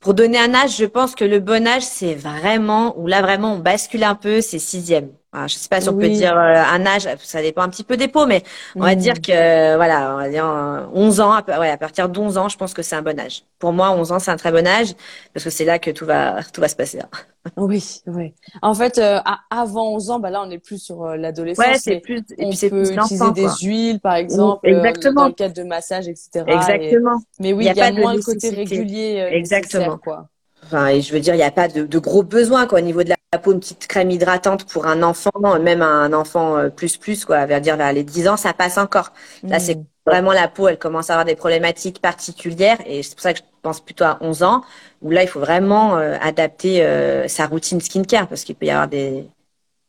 pour 0.00 0.14
donner 0.14 0.38
un 0.38 0.54
âge, 0.54 0.76
je 0.78 0.86
pense 0.86 1.14
que 1.14 1.24
le 1.24 1.40
bon 1.40 1.66
âge, 1.66 1.84
c'est 1.84 2.14
vraiment, 2.14 2.98
où 2.98 3.06
là 3.08 3.22
vraiment 3.22 3.54
on 3.54 3.58
bascule 3.60 4.04
un 4.04 4.14
peu, 4.16 4.40
c'est 4.42 4.58
sixième. 4.60 5.10
Je 5.32 5.54
sais 5.54 5.68
pas 5.68 5.80
si 5.80 5.88
on 5.88 5.94
peut 5.94 6.08
dire 6.08 6.36
euh, 6.36 6.54
un 6.56 6.84
âge, 6.86 7.08
ça 7.22 7.40
dépend 7.40 7.62
un 7.62 7.68
petit 7.68 7.84
peu 7.84 7.96
des 7.96 8.08
peaux, 8.08 8.26
mais 8.26 8.42
on 8.78 8.84
va 8.84 8.94
Mm. 8.94 8.98
dire 8.98 9.20
que, 9.20 9.30
euh, 9.30 9.76
voilà, 9.76 10.14
on 10.14 10.16
va 10.18 10.28
dire 10.28 10.44
euh, 10.44 10.86
11 10.92 11.20
ans, 11.20 11.30
à, 11.32 11.42
peu- 11.42 11.56
ouais, 11.56 11.70
à 11.70 11.76
partir 11.78 12.08
d'11 12.08 12.36
ans, 12.36 12.48
je 12.48 12.56
pense 12.56 12.74
que 12.74 12.82
c'est 12.82 12.96
un 12.96 13.02
bon 13.02 13.18
âge. 13.20 13.44
Pour 13.60 13.72
moi, 13.72 13.92
11 13.92 14.10
ans, 14.10 14.18
c'est 14.18 14.32
un 14.32 14.36
très 14.36 14.50
bon 14.50 14.66
âge, 14.66 14.94
parce 15.32 15.44
que 15.44 15.50
c'est 15.50 15.64
là 15.64 15.78
que 15.78 15.90
tout 15.92 16.04
va, 16.04 16.42
tout 16.52 16.60
va 16.60 16.68
se 16.68 16.74
passer. 16.76 16.98
hein. 17.00 17.08
Oui, 17.56 18.02
oui. 18.06 18.34
En 18.60 18.74
fait, 18.74 18.98
euh, 18.98 19.18
avant 19.50 19.94
11 19.94 20.10
ans, 20.10 20.18
bah 20.20 20.30
là, 20.30 20.42
on 20.42 20.46
n'est 20.46 20.58
plus 20.58 20.78
sur 20.82 21.04
euh, 21.04 21.16
l'adolescence, 21.16 21.64
Ouais, 21.64 21.78
c'est 21.78 22.00
plus, 22.00 22.22
et 22.36 22.44
on 22.44 22.48
puis 22.48 22.56
c'est 22.56 22.68
peut 22.70 22.76
plus 22.82 22.94
utiliser 22.96 23.30
des 23.32 23.42
quoi. 23.42 23.56
huiles, 23.62 24.00
par 24.00 24.14
exemple, 24.16 24.68
euh, 24.68 24.70
exactement. 24.76 25.22
dans 25.22 25.28
le 25.28 25.34
cadre 25.34 25.54
de 25.54 25.62
massage, 25.62 26.08
etc. 26.08 26.46
Et- 26.46 26.54
Exactement. 26.56 27.22
Mais 27.38 27.52
oui, 27.52 27.64
Il 27.64 27.66
y 27.66 27.68
a 27.70 27.72
il 27.72 27.76
y 27.76 27.80
a 27.80 27.86
pas 27.86 27.92
de 27.92 27.96
moins 27.98 28.14
le 28.14 28.20
côté 28.22 28.50
régulier 28.50 29.20
euh, 29.20 29.30
Exactement. 29.30 29.98
quoi. 29.98 30.28
Enfin, 30.64 30.88
et 30.88 31.00
je 31.02 31.12
veux 31.12 31.20
dire, 31.20 31.34
il 31.34 31.38
n'y 31.38 31.42
a 31.42 31.50
pas 31.50 31.68
de, 31.68 31.84
de 31.84 31.98
gros 31.98 32.22
besoins, 32.22 32.66
quoi, 32.66 32.78
au 32.78 32.82
niveau 32.82 33.02
de 33.02 33.08
la 33.10 33.38
peau, 33.38 33.52
une 33.52 33.60
petite 33.60 33.86
crème 33.88 34.10
hydratante 34.10 34.64
pour 34.66 34.86
un 34.86 35.02
enfant, 35.02 35.30
même 35.60 35.82
un 35.82 36.12
enfant 36.12 36.56
euh, 36.58 36.68
plus 36.70 36.96
plus, 36.96 37.24
quoi, 37.24 37.46
vers 37.46 37.60
dire 37.60 37.76
vers 37.76 37.92
les 37.92 38.04
10 38.04 38.28
ans, 38.28 38.36
ça 38.36 38.52
passe 38.52 38.78
encore. 38.78 39.12
Là, 39.48 39.58
c'est 39.58 39.78
Mm. 39.78 39.84
vraiment 40.06 40.32
la 40.32 40.48
peau, 40.48 40.68
elle 40.68 40.78
commence 40.78 41.10
à 41.10 41.14
avoir 41.14 41.24
des 41.24 41.34
problématiques 41.36 42.00
particulières, 42.00 42.78
et 42.86 43.02
c'est 43.02 43.14
pour 43.14 43.22
ça 43.22 43.32
que 43.32 43.40
je 43.40 43.44
pense 43.62 43.80
plutôt 43.80 44.04
à 44.04 44.18
11 44.20 44.42
ans, 44.42 44.62
où 45.02 45.10
là, 45.10 45.22
il 45.22 45.28
faut 45.28 45.40
vraiment 45.40 45.96
euh, 45.96 46.16
adapter 46.20 46.84
euh, 46.84 47.26
sa 47.28 47.46
routine 47.46 47.80
skincare, 47.80 48.28
parce 48.28 48.44
qu'il 48.44 48.54
peut 48.56 48.66
y 48.66 48.70
avoir 48.70 48.88
des, 48.88 49.26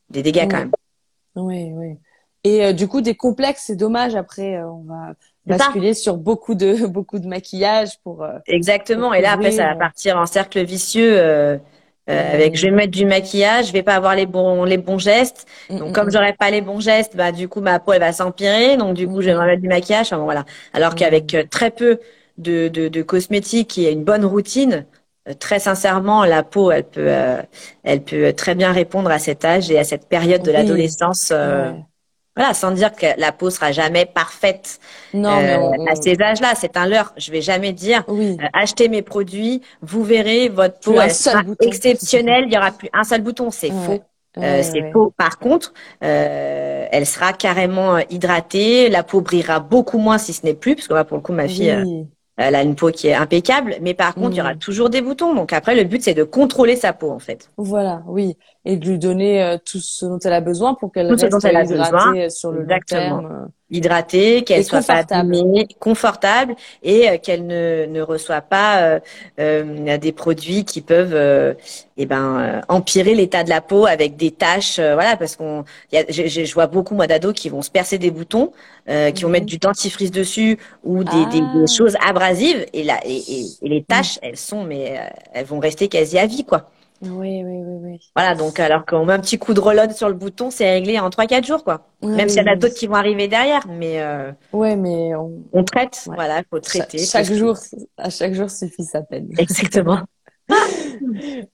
des 0.10 0.24
dégâts 0.24 0.48
quand 0.50 0.60
même. 0.60 0.72
Oui, 1.36 1.72
oui. 1.74 1.98
Et 2.44 2.66
euh, 2.66 2.74
du 2.74 2.88
coup, 2.88 3.02
des 3.02 3.16
complexes, 3.16 3.64
c'est 3.68 3.76
dommage. 3.76 4.16
Après, 4.16 4.62
on 4.64 4.84
va. 4.84 5.14
Basculer 5.46 5.94
sur 5.94 6.18
beaucoup 6.18 6.56
de 6.56 6.86
beaucoup 6.88 7.20
de 7.20 7.28
maquillage 7.28 8.00
pour. 8.04 8.24
euh, 8.24 8.40
Exactement. 8.48 9.14
Et 9.14 9.22
là, 9.22 9.32
après, 9.34 9.52
ça 9.52 9.66
va 9.68 9.76
couvrir. 9.76 9.76
partir 9.76 10.18
en 10.18 10.26
cercle 10.26 10.64
vicieux. 10.64 11.18
euh, 11.20 11.58
euh, 12.10 12.34
avec 12.34 12.56
je 12.58 12.64
vais 12.68 12.72
mettre 12.72 12.92
du 12.92 13.06
maquillage, 13.06 13.68
je 13.68 13.74
vais 13.74 13.84
pas 13.84 13.94
avoir 13.96 14.16
les 14.16 14.26
bons 14.26 14.64
les 14.66 14.78
bons 14.78 14.98
gestes. 14.98 15.46
mm, 15.70 15.76
Donc 15.78 15.94
mm, 15.94 15.94
comme 15.94 16.10
mm. 16.10 16.12
j'aurai 16.12 16.34
pas 16.34 16.50
les 16.50 16.62
bons 16.62 16.80
gestes, 16.80 17.16
bah 17.16 17.32
du 17.32 17.48
coup 17.48 17.62
ma 17.62 17.80
peau 17.80 17.94
elle 17.94 18.00
va 18.00 18.12
s'empirer. 18.12 18.76
Donc 18.78 18.96
du 18.96 19.08
coup 19.08 19.22
je 19.22 19.28
vais 19.28 19.36
me 19.36 19.46
mettre 19.46 19.62
du 19.62 19.68
maquillage. 19.68 20.08
Enfin, 20.08 20.18
bon, 20.18 20.24
voilà. 20.26 20.46
Alors 20.74 20.96
qu'avec 20.96 21.34
euh, 21.36 21.44
très 21.50 21.70
peu 21.72 22.00
de, 22.40 22.68
de 22.70 22.88
de 22.88 23.02
cosmétiques 23.04 23.78
et 23.78 23.92
une 23.92 24.04
bonne 24.04 24.26
routine, 24.26 24.86
euh, 25.30 25.34
très 25.36 25.60
sincèrement 25.60 26.26
la 26.26 26.42
peau 26.44 26.72
elle 26.72 26.84
peut 26.86 27.06
euh, 27.08 27.42
elle 27.84 28.04
peut 28.04 28.34
très 28.34 28.56
bien 28.56 28.72
répondre 28.72 29.12
à 29.12 29.20
cet 29.20 29.46
âge 29.46 29.70
et 29.72 29.78
à 29.78 29.84
cette 29.84 30.10
période 30.10 30.42
de 30.42 30.52
Oui. 30.52 30.52
l'adolescence. 30.52 31.30
euh, 31.32 31.72
Ouais. 31.72 31.86
Voilà, 32.36 32.54
sans 32.54 32.72
dire 32.72 32.94
que 32.94 33.08
la 33.20 33.32
peau 33.32 33.50
sera 33.50 33.72
jamais 33.72 34.06
parfaite 34.06 34.80
Non, 35.14 35.42
mais 35.42 35.56
euh, 35.56 35.60
on, 35.60 35.86
à 35.86 35.96
ces 35.96 36.16
âges-là. 36.22 36.56
C'est 36.56 36.78
un 36.78 36.88
leurre. 36.88 37.14
Je 37.18 37.32
vais 37.32 37.42
jamais 37.42 37.74
dire 37.74 38.04
oui. 38.08 38.38
euh, 38.42 38.46
achetez 38.54 38.88
mes 38.90 39.02
produits, 39.02 39.62
vous 39.82 40.04
verrez, 40.04 40.50
votre 40.50 40.80
peau 40.80 41.00
elle 41.02 41.14
sera 41.14 41.44
bouton. 41.44 41.66
exceptionnelle, 41.68 42.46
il 42.48 42.54
y 42.54 42.58
aura 42.58 42.72
plus 42.72 42.90
un 42.94 43.04
seul 43.04 43.22
bouton, 43.22 43.52
c'est 43.52 43.70
Ouais. 43.70 43.76
faux. 43.76 44.02
Euh, 44.44 44.62
Ouais, 44.62 44.64
c'est 44.64 44.82
ouais. 44.82 44.92
faux. 44.94 45.12
Par 45.18 45.38
contre, 45.40 45.74
euh, 46.04 46.88
elle 46.92 47.06
sera 47.06 47.34
carrément 47.34 47.98
euh, 47.98 48.02
hydratée, 48.10 48.90
la 48.90 49.04
peau 49.04 49.22
brillera 49.22 49.60
beaucoup 49.60 49.98
moins 50.00 50.18
si 50.18 50.34
ce 50.34 50.46
n'est 50.46 50.54
plus, 50.56 50.76
parce 50.76 50.88
que 50.88 50.94
moi 50.94 51.04
pour 51.06 51.18
le 51.18 51.24
coup 51.24 51.34
ma 51.34 51.48
fille, 51.48 51.72
euh, 51.72 51.84
Oui. 51.84 52.08
Elle 52.42 52.56
a 52.56 52.64
une 52.64 52.76
peau 52.76 52.92
qui 52.92 53.08
est 53.08 53.14
impeccable, 53.14 53.76
mais 53.82 53.94
par 53.94 54.16
contre, 54.16 54.36
il 54.36 54.40
y 54.40 54.42
aura 54.42 54.56
Mm. 54.56 54.60
toujours 54.60 54.90
des 54.90 55.02
boutons. 55.02 55.34
Donc 55.36 55.54
après, 55.54 55.76
le 55.76 55.84
but, 55.84 56.02
c'est 56.04 56.14
de 56.14 56.24
contrôler 56.24 56.76
sa 56.76 56.94
peau, 56.94 57.12
en 57.12 57.20
fait. 57.20 57.52
Voilà, 57.58 58.04
oui. 58.08 58.38
Et 58.66 58.78
de 58.78 58.88
lui 58.90 58.98
donner 59.00 59.44
euh, 59.44 59.58
tout 59.64 59.80
ce 59.80 60.06
dont 60.06 60.20
elle 60.20 60.34
a 60.34 60.42
besoin 60.42 60.74
pour 60.76 60.92
qu'elle 60.92 61.12
reste 61.14 61.30
dont 61.32 61.40
elle 61.40 61.56
a 61.58 61.64
hydratée 61.64 61.94
besoin. 61.94 62.18
euh, 62.18 62.30
sur 62.30 62.52
le 62.52 62.64
long 62.64 62.64
Exactement. 62.64 63.22
terme. 63.22 63.52
Hydratée, 63.72 64.44
qu'elle 64.44 64.64
soit 64.66 64.84
pas 64.84 65.04
confortable. 65.04 65.10
abîmée, 65.12 65.68
confortable 65.80 66.56
et 66.84 67.10
euh, 67.10 67.18
qu'elle 67.18 67.48
ne, 67.48 67.86
ne 67.88 68.02
reçoit 68.02 68.42
pas 68.42 68.82
euh, 68.84 69.00
euh, 69.40 69.98
des 69.98 70.12
produits 70.12 70.66
qui 70.66 70.82
peuvent 70.82 71.14
euh, 71.16 71.54
eh 71.98 72.06
ben 72.06 72.40
euh, 72.40 72.62
empirer 72.68 73.16
l'état 73.16 73.44
de 73.44 73.50
la 73.50 73.62
peau 73.62 73.86
avec 73.86 74.16
des 74.18 74.32
taches 74.32 74.80
euh, 74.80 74.94
voilà 74.94 75.18
parce 75.18 75.36
qu'on 75.36 75.64
je, 75.92 76.54
vois 76.54 76.68
beaucoup 76.68 76.96
moi 76.96 77.08
d'ados 77.08 77.34
qui 77.34 77.50
vont 77.50 77.62
se 77.62 77.72
percer 77.72 77.98
des 77.98 78.12
boutons 78.12 78.52
euh, 78.90 79.12
qui 79.12 79.24
vont 79.24 79.30
Mhm. 79.30 79.32
mettre 79.32 79.46
du 79.48 79.58
dentifrice 79.58 80.12
dessus 80.12 80.58
ou 80.84 81.04
des, 81.04 81.26
des, 81.26 81.42
Ah. 81.42 81.54
des 81.54 81.68
choses 81.68 81.96
abrasives 82.06 82.66
et 82.74 82.84
là 82.84 83.00
et, 83.06 83.18
et, 83.18 83.46
et 83.62 83.70
les 83.70 83.84
taches 83.84 84.20
elles 84.22 84.38
sont 84.38 84.64
mais 84.64 84.98
euh, 85.00 85.04
elles 85.34 85.46
vont 85.46 85.60
rester 85.60 85.88
quasi 85.88 86.18
à 86.20 86.26
vie 86.26 86.44
quoi 86.46 86.72
Oui, 87.04 87.44
oui, 87.44 87.62
oui, 87.66 87.78
oui. 87.82 88.12
voilà 88.16 88.36
donc 88.36 88.60
alors 88.60 88.86
qu'on 88.86 89.06
met 89.06 89.14
un 89.14 89.20
petit 89.20 89.40
coup 89.40 89.56
de 89.56 89.60
roll 89.60 89.80
sur 89.96 90.08
le 90.08 90.14
bouton 90.14 90.52
c'est 90.52 90.72
réglé 90.72 91.00
en 91.00 91.10
3-4 91.10 91.46
jours 91.48 91.64
quoi 91.64 91.88
Ouais, 92.04 92.16
même 92.16 92.30
s'il 92.30 92.44
y 92.44 92.48
en 92.48 92.52
a 92.52 92.56
d'autres 92.56 92.76
qui 92.76 92.86
vont 92.86 92.94
arriver 92.94 93.28
derrière 93.28 93.66
mais 93.68 94.00
euh, 94.02 94.32
Ouais, 94.54 94.76
mais 94.76 95.16
on... 95.16 95.32
on 95.52 95.64
traite, 95.64 96.04
Ouais. 96.08 96.16
voilà, 96.16 96.44
faut 96.50 96.58
cha- 96.58 96.62
traiter. 96.84 97.00
chaque 97.00 97.26
faut- 97.26 97.34
jour, 97.34 97.58
à 97.98 98.10
chaque 98.12 98.34
jour 98.36 98.50
suffit 98.52 98.84
sa 98.84 99.02
peine. 99.02 99.30
Exactement. 99.40 100.00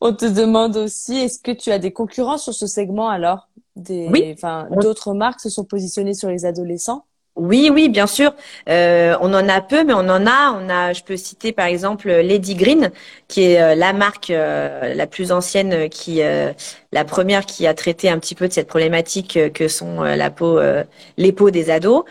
On 0.01 0.13
te 0.13 0.25
demande 0.25 0.75
aussi, 0.77 1.15
est-ce 1.17 1.39
que 1.39 1.51
tu 1.51 1.71
as 1.71 1.79
des 1.79 1.91
concurrents 1.91 2.37
sur 2.37 2.53
ce 2.53 2.67
segment 2.67 3.09
alors? 3.09 3.47
Des, 3.75 4.07
Oui. 4.11 4.31
enfin, 4.33 4.67
On- 4.71 4.79
d'autres 4.79 5.13
marques 5.13 5.39
se 5.39 5.49
sont 5.49 5.63
positionnées 5.63 6.13
sur 6.15 6.29
les 6.29 6.45
adolescents? 6.45 7.05
Oui, 7.37 7.69
oui, 7.71 7.87
bien 7.87 8.07
sûr. 8.07 8.33
Euh, 8.67 9.15
on 9.21 9.31
en 9.33 9.47
a 9.47 9.61
peu, 9.61 9.83
mais 9.83 9.93
on 9.93 9.99
en 10.09 10.25
a. 10.25 10.51
On 10.59 10.69
a, 10.69 10.91
je 10.93 11.03
peux 11.03 11.15
citer 11.17 11.51
par 11.53 11.67
exemple 11.67 12.09
Lady 12.09 12.55
Green, 12.55 12.91
qui 13.27 13.43
est 13.43 13.61
euh, 13.61 13.75
la 13.75 13.93
marque 13.93 14.31
euh, 14.31 14.95
la 14.95 15.05
plus 15.05 15.31
ancienne, 15.31 15.87
qui, 15.89 16.23
euh, 16.23 16.51
la 16.91 17.05
première 17.05 17.45
qui 17.45 17.67
a 17.67 17.75
traité 17.75 18.09
un 18.09 18.17
petit 18.17 18.33
peu 18.33 18.47
de 18.47 18.53
cette 18.53 18.67
problématique 18.67 19.37
que 19.53 19.67
sont 19.67 20.03
euh, 20.03 20.15
la 20.15 20.31
peau, 20.31 20.57
euh, 20.57 20.83
les 21.17 21.31
peaux 21.31 21.51
des 21.51 21.69
ados. 21.69 22.05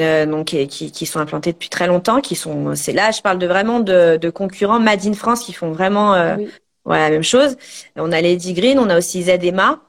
Euh, 0.00 0.26
donc 0.26 0.54
et 0.54 0.66
qui, 0.66 0.90
qui 0.90 1.06
sont 1.06 1.20
implantés 1.20 1.52
depuis 1.52 1.68
très 1.68 1.86
longtemps, 1.86 2.20
qui 2.20 2.34
sont, 2.36 2.74
c'est 2.74 2.92
là, 2.94 3.10
je 3.10 3.20
parle 3.20 3.38
de 3.38 3.46
vraiment 3.46 3.80
de, 3.80 4.16
de 4.16 4.30
concurrents 4.30 4.80
Made 4.80 5.06
in 5.06 5.12
France 5.12 5.44
qui 5.44 5.52
font 5.52 5.72
vraiment 5.72 6.14
euh, 6.14 6.36
Oui. 6.38 6.48
Voilà, 6.86 7.04
la 7.04 7.10
même 7.10 7.22
chose. 7.22 7.56
On 7.96 8.12
a 8.12 8.20
Lady 8.20 8.52
Green, 8.54 8.78
on 8.78 8.90
a 8.90 8.98
aussi 8.98 9.22
Zedema, 9.22 9.80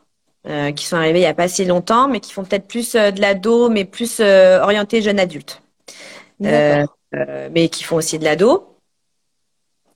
euh, 0.47 0.71
qui 0.71 0.85
sont 0.85 0.97
arrivés 0.97 1.19
il 1.19 1.23
y 1.23 1.27
a 1.27 1.33
pas 1.33 1.47
si 1.47 1.65
longtemps, 1.65 2.07
mais 2.07 2.19
qui 2.19 2.31
font 2.33 2.43
peut-être 2.43 2.67
plus 2.67 2.95
euh, 2.95 3.11
de 3.11 3.21
l'ado, 3.21 3.69
mais 3.69 3.85
plus 3.85 4.19
euh, 4.19 4.61
orienté 4.61 5.01
jeune 5.01 5.19
adulte. 5.19 5.61
Euh, 6.43 6.85
mais 7.51 7.69
qui 7.69 7.83
font 7.83 7.95
aussi 7.95 8.19
de 8.19 8.25
l'ado. 8.25 8.77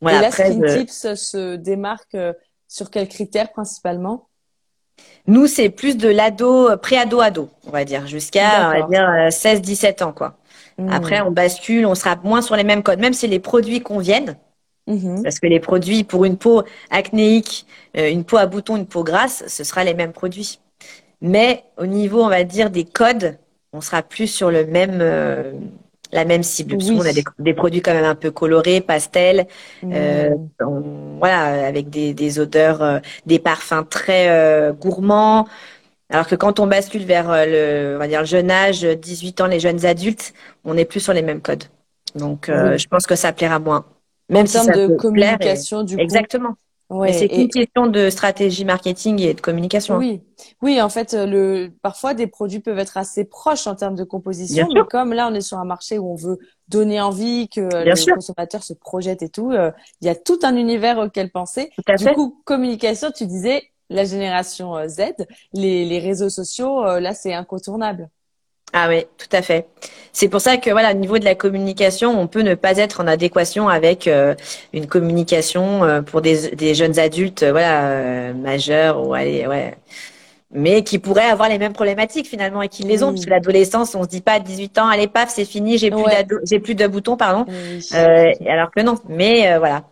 Et 0.02 0.06
là, 0.06 0.32
Skin 0.32 0.62
euh, 0.62 0.78
Tips 0.78 1.14
se 1.16 1.56
démarque 1.56 2.16
sur 2.68 2.90
quels 2.90 3.10
critères 3.10 3.52
principalement? 3.52 4.28
nous, 5.28 5.48
c'est 5.48 5.70
plus 5.70 5.96
de 5.96 6.10
l'ado, 6.10 6.76
pré-ado-ado, 6.78 7.50
on 7.68 7.72
va 7.72 7.86
dire, 7.86 8.08
jusqu'à, 8.08 8.68
on 8.68 8.72
va 8.72 8.74
D'accord. 8.74 8.90
dire, 8.90 9.30
16-17 9.30 10.04
ans, 10.04 10.12
quoi. 10.12 10.36
Hmm. 10.78 10.90
Après, 10.90 11.22
on 11.22 11.32
bascule, 11.32 11.86
on 11.86 11.96
sera 11.96 12.16
moins 12.24 12.42
sur 12.42 12.56
les 12.56 12.64
mêmes 12.64 12.84
codes, 12.84 13.00
même 13.00 13.14
si 13.14 13.28
les 13.28 13.40
produits 13.40 13.82
conviennent, 13.82 14.38
Mhm. 14.90 15.24
parce 15.24 15.40
que 15.40 15.48
les 15.48 15.60
produits 15.60 16.04
pour 16.04 16.26
une 16.26 16.38
peau 16.38 16.64
acnéique, 16.90 17.66
euh, 17.98 18.10
une 18.10 18.24
peau 18.26 18.38
à 18.38 18.46
boutons, 18.46 18.78
une 18.78 18.88
peau 18.88 19.04
grasse, 19.04 19.44
ce 19.48 19.64
sera 19.64 19.84
les 19.84 19.94
mêmes 19.94 20.14
produits. 20.14 20.60
Mais 21.22 21.64
au 21.78 21.86
niveau, 21.88 22.24
on 22.24 22.30
va 22.30 22.44
dire, 22.44 22.70
des 22.70 22.86
codes, 22.86 23.38
on 23.74 23.82
sera 23.82 24.04
plus 24.04 24.28
sur 24.28 24.52
le 24.52 24.66
même, 24.66 25.00
euh, 25.02 25.54
la 26.12 26.26
même 26.26 26.44
cible. 26.44 26.78
Parce 26.78 26.92
qu'on 26.92 27.02
a 27.06 27.14
des, 27.14 27.24
des 27.40 27.54
produits 27.54 27.82
quand 27.82 27.94
même 27.94 28.06
un 28.06 28.16
peu 28.16 28.32
colorés, 28.32 28.82
pastels, 28.82 29.48
euh, 29.94 30.30
Hmm. 30.30 30.48
on- 30.62 31.18
voilà, 31.20 31.68
avec 31.68 31.90
des, 31.90 32.14
des 32.14 32.40
odeurs, 32.40 32.82
euh, 32.82 33.00
des 33.26 33.40
parfums 33.40 33.84
très 33.90 34.30
euh, 34.30 34.74
gourmands. 34.74 35.48
Alors 36.10 36.28
que 36.28 36.36
quand 36.36 36.60
on 36.60 36.68
bascule 36.68 37.04
vers 37.06 37.30
euh, 37.30 37.46
le, 37.92 37.96
on 37.96 38.00
va 38.00 38.08
dire 38.08 38.22
le 38.22 38.26
jeune 38.28 38.52
âge, 38.52 38.82
18 38.84 39.42
ans, 39.42 39.48
les 39.48 39.60
jeunes 39.60 39.86
adultes, 39.86 40.34
on 40.66 40.74
n'est 40.76 40.86
plus 40.86 41.00
sur 41.02 41.14
les 41.14 41.22
mêmes 41.22 41.42
codes. 41.42 41.66
Donc, 42.16 42.50
euh, 42.50 42.74
Oui. 42.74 42.80
je 42.80 42.88
pense 42.88 43.06
que 43.08 43.16
ça 43.16 43.32
plaira 43.34 43.60
moins. 43.60 43.86
Même 44.30 44.44
En 44.44 44.46
si 44.48 44.54
termes 44.54 44.72
de 44.90 44.94
et- 44.94 44.98
communication, 44.98 45.84
du 45.84 45.96
coup. 45.96 46.02
Exactement. 46.02 46.54
Ouais, 46.92 47.14
c'est 47.14 47.26
et- 47.26 47.42
une 47.42 47.50
question 47.50 47.86
de 47.86 48.10
stratégie 48.10 48.66
marketing 48.66 49.22
et 49.22 49.36
de 49.36 49.42
communication. 49.42 49.94
hein. 49.96 50.00
Oui, 50.00 50.22
oui, 50.64 50.82
en 50.82 50.90
fait, 50.90 51.14
euh, 51.14 51.28
le 51.28 51.72
parfois 51.84 52.16
des 52.16 52.26
produits 52.26 52.62
peuvent 52.62 52.80
être 52.80 52.98
assez 52.98 53.26
proches 53.26 53.68
en 53.68 53.76
termes 53.76 53.94
de 53.96 54.04
composition, 54.04 54.66
Bien 54.66 54.74
mais 54.74 54.80
sûr. 54.80 54.88
comme 54.90 55.14
là 55.14 55.28
on 55.32 55.36
est 55.36 55.42
sur 55.42 55.60
un 55.60 55.66
marché 55.66 56.00
où 56.00 56.12
on 56.12 56.16
veut 56.16 56.40
donner 56.68 57.00
envie 57.00 57.48
que 57.48 57.62
Bien 57.84 57.92
le 57.92 57.96
sûr. 57.96 58.16
consommateur 58.16 58.64
se 58.64 58.74
projette 58.74 59.22
et 59.22 59.30
tout, 59.30 59.52
euh, 59.52 59.72
il 60.02 60.08
y 60.08 60.10
a 60.10 60.16
tout 60.16 60.40
un 60.42 60.56
univers 60.56 60.98
auquel 60.98 61.30
penser. 61.30 61.70
Tout 61.76 61.84
à 61.92 61.96
Du 61.96 62.06
fait. 62.06 62.14
coup, 62.16 62.42
communication, 62.44 63.10
tu 63.16 63.28
disais 63.28 63.62
la 63.92 64.04
génération 64.04 64.76
euh, 64.76 64.88
Z, 64.88 65.14
les, 65.54 65.86
les 65.86 66.00
réseaux 66.00 66.30
sociaux, 66.30 66.84
euh, 66.86 67.00
là 67.00 67.14
c'est 67.14 67.34
incontournable. 67.36 68.10
Ah 68.72 68.88
oui, 68.88 69.04
tout 69.18 69.28
à 69.36 69.42
fait. 69.42 69.68
C'est 70.14 70.30
pour 70.30 70.42
ça 70.42 70.58
que 70.58 70.70
voilà, 70.70 70.92
au 70.92 70.94
niveau 70.94 71.18
de 71.18 71.26
la 71.26 71.34
communication, 71.34 72.20
on 72.20 72.28
peut 72.28 72.42
ne 72.42 72.54
pas 72.54 72.78
être 72.78 73.02
en 73.02 73.08
adéquation 73.08 73.68
avec 73.68 74.08
euh, 74.08 74.36
une 74.74 74.86
communication 74.88 75.84
euh, 75.84 76.02
pour 76.04 76.22
des, 76.22 76.52
des 76.56 76.76
jeunes 76.76 77.00
adultes, 77.00 77.42
euh, 77.44 77.52
voilà, 77.52 77.90
euh, 77.90 78.34
majeurs 78.34 79.04
ou 79.08 79.14
allez, 79.16 79.48
ouais, 79.48 79.76
mais 80.52 80.84
qui 80.84 81.00
pourraient 81.00 81.30
avoir 81.30 81.50
les 81.50 81.58
mêmes 81.60 81.74
problématiques 81.74 82.28
finalement 82.28 82.62
et 82.62 82.70
qui 82.70 82.84
les 82.84 83.04
ont, 83.04 83.10
Oui. 83.10 83.14
parce 83.14 83.26
que 83.26 83.30
l'adolescence, 83.32 83.96
on 83.96 84.04
se 84.04 84.10
dit 84.10 84.22
pas 84.22 84.34
à 84.34 84.40
18 84.40 84.78
ans, 84.80 84.88
allez 84.88 85.08
paf, 85.08 85.30
c'est 85.32 85.46
fini, 85.46 85.78
j'ai 85.80 85.92
plus 85.92 86.02
Ouais. 86.04 86.26
j'ai 86.44 86.60
plus 86.60 86.76
de 86.76 86.88
boutons, 86.88 87.18
pardon. 87.18 87.46
Oui. 87.48 87.88
Euh, 87.94 88.32
alors 88.48 88.72
que 88.72 88.82
non. 88.82 88.96
Mais 89.10 89.52
euh, 89.54 89.60
voilà. 89.60 89.84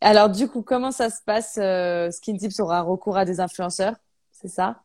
Alors 0.00 0.30
du 0.30 0.48
coup, 0.48 0.62
comment 0.62 0.92
ça 0.92 1.10
se 1.10 1.22
passe 1.24 1.58
euh, 1.58 2.10
Skin 2.10 2.36
Tips 2.36 2.60
aura 2.60 2.82
recours 2.82 3.16
à 3.16 3.24
des 3.24 3.40
influenceurs, 3.40 3.94
c'est 4.32 4.48
ça? 4.48 4.82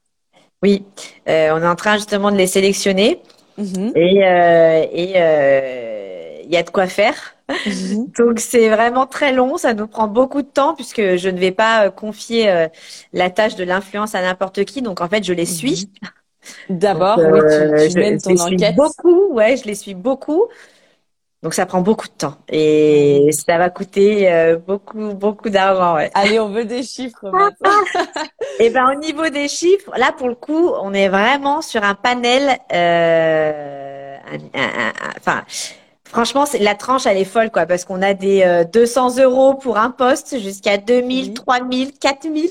Oui, 0.66 0.84
Euh, 1.28 1.50
on 1.54 1.62
est 1.64 1.68
en 1.68 1.76
train 1.76 1.96
justement 1.98 2.32
de 2.32 2.38
les 2.38 2.48
sélectionner 2.48 3.22
Mhm. 3.58 3.96
et 3.96 4.24
euh, 4.26 4.86
et 4.92 5.14
euh, 5.18 6.42
il 6.46 6.52
y 6.52 6.58
a 6.58 6.64
de 6.64 6.70
quoi 6.72 6.88
faire. 6.88 7.16
Mhm. 7.66 8.14
Donc 8.18 8.40
c'est 8.40 8.70
vraiment 8.70 9.08
très 9.08 9.34
long, 9.34 9.58
ça 9.58 9.74
nous 9.74 9.88
prend 9.88 10.08
beaucoup 10.08 10.42
de 10.44 10.48
temps 10.48 10.76
puisque 10.76 11.18
je 11.18 11.30
ne 11.30 11.40
vais 11.40 11.52
pas 11.52 11.88
euh, 11.88 11.92
confier 11.92 12.50
euh, 12.52 12.68
la 13.14 13.30
tâche 13.32 13.56
de 13.56 13.64
l'influence 13.66 14.16
à 14.16 14.22
n'importe 14.24 14.66
qui. 14.66 14.82
Donc 14.84 15.02
en 15.02 15.10
fait, 15.10 15.24
je 15.24 15.34
les 15.34 15.46
suis. 15.46 15.90
D'abord, 16.70 17.20
Donc, 17.20 17.32
oui, 17.32 17.46
euh, 17.46 17.48
tu, 17.48 17.74
tu 17.76 17.94
je, 17.94 18.00
mènes 18.00 18.22
je 18.28 18.36
ton 18.36 18.40
suis 18.42 18.58
enquête. 18.58 18.76
beaucoup, 18.76 19.34
ouais, 19.34 19.58
je 19.58 19.66
les 19.66 19.76
suis 19.76 19.94
beaucoup. 19.96 20.46
Donc 21.46 21.54
ça 21.54 21.68
prend 21.68 21.82
beaucoup 21.82 22.08
de 22.08 22.14
temps 22.14 22.38
et 22.50 23.30
ça 23.32 23.60
va 23.60 23.70
coûter 23.70 24.32
euh, 24.34 24.58
beaucoup 24.58 25.14
beaucoup 25.14 25.52
d'argent, 25.52 25.94
ouais. 25.94 26.10
Allez, 26.16 26.40
on 26.40 26.50
veut 26.50 26.66
des 26.66 26.82
chiffres 26.82 27.30
maintenant. 27.30 27.70
Et 28.60 28.72
ben 28.72 28.92
au 28.92 29.00
niveau 29.00 29.30
des 29.30 29.48
chiffres, 29.48 29.92
là 29.96 30.12
pour 30.18 30.28
le 30.28 30.34
coup, 30.34 30.72
on 30.82 30.92
est 30.92 31.08
vraiment 31.08 31.62
sur 31.62 31.84
un 31.84 31.94
panel. 31.94 32.58
Euh, 32.74 34.18
un- 34.56 34.60
un- 34.60 34.90
un- 34.90 34.94
enfin, 35.20 35.44
franchement, 36.04 36.46
la 36.60 36.74
tranche 36.74 37.06
elle 37.06 37.18
est 37.18 37.26
folle 37.26 37.52
quoi, 37.52 37.68
parce 37.68 37.86
qu'on 37.86 38.02
a 38.02 38.16
des 38.16 38.42
euh, 38.44 38.64
200 38.64 39.18
euros 39.20 39.54
pour 39.54 39.78
un 39.78 39.92
poste 39.92 40.40
jusqu'à 40.40 40.80
2000, 40.80 41.26
Oui. 41.28 41.34
3000, 41.36 41.94
4000. 42.00 42.50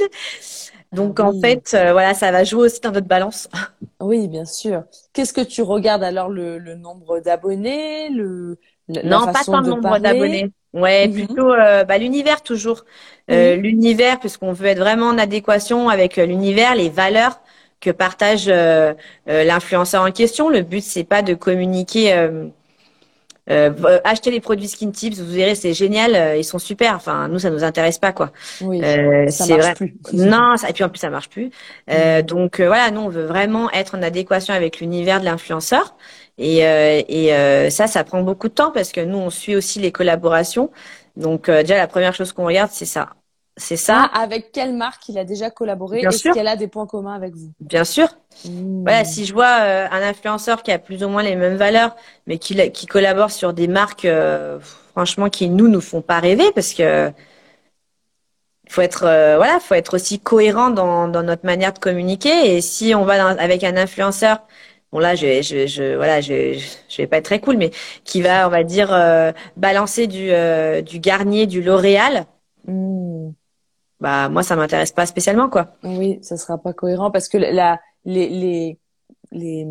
Donc 0.93 1.19
en 1.19 1.33
fait, 1.41 1.75
euh, 1.75 1.93
voilà, 1.93 2.15
ça 2.15 2.31
va 2.31 2.45
jouer 2.45 2.67
aussi 2.67 2.81
dans 2.81 2.93
notre 2.93 3.09
balance. 3.09 3.49
Oui, 4.01 4.29
bien 4.29 4.45
sûr. 4.45 4.85
Qu'est-ce 5.13 5.33
que 5.33 5.41
tu 5.41 5.63
regardes 5.63 6.03
alors 6.05 6.29
le, 6.29 6.59
le 6.59 6.75
nombre 6.77 7.21
d'abonnés, 7.21 8.09
le 8.11 8.59
la 8.89 9.03
Non, 9.03 9.27
pas 9.27 9.45
tant 9.45 9.61
le 9.61 9.65
de 9.65 9.71
nombre 9.71 9.99
d'abonnés. 9.99 10.51
Ouais, 10.73 11.09
Mhm. 11.09 11.15
plutôt 11.27 11.53
euh, 11.53 11.85
bah, 11.85 11.99
l'univers 11.99 12.43
toujours. 12.43 12.85
Euh, 13.31 13.57
L'univers, 13.57 14.19
puisqu'on 14.21 14.53
veut 14.53 14.67
être 14.67 14.79
vraiment 14.79 15.07
en 15.09 15.19
adéquation 15.19 15.89
avec 15.89 16.19
euh, 16.19 16.27
l'univers, 16.27 16.75
les 16.75 16.89
valeurs 16.91 17.41
que 17.81 17.91
partage 17.91 18.47
euh, 18.49 18.93
euh, 19.29 19.45
l'influenceur 19.45 20.03
en 20.03 20.11
question. 20.11 20.49
Le 20.51 20.63
but, 20.63 20.83
c'est 20.83 21.05
pas 21.05 21.23
de 21.23 21.35
communiquer. 21.35 22.13
Euh, 22.15 22.49
euh, 23.51 24.01
acheter 24.05 24.31
les 24.31 24.41
produits 24.41 24.69
Skin 24.69 24.91
Tips, 24.91 25.19
vous 25.19 25.31
verrez, 25.31 25.55
c'est 25.55 25.75
génial, 25.75 26.15
euh, 26.15 26.37
ils 26.37 26.45
sont 26.45 26.59
super. 26.59 26.95
Enfin, 26.95 27.29
nous, 27.29 27.39
ça 27.39 27.51
nous 27.51 27.63
intéresse 27.63 27.99
pas, 27.99 28.13
quoi. 28.13 28.33
Oui, 28.61 28.81
ça 29.29 29.45
c'est 29.45 29.49
marche 29.49 29.65
vrai. 29.65 29.75
plus. 29.75 29.95
Non, 30.15 30.57
ça, 30.57 30.71
et 30.71 30.73
puis 30.73 30.83
en 30.85 30.89
plus 30.89 30.99
ça 30.99 31.11
marche 31.11 31.29
plus. 31.29 31.51
Euh, 31.91 32.23
Mhm. 32.23 32.27
donc 32.27 32.61
voilà, 32.61 32.91
nous 32.91 33.01
on 33.03 33.09
veut 33.11 33.25
vraiment 33.27 33.71
être 33.73 33.97
en 33.99 34.03
adéquation 34.03 34.55
avec 34.55 34.81
l'univers 34.81 35.21
de 35.21 35.27
l'influenceur. 35.27 35.95
Et, 36.39 36.67
euh, 36.67 37.03
et 37.09 37.35
euh, 37.35 37.71
ça, 37.71 37.87
ça 37.87 38.05
prend 38.05 38.23
beaucoup 38.23 38.49
de 38.49 38.55
temps 38.55 38.73
parce 38.73 38.93
que 38.93 39.01
nous 39.01 39.19
on 39.19 39.31
suit 39.31 39.57
aussi 39.57 39.79
les 39.81 39.93
collaborations. 39.93 40.71
Donc 41.17 41.49
euh, 41.49 41.63
déjà 41.63 41.77
la 41.77 41.87
première 41.89 42.15
chose 42.15 42.33
qu'on 42.33 42.47
regarde 42.47 42.71
c'est 42.73 42.87
ça, 42.87 43.11
c'est 43.57 43.77
ça, 43.77 43.95
Ah, 43.97 44.11
avec 44.21 44.53
quelle 44.53 44.75
marque 44.77 45.09
il 45.09 45.17
a 45.17 45.25
déjà 45.25 45.51
collaboré? 45.51 46.03
Est-ce 46.03 46.29
qu'elle 46.29 46.49
a 46.49 46.57
des 46.57 46.69
points 46.69 46.87
communs 46.87 47.15
avec 47.15 47.35
vous? 47.35 47.55
bien 47.61 47.85
sûr. 47.85 48.09
Voilà, 48.87 49.05
si 49.05 49.27
je 49.27 49.35
vois 49.35 49.61
euh, 49.63 49.89
un 49.91 50.03
influenceur 50.03 50.63
qui 50.63 50.73
a 50.73 50.79
plus 50.79 51.05
ou 51.05 51.09
moins 51.09 51.23
les 51.23 51.37
mêmes 51.37 51.57
valeurs, 51.57 51.97
mais 52.27 52.39
qui 52.39 52.57
qui 52.73 52.87
collabore 52.87 53.31
sur 53.33 53.55
des 53.55 53.69
marques 53.69 54.05
euh, 54.07 54.61
franchement 54.93 55.31
qui 55.31 55.49
nous 55.51 55.69
nous 55.69 55.81
font 55.83 56.03
pas 56.03 56.21
rêver 56.21 56.53
parce 56.55 56.75
que 56.75 57.13
faut 58.69 58.81
être 58.83 59.05
euh, 59.05 59.37
voilà, 59.37 59.61
faut 59.61 59.75
être 59.75 59.95
aussi 59.95 60.19
cohérent 60.21 60.71
dans 60.71 61.09
dans 61.09 61.23
notre 61.23 61.45
manière 61.47 61.73
de 61.73 61.79
communiquer. 61.79 62.57
Et 62.57 62.61
si 62.61 62.95
on 62.95 63.05
va 63.05 63.19
dans- 63.19 63.39
avec 63.41 63.63
un 63.65 63.77
influenceur 63.77 64.39
bon 64.95 65.01
là 65.01 65.15
je 65.15 65.43
je, 65.43 65.67
je 65.67 65.97
voilà 65.97 66.23
je, 66.23 66.59
je 66.89 66.97
vais 66.99 67.07
pas 67.09 67.19
être 67.19 67.27
très 67.27 67.41
cool 67.41 67.59
mais 67.59 67.71
qui 68.05 68.23
va 68.23 68.47
on 68.47 68.51
va 68.51 68.65
dire 68.65 68.93
euh, 68.95 69.33
balancer 69.57 70.07
du 70.07 70.31
euh, 70.33 70.83
du 70.83 71.01
Garnier 71.01 71.47
du 71.47 71.63
L'Oréal 71.63 72.27
Hmm. 72.67 73.33
bah 74.01 74.31
moi 74.31 74.43
ça 74.43 74.57
m'intéresse 74.57 74.93
pas 74.93 75.07
spécialement 75.07 75.51
quoi 75.51 75.77
Oui, 75.85 76.19
ça 76.23 76.39
sera 76.39 76.59
pas 76.59 76.73
cohérent 76.73 77.11
parce 77.11 77.29
que 77.29 77.37
la, 77.39 77.81
les, 78.07 78.29
les, 78.29 78.79
les, 79.33 79.67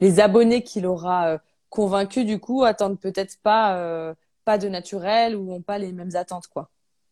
les 0.00 0.20
abonnés 0.20 0.62
qu'il 0.62 0.86
aura 0.86 1.28
euh, 1.34 1.38
convaincus, 1.68 2.24
du 2.26 2.38
coup, 2.40 2.64
attendent 2.64 3.00
peut-être 3.00 3.38
pas, 3.42 3.76
euh, 3.78 4.14
pas 4.44 4.58
de 4.58 4.68
naturel 4.68 5.36
ou 5.36 5.52
ont 5.52 5.62
pas 5.62 5.78
les 5.78 5.92
mêmes 5.92 6.14
attentes, 6.14 6.46
quoi. 6.48 6.70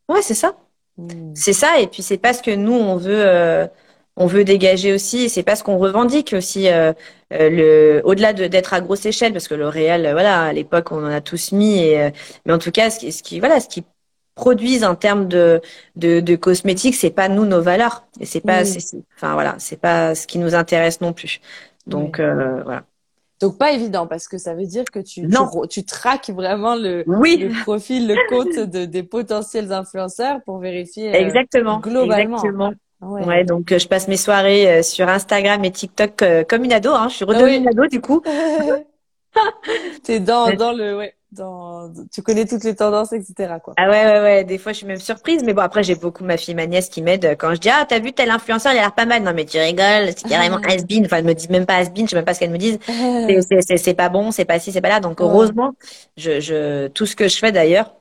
ouais 0.08 0.22
c'est 0.22 0.34
ça 0.34 0.56
Hmm. 0.98 1.34
c'est 1.34 1.52
ça 1.52 1.78
et 1.80 1.88
puis 1.88 2.02
c'est 2.02 2.16
pas 2.16 2.32
ce 2.32 2.42
que 2.42 2.50
nous 2.50 2.72
on 2.72 2.96
veut 2.96 3.68
on 4.16 4.26
veut 4.26 4.44
dégager 4.44 4.92
aussi 4.94 5.24
et 5.24 5.28
c'est 5.28 5.42
pas 5.42 5.56
ce 5.56 5.62
qu'on 5.64 5.78
revendique 5.78 6.32
aussi 6.36 6.68
euh, 6.68 6.92
euh, 7.32 7.50
le 7.50 8.02
au-delà 8.04 8.32
de 8.32 8.46
d'être 8.46 8.72
à 8.74 8.80
grosse 8.80 9.04
échelle 9.06 9.32
parce 9.32 9.48
que 9.48 9.54
L'Oréal 9.54 10.06
euh, 10.06 10.12
voilà 10.12 10.42
à 10.44 10.52
l'époque 10.52 10.90
on 10.92 11.04
en 11.04 11.10
a 11.10 11.20
tous 11.20 11.52
mis 11.52 11.78
et 11.78 12.00
euh, 12.00 12.10
mais 12.46 12.52
en 12.52 12.58
tout 12.58 12.70
cas 12.70 12.90
ce 12.90 12.98
qui, 12.98 13.12
ce 13.12 13.22
qui 13.22 13.40
voilà 13.40 13.60
ce 13.60 13.68
qui 13.68 13.84
produisent 14.34 14.84
en 14.84 14.94
termes 14.94 15.28
de, 15.28 15.62
de, 15.96 16.20
de 16.20 16.36
cosmétiques, 16.36 16.94
c'est 16.94 17.08
pas 17.08 17.30
nous 17.30 17.46
nos 17.46 17.62
valeurs. 17.62 18.04
Et 18.20 18.26
c'est 18.26 18.42
pas, 18.42 18.60
Oui. 18.60 18.66
c'est- 18.66 18.80
c'est- 18.80 19.02
enfin 19.16 19.32
voilà, 19.32 19.54
c'est 19.58 19.80
pas 19.80 20.14
ce 20.14 20.26
qui 20.26 20.38
nous 20.38 20.54
intéresse 20.54 21.00
non 21.00 21.14
plus. 21.14 21.40
Donc 21.86 22.20
euh, 22.20 22.62
voilà. 22.62 22.82
Donc 23.40 23.56
pas 23.56 23.72
évident 23.72 24.06
parce 24.06 24.28
que 24.28 24.36
ça 24.36 24.54
veut 24.54 24.66
dire 24.66 24.84
que 24.92 24.98
tu, 24.98 25.22
Non. 25.22 25.48
tu 25.70 25.84
traques 25.86 26.28
vraiment 26.28 26.74
le, 26.76 27.02
Oui, 27.06 27.38
le 27.38 27.62
profil, 27.62 28.06
le 28.08 28.16
compte 28.28 28.58
de, 28.70 28.84
des 28.84 29.02
potentiels 29.02 29.72
influenceurs 29.72 30.42
pour 30.44 30.58
vérifier. 30.58 31.14
exactement. 31.16 31.78
globalement. 31.80 32.36
Exactement. 32.36 32.72
Ouais. 33.00 33.24
Ouais, 33.24 33.44
donc 33.44 33.72
euh, 33.72 33.78
je 33.78 33.88
passe 33.88 34.08
mes 34.08 34.16
soirées 34.16 34.78
euh, 34.78 34.82
sur 34.82 35.08
Instagram 35.08 35.64
et 35.64 35.70
TikTok 35.72 36.22
euh, 36.22 36.44
comme 36.44 36.64
une 36.64 36.72
ado. 36.72 36.90
Hein. 36.92 37.08
Je 37.08 37.16
suis 37.16 37.24
redevenue 37.24 37.50
Oui. 37.50 37.56
une 37.58 37.68
ado 37.68 37.86
du 37.86 38.00
coup. 38.00 38.22
T'es 40.02 40.20
dans, 40.20 40.50
dans 40.54 40.72
le, 40.72 40.96
ouais, 40.96 41.14
dans, 41.32 41.92
tu 42.12 42.22
connais 42.22 42.46
toutes 42.46 42.64
les 42.64 42.74
tendances, 42.74 43.12
etc., 43.12 43.54
quoi. 43.62 43.74
Ah 43.76 43.90
ouais, 43.90 44.04
ouais, 44.06 44.20
ouais. 44.20 44.44
Des 44.44 44.56
fois, 44.56 44.72
je 44.72 44.78
suis 44.78 44.86
même 44.86 44.98
surprise. 45.00 45.42
Mais 45.44 45.52
bon, 45.52 45.60
après, 45.62 45.82
j'ai 45.82 45.94
beaucoup 45.94 46.24
ma 46.24 46.36
fille, 46.38 46.54
ma 46.54 46.66
nièce 46.66 46.88
qui 46.88 47.02
m'aide 47.02 47.36
quand 47.38 47.54
je 47.54 47.60
dis, 47.60 47.68
ah, 47.68 47.84
t'as 47.86 47.98
vu 47.98 48.12
tel 48.12 48.30
influenceur, 48.30 48.72
il 48.72 48.78
a 48.78 48.82
l'air 48.82 48.94
pas 48.94 49.04
mal. 49.04 49.22
Non, 49.22 49.32
mais 49.34 49.44
tu 49.44 49.58
rigoles, 49.58 50.08
c'est 50.16 50.26
carrément 50.28 50.58
Ah. 50.64 50.68
has-been. 50.72 51.04
Enfin, 51.04 51.18
elle 51.18 51.24
me 51.24 51.34
dit 51.34 51.48
même 51.50 51.66
pas 51.66 51.74
has-been, 51.76 52.06
je 52.06 52.10
sais 52.10 52.16
même 52.16 52.24
pas 52.24 52.32
ce 52.34 52.40
qu'elle 52.40 52.50
me 52.50 52.58
dise. 52.58 52.78
C'est- 53.76 53.94
pas 53.94 54.08
bon, 54.08 54.30
c'est 54.30 54.44
pas 54.44 54.58
ci, 54.58 54.72
c'est 54.72 54.80
pas 54.80 54.88
là. 54.88 55.00
Donc, 55.00 55.20
heureusement, 55.20 55.74
je, 56.16 56.40
je, 56.40 56.86
tout 56.88 57.04
ce 57.06 57.14
que 57.16 57.28
je 57.28 57.36
fais 57.38 57.52
d'ailleurs, 57.52 57.94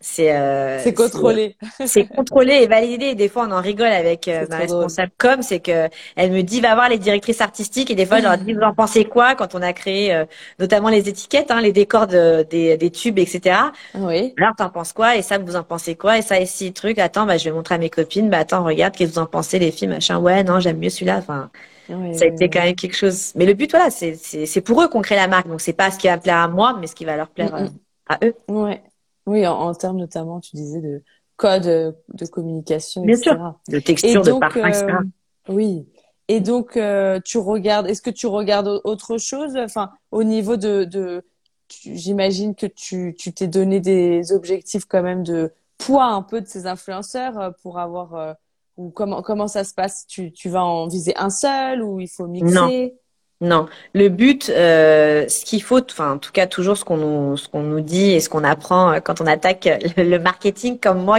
c'est, 0.00 0.34
euh, 0.36 0.78
C'est 0.78 0.94
contrôlé. 0.94 1.56
c'est 1.84 2.06
contrôlé 2.06 2.54
et 2.62 2.66
validé. 2.66 3.06
Et 3.06 3.14
des 3.14 3.28
fois, 3.28 3.46
on 3.48 3.52
en 3.52 3.60
rigole 3.60 3.88
avec 3.88 4.28
euh, 4.28 4.46
ma 4.48 4.56
trop 4.56 4.66
drôle. 4.66 4.80
responsable 4.80 5.12
com, 5.18 5.42
c'est 5.42 5.60
que 5.60 5.88
elle 6.16 6.30
me 6.32 6.42
dit 6.42 6.60
va 6.60 6.74
voir 6.74 6.88
les 6.88 6.98
directrices 6.98 7.40
artistiques 7.40 7.90
et 7.90 7.94
des 7.94 8.06
fois, 8.06 8.18
je 8.18 8.24
leur 8.24 8.38
dis 8.38 8.52
vous 8.54 8.60
en 8.62 8.74
pensez 8.74 9.04
quoi 9.04 9.34
quand 9.34 9.54
on 9.54 9.62
a 9.62 9.72
créé 9.72 10.14
euh, 10.14 10.24
notamment 10.58 10.88
les 10.88 11.08
étiquettes, 11.08 11.50
hein, 11.50 11.60
les 11.60 11.72
décors 11.72 12.06
de- 12.06 12.46
des, 12.48 12.76
des 12.76 12.90
tubes, 12.90 13.18
etc. 13.18 13.72
Oui. 13.94 14.34
Alors, 14.40 14.54
t'en 14.56 14.70
penses 14.70 14.92
quoi? 14.92 15.16
Et 15.16 15.22
ça, 15.22 15.38
vous 15.38 15.56
en 15.56 15.64
pensez 15.64 15.96
quoi? 15.96 16.18
Et 16.18 16.22
ça, 16.22 16.38
et 16.40 16.46
si 16.46 16.72
truc. 16.72 16.98
Attends, 16.98 17.26
bah, 17.26 17.38
je 17.38 17.44
vais 17.44 17.52
montrer 17.52 17.74
à 17.74 17.78
mes 17.78 17.90
copines. 17.90 18.30
Bah, 18.30 18.38
attends, 18.38 18.62
regarde, 18.64 18.94
qu'est-ce 18.94 19.10
que 19.10 19.14
vous 19.16 19.20
en 19.20 19.26
pensez, 19.26 19.58
les 19.58 19.72
filles, 19.72 19.88
machin. 19.88 20.18
Ouais, 20.20 20.44
non, 20.44 20.60
j'aime 20.60 20.78
mieux 20.78 20.90
celui-là. 20.90 21.16
Enfin, 21.18 21.50
Ouais, 21.88 22.12
ça 22.12 22.24
a 22.24 22.28
été 22.28 22.48
quand 22.50 22.62
même 22.62 22.74
quelque 22.76 22.96
chose. 22.96 23.32
Mais 23.36 23.46
le 23.46 23.54
but, 23.54 23.70
voilà, 23.70 23.90
c'est 23.90 24.60
pour 24.62 24.82
eux 24.82 24.88
qu'on 24.88 25.02
crée 25.02 25.16
la 25.16 25.28
marque. 25.28 25.48
Donc, 25.48 25.60
c'est 25.60 25.72
pas 25.72 25.90
ce 25.90 25.98
qui 25.98 26.08
va 26.08 26.18
plaire 26.18 26.38
à 26.38 26.48
moi, 26.48 26.76
mais 26.80 26.86
ce 26.86 26.94
qui 26.94 27.04
va 27.04 27.16
leur 27.16 27.28
plaire 27.30 27.54
Mm, 27.54 27.56
euh, 27.56 27.68
à 28.08 28.18
eux. 28.24 28.34
Ouais. 28.48 28.82
Oui, 29.28 29.46
en, 29.46 29.54
en 29.58 29.74
termes 29.74 29.98
notamment, 29.98 30.40
tu 30.40 30.56
disais 30.56 30.80
de 30.80 31.02
code 31.36 31.66
euh, 31.66 31.92
de 32.14 32.26
communication, 32.26 33.04
Bien 33.04 33.16
etc. 33.16 33.60
De 33.68 33.78
Et 34.02 34.16
texture, 34.16 34.22
de 34.24 34.32
donc, 34.32 34.40
parfum, 34.40 34.68
etc. 34.68 34.86
euh, 34.90 35.04
oui. 35.48 35.86
Et 36.28 36.40
donc, 36.40 36.76
euh, 36.76 37.20
tu 37.24 37.38
regardes, 37.38 37.86
est-ce 37.88 38.02
que 38.02 38.10
tu 38.10 38.26
regardes 38.26 38.68
au- 38.68 38.80
autre 38.84 39.18
chose? 39.18 39.56
Enfin, 39.56 39.90
au 40.10 40.24
niveau 40.24 40.56
de, 40.56 40.84
de, 40.84 41.24
tu- 41.68 41.96
j'imagine 41.96 42.54
que 42.54 42.66
tu, 42.66 43.14
tu 43.18 43.32
t'es 43.32 43.46
donné 43.48 43.80
des 43.80 44.32
objectifs 44.32 44.84
quand 44.86 45.02
même 45.02 45.22
de 45.22 45.52
poids 45.78 46.06
un 46.06 46.22
peu 46.22 46.40
de 46.40 46.46
ces 46.46 46.66
influenceurs 46.66 47.38
euh, 47.38 47.50
pour 47.62 47.78
avoir, 47.78 48.14
euh, 48.14 48.32
ou 48.76 48.90
comment, 48.90 49.22
comment 49.22 49.48
ça 49.48 49.64
se 49.64 49.74
passe? 49.74 50.06
Tu, 50.06 50.32
tu 50.32 50.48
vas 50.48 50.64
en 50.64 50.86
viser 50.88 51.16
un 51.16 51.30
seul 51.30 51.82
ou 51.82 52.00
il 52.00 52.08
faut 52.08 52.26
mixer? 52.26 52.98
Non, 53.40 53.68
le 53.94 54.08
but, 54.08 54.48
euh, 54.50 55.28
ce 55.28 55.44
qu'il 55.44 55.62
faut, 55.62 55.80
enfin 55.80 56.14
en 56.14 56.18
tout 56.18 56.32
cas 56.32 56.48
toujours 56.48 56.76
ce 56.76 56.84
qu'on 56.84 56.96
nous, 56.96 57.36
ce 57.36 57.48
qu'on 57.48 57.62
nous 57.62 57.80
dit 57.80 58.10
et 58.10 58.18
ce 58.20 58.28
qu'on 58.28 58.42
apprend 58.42 58.94
euh, 58.94 59.00
quand 59.00 59.20
on 59.20 59.26
attaque 59.28 59.68
le, 59.96 60.02
le 60.02 60.18
marketing 60.18 60.80
comme 60.80 61.04
moi 61.04 61.18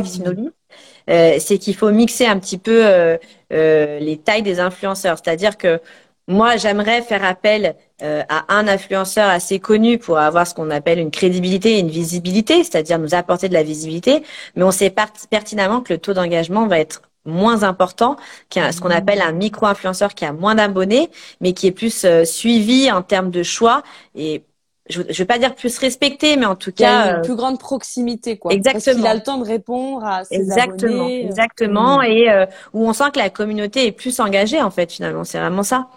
euh, 1.09 1.37
c'est 1.39 1.57
qu'il 1.57 1.75
faut 1.75 1.91
mixer 1.91 2.25
un 2.25 2.37
petit 2.39 2.57
peu 2.57 2.85
euh, 2.85 3.17
euh, 3.53 3.99
les 3.99 4.17
tailles 4.17 4.43
des 4.43 4.59
influenceurs. 4.59 5.17
C'est-à-dire 5.17 5.57
que 5.57 5.79
moi 6.27 6.57
j'aimerais 6.57 7.01
faire 7.01 7.23
appel 7.23 7.75
euh, 8.03 8.23
à 8.29 8.53
un 8.53 8.67
influenceur 8.67 9.29
assez 9.29 9.59
connu 9.59 9.97
pour 9.97 10.17
avoir 10.19 10.45
ce 10.45 10.53
qu'on 10.53 10.69
appelle 10.71 10.99
une 10.99 11.11
crédibilité 11.11 11.75
et 11.77 11.79
une 11.79 11.89
visibilité, 11.89 12.63
c'est-à-dire 12.63 12.99
nous 12.99 13.15
apporter 13.15 13.49
de 13.49 13.53
la 13.53 13.63
visibilité, 13.63 14.23
mais 14.55 14.63
on 14.63 14.71
sait 14.71 14.93
pertinemment 15.29 15.81
que 15.81 15.93
le 15.93 15.99
taux 15.99 16.13
d'engagement 16.13 16.67
va 16.67 16.79
être 16.79 17.01
moins 17.29 17.63
important 17.63 18.17
qu'un 18.49 18.71
ce 18.73 18.81
qu'on 18.81 18.89
appelle 18.91 19.21
un 19.21 19.31
micro-influenceur 19.31 20.13
qui 20.15 20.25
a 20.25 20.33
moins 20.33 20.55
d'abonnés 20.55 21.09
mais 21.41 21.53
qui 21.53 21.67
est 21.67 21.71
plus 21.71 22.05
euh, 22.05 22.25
suivi 22.25 22.91
en 22.91 23.01
termes 23.01 23.31
de 23.31 23.43
choix 23.43 23.83
et 24.15 24.43
je, 24.89 25.03
je 25.09 25.17
vais 25.19 25.25
pas 25.25 25.37
dire 25.37 25.53
plus 25.55 25.77
respecté, 25.77 26.35
mais 26.35 26.47
en 26.47 26.55
tout 26.55 26.71
Il 26.77 26.81
y 26.81 26.85
a 26.85 26.93
cas, 26.93 27.05
une 27.05 27.19
euh, 27.19 27.21
plus 27.21 27.35
grande 27.35 27.59
proximité, 27.59 28.37
quoi. 28.39 28.55
exactement. 28.55 28.71
Parce 28.71 28.87
qu'il 28.89 29.05
a 29.05 29.13
le 29.13 29.21
temps 29.21 29.37
de 29.37 29.43
répondre 29.45 30.03
à 30.05 30.23
ses 30.25 30.35
exactement, 30.35 30.57
abonnés. 30.57 31.25
exactement, 31.25 32.01
Mm. 32.01 32.03
et 32.03 32.29
euh, 32.29 32.45
où 32.73 32.87
on 32.87 32.93
sent 32.93 33.11
que 33.13 33.19
la 33.19 33.29
communauté 33.29 33.87
est 33.87 33.91
plus 33.91 34.19
engagée 34.19 34.61
en 34.61 34.69
fait 34.71 34.91
finalement, 34.91 35.23
c'est 35.23 35.39
vraiment 35.39 35.63
ça. 35.63 35.89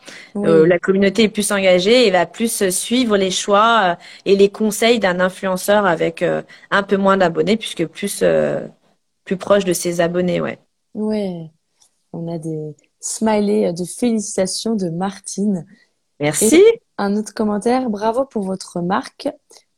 Euh, 0.45 0.67
la 0.67 0.79
communauté 0.79 1.25
est 1.25 1.29
plus 1.29 1.53
engagée 1.53 2.07
et 2.07 2.11
va 2.11 2.27
plus 2.27 2.71
suivre 2.71 3.17
les 3.17 3.31
choix 3.31 3.81
euh, 3.93 3.97
et 4.25 4.37
les 4.37 4.51
conseils 4.51 4.99
d'un 5.01 5.21
influenceur 5.21 5.87
avec 5.87 6.23
euh, 6.23 6.43
un 6.71 6.83
peu 6.83 6.97
moins 6.97 7.17
d'abonnés 7.19 7.57
puisque 7.57 7.87
plus 7.87 8.21
euh, 8.23 8.67
plus 9.25 9.37
proche 9.37 9.65
de 9.65 9.73
ses 9.75 10.01
abonnés, 10.01 10.41
ouais. 10.41 10.59
Ouais, 10.95 11.51
on 12.13 12.29
a 12.29 12.39
des 12.39 12.77
smileys 13.01 13.73
de 13.73 13.85
félicitations 13.85 14.75
de 14.75 14.89
Martine. 14.91 15.67
Merci. 16.21 16.63
Un 16.99 17.17
autre 17.17 17.35
commentaire, 17.35 17.91
bravo 17.91 18.25
pour 18.25 18.43
votre 18.43 18.81
marque. 18.81 19.29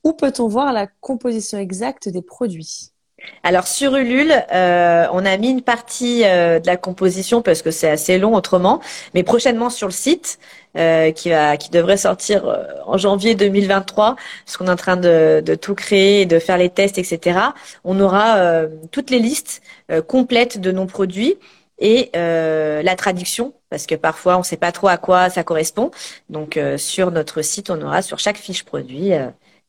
Où 0.03 0.13
peut-on 0.13 0.49
voir 0.49 0.73
la 0.73 0.87
composition 0.87 1.59
exacte 1.59 2.09
des 2.09 2.23
produits? 2.23 2.94
Alors 3.43 3.67
sur 3.67 3.95
Ulule, 3.95 4.33
euh, 4.55 5.07
on 5.13 5.27
a 5.27 5.37
mis 5.37 5.51
une 5.51 5.61
partie 5.61 6.23
euh, 6.25 6.61
de 6.61 6.67
la 6.67 6.79
composition 6.79 7.43
parce 7.43 7.61
que 7.61 7.71
c'est 7.71 7.91
assez 7.91 8.17
long 8.17 8.35
autrement, 8.35 8.81
mais 9.13 9.23
prochainement 9.23 9.69
sur 9.69 9.87
le 9.87 9.93
site 9.93 10.39
euh, 10.79 11.13
qui 11.13 11.29
va, 11.29 11.59
qui 11.59 11.69
devrait 11.69 11.99
sortir 11.99 12.45
en 12.87 12.97
janvier 12.97 13.35
2023, 13.35 14.17
parce 14.47 14.57
qu'on 14.57 14.67
est 14.67 14.71
en 14.71 14.77
train 14.77 14.97
de, 14.97 15.43
de 15.45 15.55
tout 15.55 15.75
créer, 15.75 16.25
de 16.25 16.39
faire 16.39 16.57
les 16.57 16.71
tests, 16.71 16.97
etc. 16.97 17.39
On 17.85 18.01
aura 18.01 18.65
toutes 18.91 19.11
les 19.11 19.19
listes 19.19 19.61
complètes 20.09 20.59
de 20.59 20.73
nos 20.73 20.87
produits 20.87 21.37
et 21.79 22.11
la 22.15 22.97
traduction, 22.97 23.53
parce 23.69 23.87
que 23.87 23.95
parfois 23.95 24.37
on 24.37 24.41
ne 24.41 24.45
sait 24.45 24.57
pas 24.57 24.73
trop 24.73 24.89
à 24.89 24.97
quoi 24.97 25.29
ça 25.29 25.45
correspond. 25.45 25.91
Donc 26.31 26.59
sur 26.79 27.11
notre 27.11 27.43
site, 27.43 27.71
on 27.71 27.81
aura 27.83 28.01
sur 28.03 28.19
chaque 28.19 28.39
fiche 28.39 28.65
produit 28.65 29.13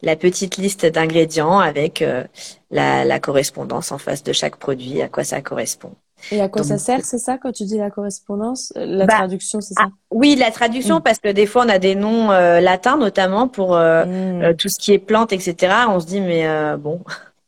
la 0.06 0.16
petite 0.16 0.58
liste 0.58 0.86
d'ingrédients 0.86 1.60
avec 1.60 2.02
euh, 2.02 2.24
la, 2.72 3.06
la 3.06 3.20
correspondance 3.20 3.92
en 3.92 3.98
face 3.98 4.24
de 4.24 4.34
chaque 4.34 4.58
produit, 4.58 5.02
à 5.02 5.10
quoi 5.10 5.26
ça 5.26 5.42
correspond. 5.42 5.94
Et 6.32 6.42
à 6.42 6.50
quoi 6.50 6.62
Donc, 6.62 6.70
ça 6.70 6.78
sert, 6.78 7.04
c'est 7.06 7.18
ça, 7.20 7.38
quand 7.38 7.52
tu 7.52 7.66
dis 7.66 7.78
la 7.78 7.92
correspondance? 7.92 8.74
Euh, 8.78 8.86
La 8.86 9.06
Bah, 9.08 9.18
traduction, 9.18 9.62
c'est 9.62 9.74
ça? 9.76 9.90
Oui, 10.12 10.36
la 10.36 10.52
traduction, 10.52 10.98
Mm. 10.98 11.02
parce 11.02 11.20
que 11.20 11.30
des 11.30 11.46
fois 11.46 11.66
on 11.66 11.70
a 11.70 11.80
des 11.80 11.96
noms 11.96 12.32
euh, 12.32 12.62
latins 12.62 12.98
notamment 12.98 13.48
pour 13.48 13.76
euh, 13.76 14.06
Mm. 14.06 14.42
euh, 14.44 14.54
tout 14.54 14.70
ce 14.70 14.80
qui 14.80 14.94
est 14.94 15.00
plantes, 15.00 15.34
etc. 15.34 15.88
On 15.90 16.00
se 16.00 16.06
dit 16.06 16.22
mais 16.22 16.48
euh, 16.48 16.78
bon, 16.78 17.02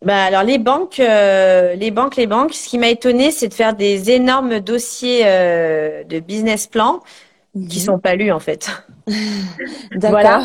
Bah 0.05 0.25
alors 0.25 0.43
les 0.43 0.59
banques, 0.59 1.01
euh, 1.01 1.75
les 1.75 1.91
banques, 1.91 2.17
les 2.17 2.27
banques. 2.27 2.53
Ce 2.55 2.69
qui 2.69 2.79
m'a 2.79 2.89
étonné, 2.89 3.31
c'est 3.31 3.49
de 3.49 3.55
faire 3.55 3.75
des 3.75 4.11
énormes 4.11 4.61
dossiers 4.61 5.23
euh, 5.27 6.05
de 6.05 6.21
business 6.21 6.67
plan 6.67 7.01
qui 7.69 7.81
Mhm. 7.81 7.85
sont 7.87 7.99
pas 8.01 8.15
lus 8.17 8.33
en 8.33 8.41
fait. 8.41 8.71
D'accord. 9.95 10.11
Voilà. 10.11 10.45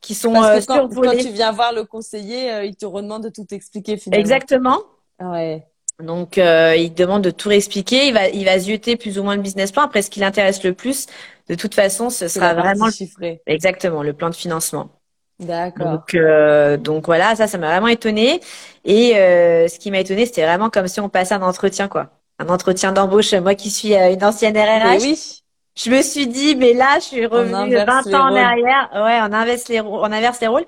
Qui 0.00 0.14
sont 0.14 0.32
Parce 0.32 0.46
euh, 0.46 0.60
que 0.60 0.66
quand, 0.66 0.88
quand 1.02 1.16
tu 1.16 1.30
viens 1.30 1.52
voir 1.52 1.72
le 1.72 1.84
conseiller, 1.84 2.52
euh, 2.52 2.64
il 2.64 2.76
te 2.76 2.86
redemande 2.86 3.24
de 3.24 3.28
tout 3.30 3.46
expliquer 3.52 3.96
finalement. 3.98 4.20
Exactement. 4.20 4.78
Ouais. 5.20 5.66
Donc 6.02 6.38
euh, 6.38 6.74
il 6.76 6.94
demande 6.94 7.22
de 7.22 7.30
tout 7.30 7.48
réexpliquer. 7.48 8.06
Il 8.08 8.14
va, 8.14 8.28
il 8.28 8.44
va 8.44 8.58
zioter 8.58 8.96
plus 8.96 9.18
ou 9.18 9.22
moins 9.22 9.36
le 9.36 9.42
business 9.42 9.72
plan. 9.72 9.82
Après, 9.84 10.02
ce 10.02 10.10
qui 10.10 10.20
l'intéresse 10.20 10.62
le 10.64 10.74
plus, 10.74 11.06
de 11.48 11.54
toute 11.54 11.74
façon, 11.74 12.10
ce 12.10 12.28
sera 12.28 12.54
vraiment 12.54 12.90
chiffrée. 12.90 13.42
exactement 13.46 14.02
le 14.02 14.12
plan 14.12 14.30
de 14.30 14.34
financement. 14.34 14.90
D'accord. 15.38 15.86
Donc, 15.92 16.14
euh, 16.14 16.76
donc 16.76 17.06
voilà, 17.06 17.34
ça, 17.36 17.46
ça 17.46 17.58
m'a 17.58 17.68
vraiment 17.70 17.88
étonnée. 17.88 18.40
Et 18.84 19.16
euh, 19.16 19.68
ce 19.68 19.78
qui 19.78 19.90
m'a 19.90 20.00
étonnée, 20.00 20.26
c'était 20.26 20.44
vraiment 20.44 20.70
comme 20.70 20.86
si 20.88 21.00
on 21.00 21.08
passait 21.08 21.34
un 21.34 21.42
entretien, 21.42 21.88
quoi. 21.88 22.10
Un 22.38 22.48
entretien 22.48 22.92
d'embauche. 22.92 23.32
Moi 23.34 23.54
qui 23.54 23.70
suis 23.70 23.94
euh, 23.94 24.12
une 24.12 24.24
ancienne 24.24 24.56
Mais 24.82 24.96
RRH, 24.96 25.02
oui. 25.02 25.42
je 25.76 25.90
me 25.90 26.02
suis 26.02 26.26
dit, 26.26 26.56
mais 26.56 26.74
là, 26.74 26.98
je 27.00 27.04
suis 27.04 27.26
revenue 27.26 27.76
inverse 27.76 27.84
20 27.84 28.02
les 28.04 28.14
ans 28.14 28.28
en 28.28 28.28
rôles. 28.28 28.38
arrière. 28.38 28.90
Ouais, 28.94 29.18
on 29.22 29.32
inverse 29.32 29.68
les, 29.68 29.80
rô- 29.80 30.00
on 30.02 30.12
inverse 30.12 30.40
les 30.40 30.46
rôles. 30.48 30.66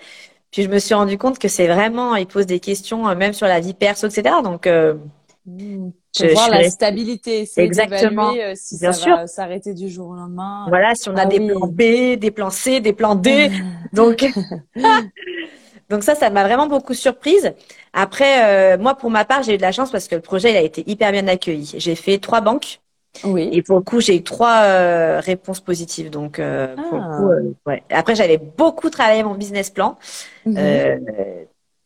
Puis 0.51 0.63
je 0.65 0.69
me 0.69 0.79
suis 0.79 0.95
rendu 0.95 1.19
compte 1.19 1.39
que 1.39 1.49
c'est 1.49 1.67
vraiment, 1.67 2.15
il 2.17 2.27
pose 2.27 2.47
des 2.47 2.61
questions 2.61 3.09
euh, 3.09 3.15
même 3.15 3.33
sur 3.33 3.47
la 3.47 3.61
vie 3.61 3.75
perso, 3.75 4.07
etc. 4.09 4.37
Donc, 4.43 4.67
euh, 4.67 4.95
Mmh. 5.45 5.91
Je- 6.17 6.27
voir 6.27 6.47
je 6.47 6.51
la 6.51 6.63
stabilité, 6.65 7.41
essayer 7.41 7.65
Exactement. 7.65 8.33
euh, 8.43 8.53
si 8.55 8.77
Bien 8.77 8.93
ça 8.93 8.97
sûr. 8.97 9.17
va 9.17 9.27
s'arrêter 9.27 9.75
du 9.75 9.89
jour 9.89 10.09
au 10.09 10.15
lendemain. 10.15 10.69
voilà, 10.69 10.95
si 10.95 11.09
on 11.09 11.17
a 11.17 11.25
Ah 11.25 11.29
des 11.29 11.41
oui. 11.41 11.47
plans 11.47 11.67
B, 11.67 12.17
des 12.19 12.31
plans 12.31 12.51
C, 12.51 12.81
des 12.81 12.93
plans 12.93 13.15
D. 13.17 13.51
Donc, 13.93 14.25
donc 15.91 16.03
ça, 16.03 16.15
ça 16.15 16.31
m'a 16.31 16.45
vraiment 16.45 16.67
beaucoup 16.67 16.95
surprise. 16.95 17.53
Après, 17.93 18.75
euh, 18.77 18.79
moi, 18.79 18.95
pour 18.97 19.11
ma 19.11 19.25
part, 19.25 19.43
j'ai 19.43 19.55
eu 19.55 19.57
de 19.57 19.63
la 19.63 19.73
chance 19.73 19.91
parce 19.91 20.09
que 20.09 20.15
le 20.15 20.21
projet, 20.23 20.53
il 20.53 20.57
a 20.57 20.63
été 20.63 20.89
hyper 20.91 21.13
bien 21.13 21.29
accueilli. 21.29 21.73
J'ai 21.77 21.95
fait 21.95 22.19
trois 22.19 22.41
banques 22.41 22.81
Oui. 23.25 23.53
et 23.53 23.63
pour 23.63 23.79
le 23.79 23.85
coup, 23.85 24.01
j'ai 24.01 24.17
eu 24.17 24.23
trois 24.25 24.63
euh, 24.65 25.21
réponses 25.21 25.61
positives. 25.61 26.11
Donc, 26.11 26.39
euh, 26.41 26.79
pour 26.79 26.99
le 26.99 27.05
Ah. 27.05 27.09
coup, 27.17 27.31
euh, 27.31 27.55
ouais. 27.67 27.85
Après, 27.91 28.15
j'avais 28.17 28.39
beaucoup 28.39 28.91
travaillé 28.91 29.25
mon 29.25 29.35
business 29.37 29.71
plan, 29.71 29.99
Mhm. 30.45 30.95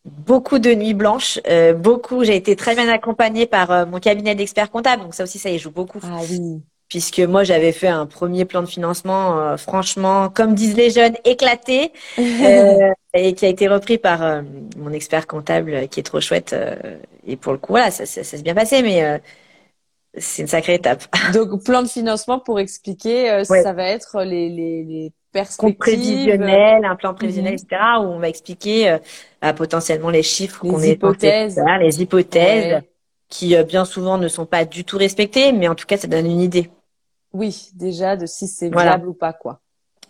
Beaucoup 0.06 0.58
de 0.58 0.72
nuits 0.74 0.94
blanches, 0.94 1.40
euh, 1.48 1.74
beaucoup. 1.74 2.24
J'ai 2.24 2.36
été 2.36 2.56
très 2.56 2.74
bien 2.74 2.88
accompagnée 2.88 3.46
par 3.46 3.70
euh, 3.70 3.86
mon 3.86 3.98
cabinet 4.00 4.34
d'experts 4.34 4.70
comptables. 4.70 5.02
Donc 5.02 5.14
ça 5.14 5.24
aussi, 5.24 5.38
ça 5.38 5.50
y 5.50 5.58
joue 5.58 5.70
beaucoup 5.70 6.00
Ah 6.00 6.22
oui. 6.24 6.64
puisque 6.88 7.20
moi 7.20 7.44
j'avais 7.44 7.72
fait 7.72 7.88
un 7.88 8.06
premier 8.06 8.44
plan 8.44 8.62
de 8.62 8.66
financement, 8.68 9.38
euh, 9.40 9.56
franchement, 9.56 10.30
comme 10.30 10.54
disent 10.54 10.76
les 10.76 10.90
jeunes, 10.90 11.16
éclaté, 11.24 11.92
euh, 12.44 12.92
et 13.14 13.34
qui 13.34 13.46
a 13.46 13.48
été 13.48 13.68
repris 13.68 13.98
par 13.98 14.22
euh, 14.22 14.42
mon 14.78 14.92
expert 14.92 15.26
comptable 15.26 15.74
euh, 15.74 15.86
qui 15.86 16.00
est 16.00 16.02
trop 16.04 16.20
chouette. 16.20 16.52
euh, 16.54 16.98
et 17.26 17.36
pour 17.36 17.52
le 17.52 17.58
coup, 17.58 17.72
voilà, 17.72 17.90
ça, 17.90 18.06
ça, 18.06 18.24
ça 18.24 18.36
s'est 18.36 18.42
bien 18.42 18.54
passé, 18.54 18.82
mais 18.82 19.04
euh, 19.04 19.18
c'est 20.18 20.42
une 20.42 20.48
sacrée 20.48 20.74
étape. 20.74 21.04
Donc, 21.34 21.62
plan 21.64 21.82
de 21.82 21.88
financement 21.88 22.38
pour 22.38 22.58
expliquer, 22.60 23.30
euh, 23.30 23.44
Ouais. 23.48 23.62
ça 23.62 23.72
va 23.72 23.84
être 23.84 24.22
les, 24.22 24.48
les, 24.48 24.84
les 24.84 25.12
Compte 25.58 25.76
perspectives, 25.78 25.78
prévisionnel, 25.78 26.84
un 26.84 26.96
plan 26.96 27.12
prévisionnel, 27.14 27.54
Mhm. 27.54 27.58
etc., 27.58 27.82
où 28.00 28.04
on 28.04 28.18
va 28.18 28.28
expliquer 28.28 28.90
euh, 28.90 28.98
bah, 29.42 29.52
potentiellement 29.52 30.10
les 30.10 30.22
chiffres 30.22 30.64
Les 30.64 30.70
qu'on 30.70 30.80
est 30.80 30.92
hypothèses. 30.92 31.62
les 31.80 32.00
hypothèses, 32.02 32.74
Ouais. 32.74 32.90
qui 33.28 33.54
euh, 33.56 33.62
bien 33.62 33.84
souvent 33.84 34.16
ne 34.18 34.28
sont 34.28 34.46
pas 34.46 34.64
du 34.64 34.84
tout 34.84 34.96
respectées, 34.96 35.52
mais 35.52 35.68
en 35.68 35.74
tout 35.74 35.86
cas, 35.86 35.96
ça 35.98 36.08
donne 36.08 36.26
une 36.26 36.40
idée. 36.40 36.70
Oui, 37.32 37.68
déjà 37.74 38.16
de 38.16 38.24
si 38.24 38.46
c'est 38.46 38.70
Voilà. 38.70 38.92
viable 38.92 39.08
ou 39.08 39.14
pas, 39.14 39.32
quoi. 39.34 39.60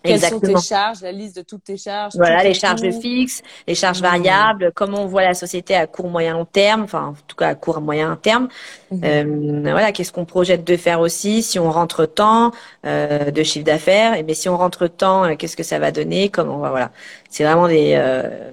Quelles 0.07 0.23
sont 0.23 0.41
tes 0.41 0.57
charges, 0.57 1.03
la 1.03 1.13
liste 1.13 1.37
de 1.37 1.43
toutes 1.43 1.65
tes 1.65 1.77
charges. 1.77 2.15
Voilà, 2.15 2.43
les 2.45 2.55
charges 2.55 2.91
coûts. 2.91 2.93
fixes, 2.93 3.43
les 3.67 3.75
charges 3.75 3.99
Mmh. 3.99 4.03
variables, 4.03 4.73
comment 4.75 5.03
on 5.03 5.07
voit 5.07 5.23
la 5.23 5.35
société 5.35 5.75
à 5.75 5.87
court, 5.87 6.09
moyen, 6.09 6.33
long 6.35 6.47
terme, 6.47 6.83
enfin, 6.83 7.09
en 7.09 7.15
tout 7.27 7.37
cas 7.37 7.49
à 7.49 7.55
court, 7.55 7.81
moyen 7.83 8.17
terme. 8.17 8.49
Mhm. 8.91 9.03
Euh, 9.05 9.61
voilà, 9.63 9.93
qu'est-ce 9.93 10.13
qu'on 10.13 10.25
projette 10.27 10.65
de 10.65 10.77
faire 10.77 11.01
aussi, 11.01 11.43
si 11.43 11.59
on 11.59 11.71
rentre 11.71 12.07
tant 12.07 12.53
euh, 12.87 13.31
de 13.31 13.43
chiffre 13.43 13.65
d'affaires, 13.67 14.15
et 14.15 14.23
mais 14.23 14.35
si 14.35 14.49
on 14.49 14.57
rentre 14.57 14.87
tant, 14.89 15.25
euh, 15.27 15.37
qu'est-ce 15.37 15.57
que 15.57 15.63
ça 15.65 15.79
va 15.79 15.93
donner, 15.93 16.31
comment, 16.31 16.59
voilà. 16.59 16.93
C'est 17.31 17.45
vraiment 17.45 17.69
des, 17.69 17.95
euh, 17.97 18.53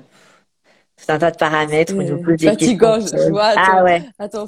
c'est 0.97 1.11
un 1.11 1.19
tas 1.19 1.31
de 1.31 1.37
paramètres 1.37 1.95
où 1.97 2.03
Euh, 2.03 2.03
nous 2.03 2.19
pose 2.19 2.37
des 2.37 2.51
fatigant, 2.51 2.99
questions. 2.99 3.01
je- 3.01 3.29
vois, 3.29 3.55
Ah 3.55 3.83
ouais, 3.83 4.03
Attends. 4.19 4.47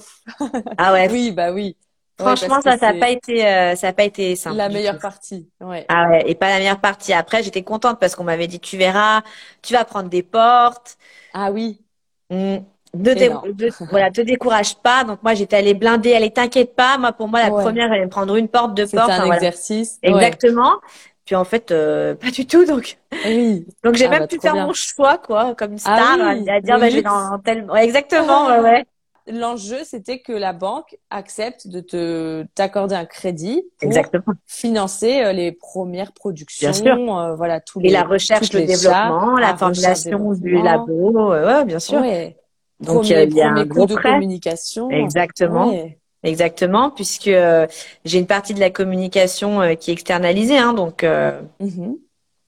ah 0.78 0.94
ouais. 0.94 1.08
Oui, 1.12 1.32
bah 1.32 1.52
oui. 1.52 1.78
Franchement, 2.18 2.62
ça, 2.62 2.78
ça 2.78 2.94
n'a 2.94 2.94
c'est 2.94 3.00
pas 3.00 3.10
été, 3.10 3.46
euh, 3.46 3.76
ça 3.76 3.90
a 3.90 3.94
pas 3.94 4.04
été 4.04 4.36
simple. 4.36 4.56
la 4.58 4.70
meilleure 4.70 4.96
tout. 4.96 5.02
partie. 5.02 5.50
Ouais. 5.60 5.86
Ah 5.90 6.10
ouais, 6.10 6.24
et 6.30 6.36
pas 6.36 6.50
la 6.50 6.60
meilleure 6.60 6.80
partie. 6.82 7.14
Après, 7.14 7.44
j'étais 7.44 7.64
contente 7.64 8.00
parce 8.00 8.16
qu'on 8.16 8.24
m'avait 8.24 8.48
dit, 8.48 8.60
tu 8.60 8.78
verras, 8.78 9.22
tu 9.62 9.74
vas 9.74 9.84
prendre 9.86 10.10
des 10.10 10.24
portes. 10.24 10.98
Ah 11.34 11.52
oui. 11.52 11.82
Mm. 12.30 12.58
Ne 12.94 13.14
dé- 13.14 13.30
de- 13.30 13.70
voilà, 13.90 14.10
te 14.10 14.22
décourage 14.22 14.76
pas. 14.78 15.04
Donc 15.04 15.22
moi 15.22 15.34
j'étais 15.34 15.58
allée 15.58 15.74
blinder, 15.74 16.16
allez 16.16 16.32
t'inquiète 16.32 16.76
pas. 16.76 16.98
Moi 16.98 17.12
pour 17.12 17.28
moi 17.28 17.42
la 17.42 17.52
Ouais. 17.52 17.62
première 17.64 17.90
j'allais 17.90 18.06
me 18.06 18.10
prendre 18.10 18.36
une 18.38 18.48
porte, 18.48 18.74
deux 18.74 18.86
C'est 18.88 18.96
portes. 18.96 19.10
un 19.10 19.16
enfin, 19.16 19.26
voilà. 19.26 19.36
exercice. 19.36 20.00
Ouais. 20.10 20.12
Exactement. 20.12 20.80
Puis 21.26 21.36
en 21.36 21.44
fait 21.44 21.72
euh, 21.72 22.16
pas 22.16 22.32
du 22.32 22.48
tout. 22.48 22.66
Donc 22.66 22.98
Oui. 23.26 23.66
donc 23.84 23.96
j'ai 23.96 24.06
Ah 24.06 24.10
même 24.10 24.20
bah, 24.22 24.28
pu 24.28 24.40
faire 24.40 24.54
bien. 24.54 24.68
mon 24.68 24.74
choix 24.74 25.18
quoi, 25.18 25.56
comme 25.56 25.74
une 25.74 25.80
Ah 25.84 26.04
star, 26.04 26.18
oui, 26.18 26.50
à, 26.50 26.54
à 26.56 26.62
dire 26.62 26.80
bah, 26.80 26.90
je 26.90 26.96
vais 26.98 27.02
luxe. 27.02 27.04
dans 27.04 27.40
tel. 27.40 27.70
Ouais, 27.70 27.84
exactement. 27.84 28.48
ouais, 28.48 28.60
ouais. 28.60 28.86
L'enjeu, 29.28 29.84
c'était 29.84 30.20
que 30.20 30.32
la 30.32 30.54
banque 30.54 30.98
accepte 31.10 31.68
de 31.68 31.80
te 31.80 32.44
t'accorder 32.54 32.94
un 32.96 33.06
crédit 33.06 33.64
pour 33.80 33.88
Exactement. 33.88 34.24
financer 34.46 35.24
euh, 35.24 35.34
les 35.34 35.52
premières 35.52 36.12
productions, 36.14 37.20
euh, 37.20 37.36
voilà 37.36 37.60
tous 37.60 37.80
Et 37.80 37.84
les 37.84 37.92
la 37.92 38.04
recherche, 38.04 38.54
le 38.54 38.62
développement, 38.62 39.36
la 39.38 39.48
la 39.52 39.58
formulation 39.58 40.20
recherche, 40.20 40.40
du 40.42 40.62
labo. 40.62 41.12
Ouais, 41.32 41.44
ouais, 41.44 41.66
bien 41.66 41.80
sûr. 41.80 42.02
Ouais. 42.02 42.38
Donc 42.82 42.98
premier, 42.98 43.16
euh, 43.16 43.24
il 43.24 43.36
y 43.36 43.42
a 43.42 43.52
un 43.52 43.66
gros 43.66 43.88
de 43.88 43.96
prêt. 43.96 44.14
communication. 44.14 44.92
Exactement. 44.92 45.70
Ouais. 45.70 45.98
Exactement, 46.24 46.90
puisque 46.90 47.28
euh, 47.28 47.68
j'ai 48.04 48.18
une 48.20 48.26
partie 48.28 48.54
de 48.56 48.60
la 48.60 48.72
communication 48.72 49.62
euh, 49.62 49.76
qui 49.76 49.92
est 49.92 49.94
externalisée, 49.94 50.58
hein, 50.58 50.74
donc 50.74 51.04
euh, 51.04 51.40
Mhm. 51.60 51.98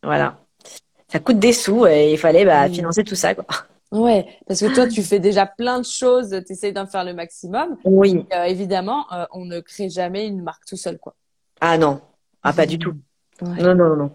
voilà. 0.03 0.38
Ça 1.11 1.19
coûte 1.19 1.39
des 1.39 1.53
sous 1.53 1.86
et 1.88 2.11
il 2.11 2.17
fallait 2.17 2.45
bah, 2.45 2.65
Oui. 2.67 2.75
financer 2.75 3.03
tout 3.03 3.15
ça, 3.15 3.36
quoi. 3.36 3.45
Ouais, 3.91 4.25
parce 4.45 4.59
que 4.59 4.73
toi, 4.73 4.88
tu 4.88 5.01
fais 5.01 5.19
déjà 5.19 5.45
plein 5.45 5.79
de 5.79 5.85
choses, 5.85 6.29
tu 6.45 6.53
essayes 6.53 6.73
d'en 6.73 6.88
faire 6.88 7.05
le 7.05 7.13
maximum. 7.13 7.77
Oui. 7.85 8.25
Euh, 8.33 8.43
évidemment, 8.43 9.05
euh, 9.13 9.25
on 9.31 9.45
ne 9.45 9.59
crée 9.61 9.89
jamais 9.89 10.27
une 10.27 10.41
marque 10.41 10.65
tout 10.65 10.75
seul, 10.75 10.97
quoi. 10.97 11.15
Ah 11.61 11.77
non, 11.77 12.01
ah 12.43 12.53
pas 12.53 12.65
du 12.65 12.77
tout. 12.77 12.93
Ouais. 13.41 13.61
Non, 13.61 13.75
non, 13.75 13.95
non. 13.95 14.11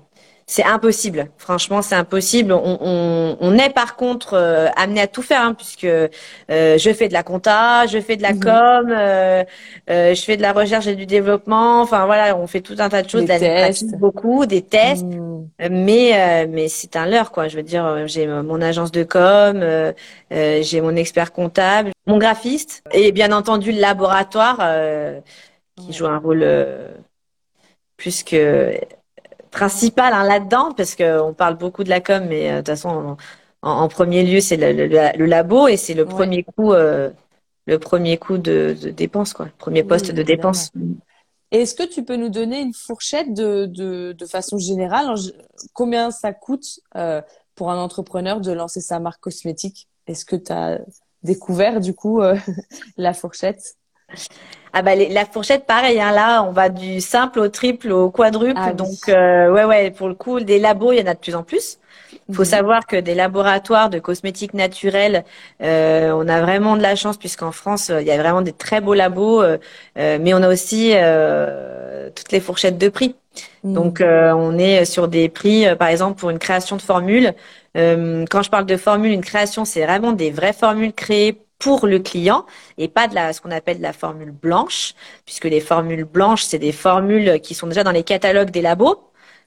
C'est 0.46 0.64
impossible. 0.64 1.30
Franchement, 1.38 1.82
c'est 1.82 1.94
impossible. 1.94 2.52
On, 2.52 2.78
on, 2.80 3.36
on 3.40 3.54
est 3.58 3.70
par 3.72 3.96
contre 3.96 4.34
euh, 4.34 4.68
amené 4.76 5.00
à 5.00 5.06
tout 5.06 5.22
faire, 5.22 5.40
hein, 5.42 5.54
puisque 5.54 5.84
euh, 5.84 6.08
je 6.50 6.92
fais 6.92 7.08
de 7.08 7.12
la 7.14 7.22
compta, 7.22 7.86
je 7.86 8.00
fais 8.00 8.16
de 8.16 8.22
la 8.22 8.32
Mhm. 8.34 8.40
com, 8.40 8.90
euh, 8.90 9.44
euh, 9.88 10.14
je 10.14 10.22
fais 10.22 10.36
de 10.36 10.42
la 10.42 10.52
recherche 10.52 10.86
et 10.86 10.94
du 10.96 11.06
développement. 11.06 11.80
Enfin 11.80 12.06
voilà, 12.06 12.36
on 12.36 12.46
fait 12.46 12.60
tout 12.60 12.74
un 12.78 12.88
tas 12.88 13.02
de 13.02 13.08
choses, 13.08 13.22
Des 13.22 13.26
de 13.26 13.32
l'administratif, 13.32 13.88
tests. 13.90 13.98
beaucoup, 14.00 14.44
des 14.46 14.62
tests. 14.62 15.04
Mm. 15.04 15.46
Euh, 15.62 15.68
Mais 15.70 16.44
euh, 16.44 16.46
mais 16.50 16.68
c'est 16.68 16.96
un 16.96 17.06
leurre 17.06 17.30
quoi. 17.30 17.48
Je 17.48 17.56
veux 17.56 17.62
dire, 17.62 18.06
j'ai 18.08 18.26
mon 18.26 18.60
agence 18.60 18.90
de 18.92 19.04
com, 19.04 19.60
euh, 19.62 19.92
euh, 20.32 20.60
j'ai 20.62 20.80
mon 20.80 20.96
expert 20.96 21.32
comptable, 21.32 21.92
mon 22.06 22.18
graphiste 22.18 22.82
et 22.92 23.12
bien 23.12 23.32
entendu 23.32 23.72
le 23.72 23.80
laboratoire 23.80 24.58
euh, 24.60 25.20
qui 25.76 25.92
joue 25.92 26.06
un 26.06 26.18
rôle 26.18 26.42
euh, 26.42 26.88
plus 27.96 28.22
que 28.22 28.74
principal 29.52 30.12
hein, 30.14 30.24
là-dedans 30.24 30.72
parce 30.76 30.96
que 30.96 31.20
on 31.22 31.34
parle 31.34 31.56
beaucoup 31.58 31.84
de 31.84 31.90
la 31.90 32.00
com, 32.00 32.26
mais 32.28 32.50
euh, 32.50 32.54
de 32.56 32.58
toute 32.60 32.68
façon 32.68 33.16
en, 33.62 33.88
premier 33.88 34.24
lieu 34.24 34.40
c'est 34.40 34.56
le, 34.58 34.72
le, 34.72 35.18
le 35.18 35.26
labo 35.26 35.68
et 35.68 35.76
c'est 35.78 35.94
le 35.94 36.06
Ouais. 36.06 36.06
premier 36.06 36.44
coup 36.44 36.72
euh, 36.74 37.10
le 37.66 37.78
premier 37.78 38.18
coup 38.18 38.38
de, 38.38 38.76
de 38.80 38.90
dépense 38.90 39.34
quoi, 39.34 39.46
le 39.46 39.52
premier 39.58 39.82
Oui, 39.82 39.84
poste 39.84 40.12
de 40.12 40.22
évidemment. 40.22 40.22
dépense. 40.22 40.72
Est-ce 41.50 41.74
que 41.74 41.82
tu 41.84 42.04
peux 42.04 42.16
nous 42.16 42.30
donner 42.30 42.60
une 42.60 42.74
fourchette 42.74 43.34
de, 43.34 43.66
de, 43.66 44.12
de 44.18 44.26
façon 44.26 44.58
générale, 44.58 45.14
combien 45.74 46.10
ça 46.10 46.32
coûte 46.32 46.80
euh, 46.96 47.22
pour 47.54 47.70
un 47.70 47.78
entrepreneur 47.78 48.40
de 48.40 48.52
lancer 48.52 48.80
sa 48.80 49.00
marque 49.00 49.20
cosmétique? 49.20 49.88
Est-ce 50.06 50.24
que 50.24 50.36
tu 50.36 50.52
as 50.52 50.80
découvert 51.22 51.80
du 51.80 51.94
coup 51.94 52.22
euh, 52.22 52.36
la 52.96 53.14
fourchette? 53.14 53.76
Ah 54.72 54.82
bah 54.82 54.94
les- 54.94 55.08
la 55.08 55.26
fourchette 55.26 55.66
pareil 55.66 56.00
hein, 56.00 56.12
là 56.12 56.42
on 56.44 56.52
va 56.52 56.68
du 56.70 57.00
simple 57.00 57.40
au 57.40 57.48
triple 57.48 57.92
au 57.92 58.10
quadruple 58.10 58.60
Ah 58.60 58.72
donc 58.74 59.08
euh, 59.08 59.52
ouais 59.52 59.64
ouais 59.64 59.90
pour 59.90 60.08
le 60.08 60.14
coup 60.14 60.40
des 60.40 60.58
labos 60.58 60.92
il 60.92 60.98
y 61.00 61.02
en 61.02 61.06
a 61.06 61.14
de 61.14 61.18
plus 61.18 61.34
en 61.34 61.42
plus. 61.42 61.78
Il 62.30 62.34
faut 62.36 62.44
Mhm. 62.44 62.46
savoir 62.46 62.86
que 62.86 62.96
des 62.96 63.14
laboratoires 63.14 63.90
de 63.90 63.98
cosmétiques 63.98 64.54
naturels, 64.54 65.24
euh, 65.62 66.12
on 66.12 66.26
a 66.28 66.40
vraiment 66.40 66.76
de 66.76 66.82
la 66.82 66.96
chance 66.96 67.18
puisqu'en 67.18 67.52
France, 67.52 67.90
euh, 67.90 68.00
il 68.00 68.06
y 68.06 68.10
a 68.10 68.16
vraiment 68.18 68.40
des 68.42 68.52
très 68.54 68.80
beaux 68.80 68.94
labos, 68.94 69.42
euh, 69.42 69.58
mais 69.96 70.32
on 70.32 70.42
a 70.42 70.48
aussi 70.48 70.92
euh, 70.94 72.08
toutes 72.14 72.32
les 72.32 72.40
fourchettes 72.40 72.78
de 72.78 72.88
prix. 72.88 73.16
Mhm. 73.64 73.74
Donc, 73.74 74.00
euh, 74.00 74.32
on 74.32 74.58
est 74.58 74.84
sur 74.84 75.08
des 75.08 75.28
prix, 75.28 75.66
euh, 75.66 75.76
par 75.76 75.88
exemple, 75.88 76.18
pour 76.18 76.30
une 76.30 76.38
création 76.38 76.76
de 76.76 76.82
formule. 76.82 77.34
Euh, 77.76 78.24
quand 78.30 78.42
je 78.42 78.50
parle 78.50 78.66
de 78.66 78.76
formule, 78.76 79.12
une 79.12 79.22
création, 79.24 79.64
c'est 79.64 79.84
vraiment 79.84 80.12
des 80.12 80.30
vraies 80.30 80.52
formules 80.52 80.92
créées 80.92 81.40
pour 81.64 81.86
le 81.86 81.98
client 82.00 82.44
et 82.78 82.88
pas 82.88 83.06
de 83.08 83.14
la, 83.14 83.32
ce 83.32 83.40
qu'on 83.40 83.50
appelle 83.52 83.80
la 83.80 83.92
formule 83.92 84.32
blanche, 84.32 84.94
puisque 85.26 85.44
les 85.54 85.60
formules 85.60 86.04
blanches, 86.04 86.42
c'est 86.44 86.58
des 86.68 86.72
formules 86.72 87.40
qui 87.40 87.54
sont 87.54 87.68
déjà 87.68 87.84
dans 87.84 87.92
les 87.92 88.04
catalogues 88.04 88.50
des 88.50 88.62
labos. 88.62 88.96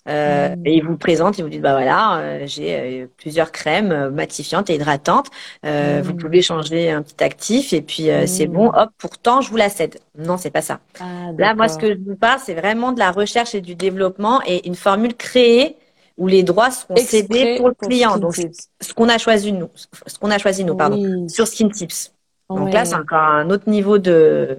Euh, 0.07 0.55
Mm. 0.55 0.61
Et 0.67 0.73
ils 0.77 0.83
vous 0.85 0.97
présentent, 0.97 1.37
ils 1.39 1.43
vous 1.43 1.49
disent 1.49 1.61
bah 1.61 1.73
voilà, 1.73 2.17
euh, 2.19 2.43
j'ai 2.45 2.69
euh, 3.03 3.07
plusieurs 3.17 3.51
crèmes 3.51 3.91
euh, 3.91 4.11
matifiantes 4.11 4.69
et 4.69 4.75
hydratantes. 4.75 5.29
Euh, 5.65 5.99
Mm. 5.99 6.03
Vous 6.03 6.13
pouvez 6.13 6.41
changer 6.43 6.91
un 6.91 7.01
petit 7.01 7.23
actif 7.23 7.73
et 7.73 7.81
puis 7.81 8.11
euh, 8.11 8.27
c'est 8.27 8.47
Mm. 8.47 8.53
bon. 8.57 8.67
Hop, 8.73 8.89
pourtant 8.99 9.41
je 9.41 9.49
vous 9.49 9.57
la 9.57 9.69
cède. 9.69 9.95
Non, 10.17 10.37
c'est 10.37 10.51
pas 10.51 10.61
ça. 10.61 10.79
Ah, 10.99 11.31
Là, 11.37 11.55
moi, 11.55 11.67
ce 11.67 11.77
que 11.79 11.87
je 11.95 11.99
vous 12.07 12.15
parle, 12.15 12.39
c'est 12.45 12.53
vraiment 12.53 12.91
de 12.91 12.99
la 12.99 13.11
recherche 13.11 13.55
et 13.55 13.61
du 13.61 13.73
développement 13.75 14.41
et 14.45 14.67
une 14.67 14.75
formule 14.75 15.15
créée 15.15 15.75
où 16.17 16.27
les 16.27 16.43
droits 16.43 16.71
seront 16.71 16.95
cédés 16.95 17.55
pour 17.57 17.67
le 17.69 17.73
client. 17.75 18.17
Donc, 18.17 18.35
ce 18.81 18.93
qu'on 18.93 19.09
a 19.09 19.17
choisi 19.17 19.51
nous, 19.51 19.69
ce 20.07 20.17
qu'on 20.17 20.31
a 20.31 20.37
choisi 20.37 20.63
nous, 20.63 20.75
pardon, 20.75 20.97
Oui. 20.97 21.29
sur 21.29 21.47
Skin 21.47 21.69
Tips. 21.69 22.13
Donc 22.49 22.71
là, 22.73 22.85
c'est 22.85 22.95
encore 22.95 23.17
un 23.19 23.49
autre 23.49 23.69
niveau 23.69 23.97
de 23.97 24.57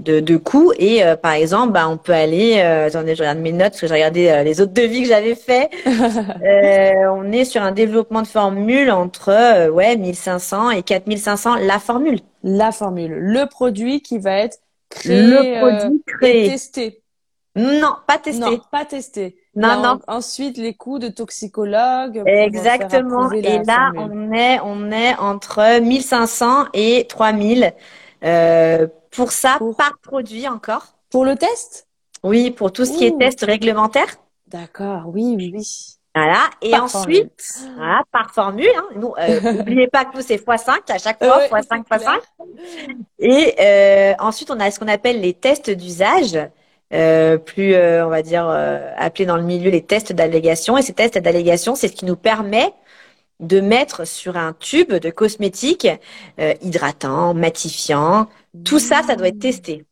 de, 0.00 0.18
de 0.18 0.36
coût 0.36 0.72
et 0.76 1.04
euh, 1.04 1.14
par 1.16 1.32
exemple, 1.32 1.72
bah, 1.72 1.88
on 1.88 1.96
peut 1.96 2.12
aller. 2.12 2.56
Euh, 2.58 2.88
attendez, 2.88 3.14
je 3.14 3.20
regarde 3.22 3.38
mes 3.38 3.52
notes 3.52 3.70
parce 3.70 3.80
que 3.80 3.86
j'ai 3.86 3.94
regardé 3.94 4.28
euh, 4.28 4.42
les 4.42 4.60
autres 4.60 4.72
devis 4.72 5.02
que 5.02 5.08
j'avais 5.08 5.34
fait. 5.36 5.70
Euh, 6.44 7.08
on 7.12 7.30
est 7.32 7.44
sur 7.44 7.62
un 7.62 7.72
développement 7.72 8.20
de 8.22 8.26
formule 8.26 8.90
entre 8.90 9.28
euh, 9.30 9.70
ouais 9.70 9.96
1500 9.96 10.70
et 10.72 10.82
4500 10.82 11.56
la 11.56 11.78
formule. 11.78 12.18
La 12.42 12.72
formule, 12.72 13.12
le 13.14 13.46
produit 13.46 14.02
qui 14.02 14.18
va 14.18 14.38
être 14.38 14.58
créé 14.90 15.22
le 15.22 15.60
produit 15.60 16.02
créé. 16.06 16.48
testé. 16.50 17.02
Non, 17.56 17.94
pas 18.06 18.18
testé. 18.18 18.40
Non, 18.40 18.60
pas 18.70 18.84
testé. 18.84 19.36
Non, 19.56 19.80
non. 19.82 19.98
en- 20.08 20.16
ensuite, 20.16 20.56
les 20.58 20.74
coûts 20.74 20.98
de 20.98 21.08
toxicologue 21.08 22.22
faire 22.24 22.44
Exactement. 22.44 23.30
Et 23.32 23.62
là, 23.64 23.92
on 23.96 24.32
est, 24.32 24.58
on 24.64 24.90
est 24.90 25.14
entre 25.16 25.80
1500 25.80 26.66
et 26.72 27.06
3000 27.08 27.72
euh, 28.24 28.86
pour 29.10 29.32
ça 29.32 29.56
Pour- 29.58 29.76
par 29.76 29.98
produit 30.02 30.48
encore. 30.48 30.86
Pour 31.10 31.24
le 31.24 31.36
test? 31.36 31.86
Oui, 32.22 32.50
pour 32.50 32.72
tout 32.72 32.84
ce 32.84 32.92
qui 32.96 33.04
est 33.06 33.18
test 33.18 33.44
réglementaire. 33.44 34.06
D'accord, 34.48 35.02
oui, 35.06 35.34
oui, 35.36 35.52
oui. 35.54 35.66
Voilà. 36.16 36.38
Et 36.62 36.70
Par 36.70 36.84
ensuite, 36.84 37.64
voilà, 37.76 38.02
par 38.12 38.30
formule. 38.30 38.68
Hein, 38.76 38.84
nous, 38.96 39.12
euh, 39.18 39.40
n'oubliez 39.52 39.88
pas 39.88 40.04
que 40.04 40.16
nous 40.16 40.22
c'est 40.22 40.36
x5 40.36 40.90
à 40.92 40.98
chaque 40.98 41.18
fois, 41.22 41.38
Ouais, 41.38 41.48
x5, 41.48 41.82
c'est 41.90 41.96
x5. 41.98 41.98
clair. 41.98 42.20
Et 43.18 43.54
euh, 43.60 44.14
ensuite, 44.20 44.50
on 44.50 44.60
a 44.60 44.70
ce 44.70 44.78
qu'on 44.78 44.88
appelle 44.88 45.20
les 45.20 45.34
tests 45.34 45.70
d'usage, 45.70 46.38
euh, 46.94 47.36
plus, 47.38 47.74
euh, 47.74 48.06
on 48.06 48.10
va 48.10 48.22
dire, 48.22 48.46
euh, 48.48 48.90
appelés 48.96 49.26
dans 49.26 49.36
le 49.36 49.42
milieu 49.42 49.70
les 49.70 49.82
tests 49.82 50.12
d'allégation. 50.12 50.78
Et 50.78 50.82
ces 50.82 50.92
tests 50.94 51.18
d'allégation, 51.18 51.74
c'est 51.74 51.88
ce 51.88 51.94
qui 51.94 52.04
nous 52.06 52.16
permet 52.16 52.72
de 53.40 53.60
mettre 53.60 54.06
sur 54.06 54.36
un 54.36 54.52
tube 54.52 54.92
de 54.92 55.10
cosmétique 55.10 55.88
euh, 56.40 56.54
hydratant, 56.62 57.34
matifiant. 57.34 58.28
Tout 58.64 58.78
ça, 58.78 59.02
ça 59.06 59.16
doit 59.16 59.28
être 59.28 59.40
testé. 59.40 59.84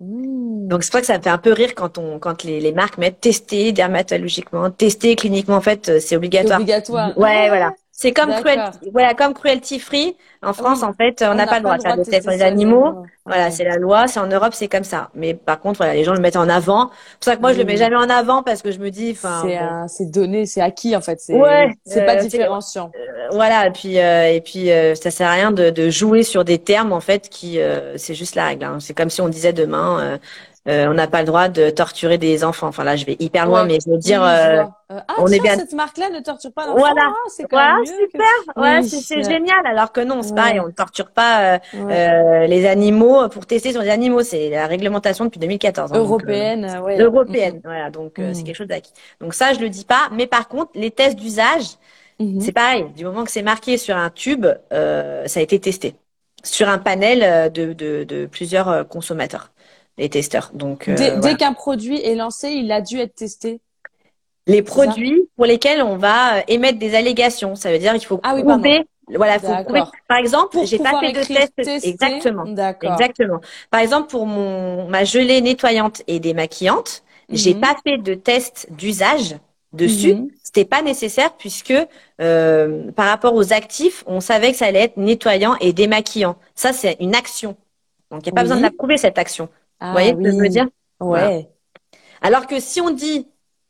Mmh. 0.00 0.68
Donc 0.68 0.82
c'est 0.84 0.90
pour 0.90 0.98
ça 0.98 1.00
que 1.00 1.06
ça 1.06 1.18
me 1.18 1.22
fait 1.22 1.30
un 1.30 1.38
peu 1.38 1.52
rire 1.52 1.74
quand 1.74 1.98
on, 1.98 2.18
quand 2.18 2.44
les, 2.44 2.60
les 2.60 2.72
marques 2.72 2.98
mettent 2.98 3.20
testé 3.20 3.72
dermatologiquement, 3.72 4.70
testé 4.70 5.16
cliniquement. 5.16 5.56
En 5.56 5.60
fait, 5.60 5.88
euh, 5.88 6.00
c'est 6.00 6.16
C'est 6.16 6.16
obligatoire. 6.16 6.60
obligatoire. 6.60 7.18
Ouais, 7.18 7.48
voilà. 7.48 7.74
C'est 8.00 8.12
comme 8.12 8.32
cruelty, 8.32 8.78
voilà, 8.92 9.12
comme 9.14 9.34
cruelty 9.34 9.80
free. 9.80 10.16
En 10.40 10.52
France, 10.52 10.82
Oui. 10.82 10.84
en 10.84 10.92
fait, 10.92 11.20
on 11.28 11.34
n'a 11.34 11.46
pas 11.48 11.56
le 11.58 11.64
droit 11.64 11.76
de 11.76 11.82
faire 11.82 11.96
des 11.96 12.04
tests 12.06 12.22
sur 12.22 12.30
les 12.30 12.42
animaux. 12.42 12.94
Voilà, 13.26 13.46
Ouais. 13.46 13.50
c'est 13.50 13.64
la 13.64 13.76
loi. 13.76 14.06
C'est 14.06 14.20
en 14.20 14.28
Europe, 14.28 14.54
c'est 14.54 14.68
comme 14.68 14.84
ça. 14.84 15.10
Mais 15.14 15.34
par 15.34 15.58
contre, 15.58 15.78
voilà, 15.78 15.94
les 15.94 16.04
gens 16.04 16.14
le 16.14 16.20
mettent 16.20 16.36
en 16.36 16.48
avant. 16.48 16.90
C'est 16.92 17.16
pour 17.16 17.24
ça 17.24 17.36
que 17.36 17.40
moi, 17.40 17.52
je 17.52 17.58
le 17.58 17.64
Oui. 17.64 17.72
mets 17.72 17.76
jamais 17.76 17.96
en 17.96 18.08
avant 18.08 18.44
parce 18.44 18.62
que 18.62 18.70
je 18.70 18.78
me 18.78 18.90
dis, 18.90 19.10
enfin, 19.10 19.42
C'est 19.42 19.58
bon, 19.58 19.88
c'est 19.88 20.10
donné, 20.12 20.46
c'est 20.46 20.60
acquis 20.60 20.94
en 20.94 21.00
fait. 21.00 21.18
C'est, 21.20 21.34
Ouais, 21.34 21.74
c'est 21.84 22.04
pas 22.04 22.14
euh, 22.14 22.22
différenciant. 22.22 22.92
euh, 22.94 23.28
voilà. 23.32 23.66
Et 23.66 23.72
puis, 23.72 23.98
euh, 23.98 24.32
et 24.32 24.40
puis, 24.42 24.70
euh, 24.70 24.94
ça 24.94 25.10
sert 25.10 25.28
à 25.28 25.32
rien 25.32 25.50
de, 25.50 25.70
de 25.70 25.90
jouer 25.90 26.22
sur 26.22 26.44
des 26.44 26.58
termes 26.58 26.92
en 26.92 27.00
fait 27.00 27.28
qui, 27.28 27.60
euh, 27.60 27.96
c'est 27.98 28.14
juste 28.14 28.36
la 28.36 28.46
règle. 28.46 28.64
hein. 28.64 28.78
C'est 28.80 28.94
comme 28.94 29.10
si 29.10 29.20
on 29.20 29.28
disait 29.28 29.52
demain, 29.52 30.20
on 30.68 30.94
n'a 30.94 31.06
pas 31.06 31.20
le 31.20 31.26
droit 31.26 31.48
de 31.48 31.70
torturer 31.70 32.18
des 32.18 32.44
enfants. 32.44 32.68
Enfin 32.68 32.84
là, 32.84 32.96
je 32.96 33.04
vais 33.06 33.16
hyper 33.18 33.46
loin, 33.46 33.62
Ouais. 33.62 33.68
mais 33.68 33.78
je 33.84 33.90
veux 33.90 33.98
dire, 33.98 34.22
euh. 34.22 34.62
Euh, 34.90 35.00
ah, 35.06 35.14
on 35.18 35.26
est 35.26 35.40
bien- 35.40 35.56
cette 35.56 35.72
marque-là 35.74 36.08
ne 36.10 36.20
torture 36.20 36.50
pas 36.52 36.66
l'enfant. 36.66 36.78
Voilà. 36.78 37.02
Ah, 37.08 37.14
c'est 37.28 37.46
Voilà, 37.50 37.76
que- 37.84 38.60
ouais, 38.60 38.78
Oui, 38.80 38.88
c'est 38.88 39.00
c'est 39.00 39.22
génial. 39.22 39.66
Alors 39.66 39.92
que 39.92 40.00
non, 40.00 40.22
c'est 40.22 40.30
Ouais. 40.30 40.36
pareil, 40.36 40.60
on 40.60 40.66
ne 40.66 40.72
torture 40.72 41.10
pas 41.10 41.40
euh, 41.54 41.58
Ouais. 41.74 42.08
euh, 42.10 42.46
les 42.46 42.66
animaux 42.66 43.28
pour 43.28 43.44
tester 43.46 43.72
sur 43.72 43.82
les 43.82 43.90
animaux. 43.90 44.22
C'est 44.22 44.48
la 44.50 44.66
réglementation 44.66 45.24
depuis 45.26 45.38
2014. 45.40 45.92
hein, 45.92 45.96
euh, 45.96 46.00
Européenne, 46.00 46.64
euh, 46.64 46.80
ouais. 46.80 46.98
européenne. 46.98 47.60
Voilà, 47.64 47.90
donc 47.90 48.18
euh, 48.18 48.28
Mhm. 48.28 48.34
c'est 48.34 48.42
quelque 48.44 48.56
chose 48.56 48.66
d'acquis. 48.66 48.92
Donc 49.20 49.34
ça, 49.34 49.52
je 49.52 49.60
le 49.60 49.68
dis 49.68 49.84
pas. 49.84 50.08
Mais 50.12 50.26
par 50.26 50.48
contre, 50.48 50.70
les 50.74 50.90
tests 50.90 51.16
d'usage, 51.18 51.64
Mhm. 52.18 52.40
c'est 52.40 52.52
pareil. 52.52 52.86
Du 52.96 53.04
moment 53.04 53.24
que 53.24 53.30
c'est 53.30 53.42
marqué 53.42 53.76
sur 53.78 53.96
un 53.96 54.10
tube, 54.10 54.46
euh, 54.72 55.26
ça 55.26 55.40
a 55.40 55.42
été 55.42 55.58
testé 55.60 55.94
sur 56.44 56.68
un 56.68 56.78
panel 56.78 57.22
euh, 57.22 57.48
de, 57.50 57.72
de, 57.74 58.04
de 58.04 58.26
plusieurs 58.26 58.68
euh, 58.68 58.84
consommateurs, 58.84 59.50
les 59.98 60.08
testeurs. 60.08 60.50
Donc 60.54 60.88
euh, 60.88 60.94
Dès, 60.94 61.10
voilà. 61.10 61.20
dès 61.20 61.34
qu'un 61.36 61.52
produit 61.52 62.00
est 62.02 62.14
lancé, 62.14 62.48
il 62.50 62.70
a 62.72 62.80
dû 62.80 62.98
être 62.98 63.14
testé. 63.14 63.60
les 64.46 64.62
produits 64.62 65.28
pour 65.36 65.44
lesquels 65.46 65.82
on 65.82 65.96
va 65.96 66.38
euh, 66.38 66.40
émettre 66.48 66.78
des 66.78 66.94
allégations, 66.94 67.54
ça 67.54 67.70
veut 67.70 67.78
dire 67.78 67.94
il 67.94 68.04
faut 68.04 68.20
Ah 68.22 68.34
oui, 68.34 68.42
prouver. 68.42 68.84
Voilà, 69.14 69.36
il 69.36 69.40
faut 69.40 69.64
prouver. 69.64 69.82
Par 70.06 70.18
exemple, 70.18 70.58
j'ai 70.64 70.78
pas 70.78 71.00
fait 71.00 71.12
de 71.12 71.22
test. 71.24 71.84
Exactement. 71.84 72.44
D'accord. 72.46 72.92
Exactement. 72.92 73.40
Par 73.70 73.80
exemple, 73.80 74.08
pour 74.08 74.26
mon 74.26 74.86
ma 74.88 75.04
gelée 75.04 75.40
nettoyante 75.40 76.02
et 76.06 76.20
démaquillante, 76.20 77.02
j'ai 77.30 77.54
Mhm. 77.54 77.60
pas 77.60 77.74
fait 77.84 77.98
de 77.98 78.14
test 78.14 78.68
d'usage 78.70 79.36
dessus. 79.72 80.14
Mhm. 80.14 80.28
C'était 80.42 80.64
pas 80.64 80.80
nécessaire 80.82 81.34
puisque 81.38 81.74
euh, 82.20 82.90
par 82.92 83.06
rapport 83.06 83.34
aux 83.34 83.52
actifs, 83.52 84.02
on 84.06 84.20
savait 84.20 84.52
que 84.52 84.58
ça 84.58 84.66
allait 84.66 84.82
être 84.84 84.96
nettoyant 84.98 85.56
et 85.60 85.72
démaquillant. 85.72 86.36
Ça, 86.54 86.72
c'est 86.72 86.96
une 87.00 87.14
action. 87.14 87.56
Donc, 88.10 88.26
il 88.26 88.30
n'y 88.30 88.30
a 88.30 88.34
pas 88.34 88.40
Oui. 88.40 88.44
besoin 88.48 88.56
de 88.58 88.62
la 88.62 88.70
prouver 88.70 88.96
cette 88.96 89.18
action. 89.18 89.48
Ah, 89.80 89.86
Vous 89.86 89.92
voyez 89.92 90.10
ce 90.10 90.16
que 90.16 90.30
je 90.30 90.36
veux 90.36 90.48
dire? 90.48 90.68
Ouais. 91.00 91.50
Alors 92.20 92.46
que 92.46 92.60
si 92.60 92.80
on 92.80 92.90
dit 92.90 93.28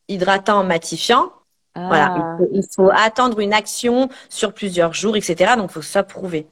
hydratant, 0.08 0.64
matifiant, 0.64 1.32
voilà, 1.74 2.14
il 2.16 2.22
Ah. 2.22 2.36
faut, 2.38 2.48
il 2.52 2.62
faut 2.74 2.90
attendre 2.90 3.40
une 3.40 3.52
action 3.52 4.08
sur 4.28 4.52
plusieurs 4.52 4.94
jours, 4.94 5.16
etc. 5.16 5.54
Donc, 5.56 5.70
il 5.70 5.74
faut 5.74 5.82
ça 5.82 6.02
prouvé. 6.02 6.46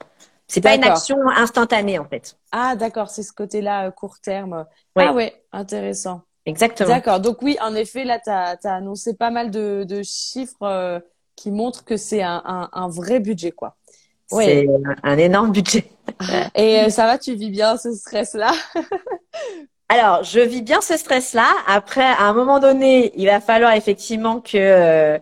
C'est 0.49 0.61
pas 0.61 0.75
une 0.75 0.85
action 0.85 1.17
instantanée 1.29 1.99
en 1.99 2.05
fait. 2.05 2.37
Ah, 2.53 2.77
d'accord, 2.77 3.11
c'est 3.11 3.25
ce 3.25 3.33
côté-là, 3.33 3.89
euh, 3.89 3.91
court 3.91 4.21
terme. 4.21 4.65
Ouais. 4.95 5.07
Ah 5.09 5.13
ouais, 5.13 5.43
intéressant. 5.53 6.23
Exactement. 6.45 6.89
D'accord. 6.89 7.19
Donc 7.19 7.43
oui, 7.43 7.57
en 7.61 7.75
effet, 7.75 8.05
là, 8.05 8.21
tu 8.21 8.31
as, 8.31 8.57
annoncé 8.65 9.15
pas 9.15 9.31
mal 9.31 9.51
de, 9.51 9.85
de 9.89 10.03
chiffres 10.05 10.63
euh, 10.63 11.01
qui 11.35 11.51
montrent 11.51 11.85
que 11.85 11.97
c'est 11.97 12.23
un, 12.23 12.41
un, 12.45 12.69
un 12.73 12.89
vrai 12.89 13.19
budget, 13.19 13.51
quoi. 13.51 13.77
Ouais. 14.33 14.45
C'est 14.45 14.69
un 15.03 15.19
énorme 15.19 15.53
budget. 15.53 15.85
Et 16.55 16.81
euh, 16.81 16.89
ça 16.89 17.07
va, 17.07 17.19
tu 17.19 17.35
vis 17.35 17.51
bien 17.51 17.77
ce 17.77 17.93
stress-là? 17.93 18.53
Alors, 19.89 20.25
je 20.25 20.41
vis 20.41 20.63
bien 20.63 20.81
ce 20.81 20.97
stress-là. 20.97 21.49
Après, 21.69 22.03
à 22.03 22.25
un 22.25 22.33
moment 22.33 22.59
donné, 22.59 23.13
il 23.17 23.27
va 23.27 23.41
falloir 23.41 23.73
effectivement 23.75 24.41
que 24.41 24.57
euh, 24.57 25.19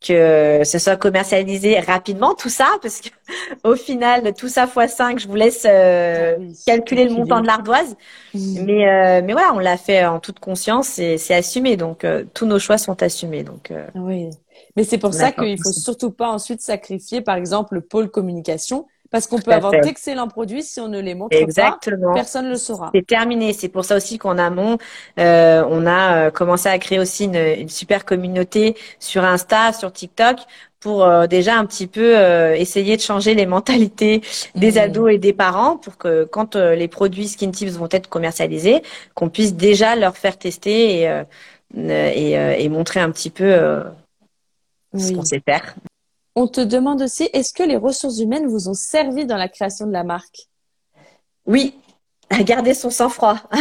que 0.00 0.62
ce 0.64 0.78
soit 0.78 0.96
commercialisé 0.96 1.80
rapidement 1.80 2.34
tout 2.34 2.48
ça, 2.48 2.66
parce 2.82 3.00
que 3.00 3.08
au 3.64 3.74
final, 3.76 4.32
tout 4.34 4.48
ça 4.48 4.66
fois 4.66 4.88
5, 4.88 5.18
je 5.18 5.26
vous 5.28 5.34
laisse 5.34 5.64
euh, 5.68 6.36
Ah 6.36 6.40
oui, 6.40 6.56
calculer 6.66 7.04
le 7.04 7.12
montant 7.14 7.40
de 7.40 7.46
l'ardoise. 7.46 7.96
Mhm. 8.34 8.64
Mais 8.64 8.88
euh, 8.88 9.22
mais 9.24 9.32
voilà, 9.32 9.52
on 9.54 9.58
l'a 9.58 9.76
fait 9.76 10.04
en 10.06 10.20
toute 10.20 10.38
conscience 10.40 10.98
et 10.98 11.18
c'est 11.18 11.34
assumé. 11.34 11.76
Donc 11.76 12.04
euh, 12.04 12.24
tous 12.34 12.46
nos 12.46 12.58
choix 12.58 12.78
sont 12.78 13.02
assumés. 13.02 13.42
Donc 13.44 13.70
euh, 13.70 13.86
Oui. 13.94 14.30
Mais 14.78 14.84
c'est 14.84 14.98
pour 14.98 15.12
ça 15.12 15.32
qu'il 15.32 15.58
faut 15.60 15.72
surtout 15.72 16.12
pas 16.12 16.28
ensuite 16.30 16.60
sacrifier, 16.60 17.20
par 17.20 17.34
exemple, 17.36 17.74
le 17.74 17.80
pôle 17.80 18.10
communication, 18.10 18.86
parce 19.10 19.26
qu'on 19.26 19.40
peut 19.40 19.52
avoir 19.52 19.72
d'excellents 19.72 20.28
produits 20.28 20.62
si 20.62 20.80
on 20.80 20.88
ne 20.88 21.00
les 21.00 21.14
montre 21.14 21.36
exactement. 21.36 22.08
pas, 22.08 22.14
personne 22.14 22.44
ne 22.44 22.50
le 22.50 22.56
saura. 22.56 22.90
C'est 22.94 23.06
terminé. 23.06 23.52
C'est 23.54 23.68
pour 23.68 23.84
ça 23.84 23.96
aussi 23.96 24.18
qu'en 24.18 24.38
amont, 24.38 24.78
euh, 25.18 25.64
on 25.68 25.86
a 25.86 26.26
euh, 26.26 26.30
commencé 26.30 26.68
à 26.68 26.78
créer 26.78 26.98
aussi 27.00 27.24
une, 27.24 27.34
une 27.36 27.68
super 27.68 28.04
communauté 28.04 28.76
sur 29.00 29.24
Insta, 29.24 29.72
sur 29.72 29.92
TikTok, 29.92 30.36
pour 30.80 31.04
euh, 31.04 31.26
déjà 31.26 31.56
un 31.56 31.66
petit 31.66 31.88
peu 31.88 32.16
euh, 32.18 32.54
essayer 32.54 32.96
de 32.96 33.02
changer 33.02 33.34
les 33.34 33.46
mentalités 33.46 34.20
des 34.54 34.72
Mhm. 34.72 34.78
ados 34.78 35.12
et 35.12 35.18
des 35.18 35.32
parents 35.32 35.76
pour 35.76 35.96
que 35.96 36.24
quand 36.24 36.54
euh, 36.56 36.76
les 36.76 36.86
produits 36.88 37.28
Skin 37.28 37.50
Tips 37.50 37.72
vont 37.72 37.88
être 37.90 38.08
commercialisés, 38.08 38.82
qu'on 39.14 39.28
puisse 39.30 39.54
déjà 39.54 39.96
leur 39.96 40.16
faire 40.16 40.38
tester 40.38 41.00
et, 41.00 41.08
euh, 41.08 41.24
et, 41.76 42.38
euh, 42.38 42.54
et 42.58 42.68
montrer 42.68 43.00
un 43.00 43.10
petit 43.10 43.30
peu 43.30 43.82
ce 44.94 45.08
Oui. 45.08 45.14
qu'on 45.16 45.22
sait 45.24 45.40
faire. 45.40 45.74
On 46.34 46.46
te 46.46 46.60
demande 46.60 47.02
aussi, 47.02 47.28
est-ce 47.32 47.52
que 47.52 47.62
les 47.62 47.76
ressources 47.76 48.18
humaines 48.20 48.46
vous 48.46 48.68
ont 48.68 48.74
servi 48.74 49.26
dans 49.26 49.36
la 49.36 49.48
création 49.48 49.86
de 49.86 49.92
la 49.92 50.04
marque? 50.04 50.48
Oui, 51.46 51.74
garder 52.40 52.74
son 52.74 52.90
sang-froid. 52.90 53.36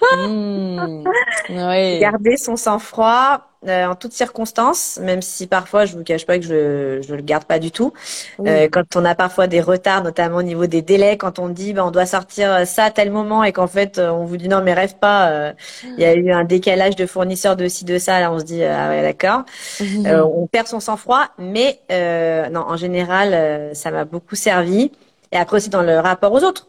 Hmm. 0.00 1.02
Oui. 1.48 1.98
Garder 1.98 2.36
son 2.36 2.54
sang-froid 2.54 3.47
euh, 3.66 3.86
en 3.86 3.94
toutes 3.96 4.12
circonstances, 4.12 4.98
même 5.02 5.20
si 5.22 5.46
parfois 5.48 5.84
je 5.84 5.96
vous 5.96 6.04
cache 6.04 6.26
pas 6.26 6.38
que 6.38 6.44
je 6.44 7.00
je 7.06 7.14
le 7.14 7.22
garde 7.22 7.44
pas 7.44 7.58
du 7.58 7.70
tout. 7.72 7.92
Oui. 8.38 8.48
Euh, 8.48 8.68
quand 8.70 8.94
on 8.96 9.04
a 9.04 9.14
parfois 9.14 9.46
des 9.48 9.60
retards, 9.60 10.04
notamment 10.04 10.38
au 10.38 10.42
niveau 10.42 10.66
des 10.66 10.82
délais, 10.82 11.16
quand 11.16 11.38
on 11.38 11.48
dit 11.48 11.72
ben, 11.72 11.84
on 11.84 11.90
doit 11.90 12.06
sortir 12.06 12.66
ça 12.66 12.84
à 12.84 12.90
tel 12.90 13.10
moment 13.10 13.42
et 13.44 13.52
qu'en 13.52 13.66
fait 13.66 13.98
euh, 13.98 14.10
on 14.10 14.24
vous 14.24 14.36
dit 14.36 14.48
non 14.48 14.62
mais 14.62 14.74
rêve 14.74 14.94
pas, 15.00 15.30
euh, 15.30 15.52
il 15.96 16.02
y 16.02 16.04
a 16.04 16.14
eu 16.14 16.30
un 16.30 16.44
décalage 16.44 16.96
de 16.96 17.06
fournisseurs 17.06 17.56
de 17.56 17.66
ci 17.68 17.84
de 17.84 17.98
ça, 17.98 18.20
là 18.20 18.32
on 18.32 18.38
se 18.38 18.44
dit 18.44 18.62
ah 18.64 18.88
ouais 18.90 19.02
d'accord. 19.02 19.44
Euh, 20.06 20.22
on 20.24 20.46
perd 20.46 20.66
son 20.68 20.80
sang-froid, 20.80 21.26
mais 21.38 21.80
euh, 21.90 22.48
non 22.50 22.60
en 22.60 22.76
général 22.76 23.34
euh, 23.34 23.74
ça 23.74 23.90
m'a 23.90 24.04
beaucoup 24.04 24.36
servi. 24.36 24.92
Et 25.32 25.36
après 25.36 25.56
aussi 25.58 25.70
dans 25.70 25.82
le 25.82 25.98
rapport 25.98 26.32
aux 26.32 26.42
autres, 26.44 26.68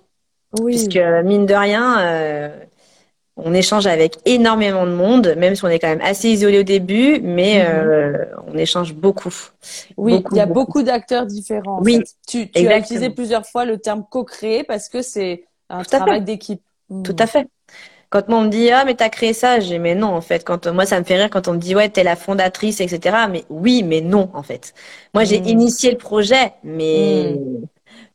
Oui. 0.59 0.73
puisque 0.75 0.99
mine 1.23 1.45
de 1.45 1.53
rien. 1.53 2.51
On 3.45 3.53
échange 3.53 3.87
avec 3.87 4.17
énormément 4.25 4.85
de 4.85 4.91
monde, 4.91 5.35
même 5.37 5.55
si 5.55 5.65
on 5.65 5.69
est 5.69 5.79
quand 5.79 5.87
même 5.89 6.01
assez 6.01 6.29
isolé 6.29 6.59
au 6.59 6.63
début, 6.63 7.19
mais 7.21 7.61
Mhm. 7.61 7.65
euh, 7.65 8.25
on 8.47 8.57
échange 8.57 8.93
beaucoup. 8.93 9.33
Oui, 9.97 10.23
Beaucoup, 10.23 10.31
il 10.31 10.37
y 10.37 10.39
a 10.39 10.45
beaucoup. 10.45 10.73
beaucoup 10.73 10.83
d'acteurs 10.83 11.25
différents. 11.25 11.79
en 11.79 11.83
Oui, 11.83 11.85
fait. 11.85 12.15
Tu, 12.27 12.51
tu 12.51 12.67
as 12.67 12.77
utilisé 12.77 13.09
plusieurs 13.09 13.45
fois 13.45 13.65
le 13.65 13.77
terme 13.79 14.05
co-créer 14.09 14.63
parce 14.63 14.89
que 14.89 15.01
c'est 15.01 15.45
un 15.69 15.83
Tout 15.83 15.85
travail 15.85 16.23
d'équipe. 16.23 16.63
Tout 17.03 17.15
à 17.19 17.27
fait. 17.27 17.47
Quand 18.09 18.27
moi, 18.29 18.39
on 18.39 18.43
me 18.45 18.49
dit 18.49 18.71
ah 18.71 18.85
mais 18.85 18.95
t'as 18.95 19.09
créé 19.09 19.33
ça, 19.33 19.59
j'ai 19.59 19.79
mais 19.79 19.95
non 19.95 20.09
en 20.15 20.21
fait. 20.21 20.43
Quand 20.45 20.67
moi 20.67 20.85
ça 20.85 20.99
me 20.99 21.05
fait 21.05 21.17
rire 21.17 21.29
quand 21.31 21.47
on 21.47 21.53
me 21.53 21.59
dit 21.59 21.75
ouais 21.75 21.89
t'es 21.89 22.03
la 22.03 22.15
fondatrice 22.15 22.81
etc. 22.81 23.27
Mais 23.29 23.45
oui 23.49 23.83
mais 23.83 24.01
non 24.01 24.29
en 24.33 24.43
fait. 24.43 24.73
Moi 25.13 25.25
j'ai 25.25 25.47
Mm. 25.47 25.49
initié 25.49 25.91
le 25.91 25.97
projet 25.97 26.53
mais 26.63 27.39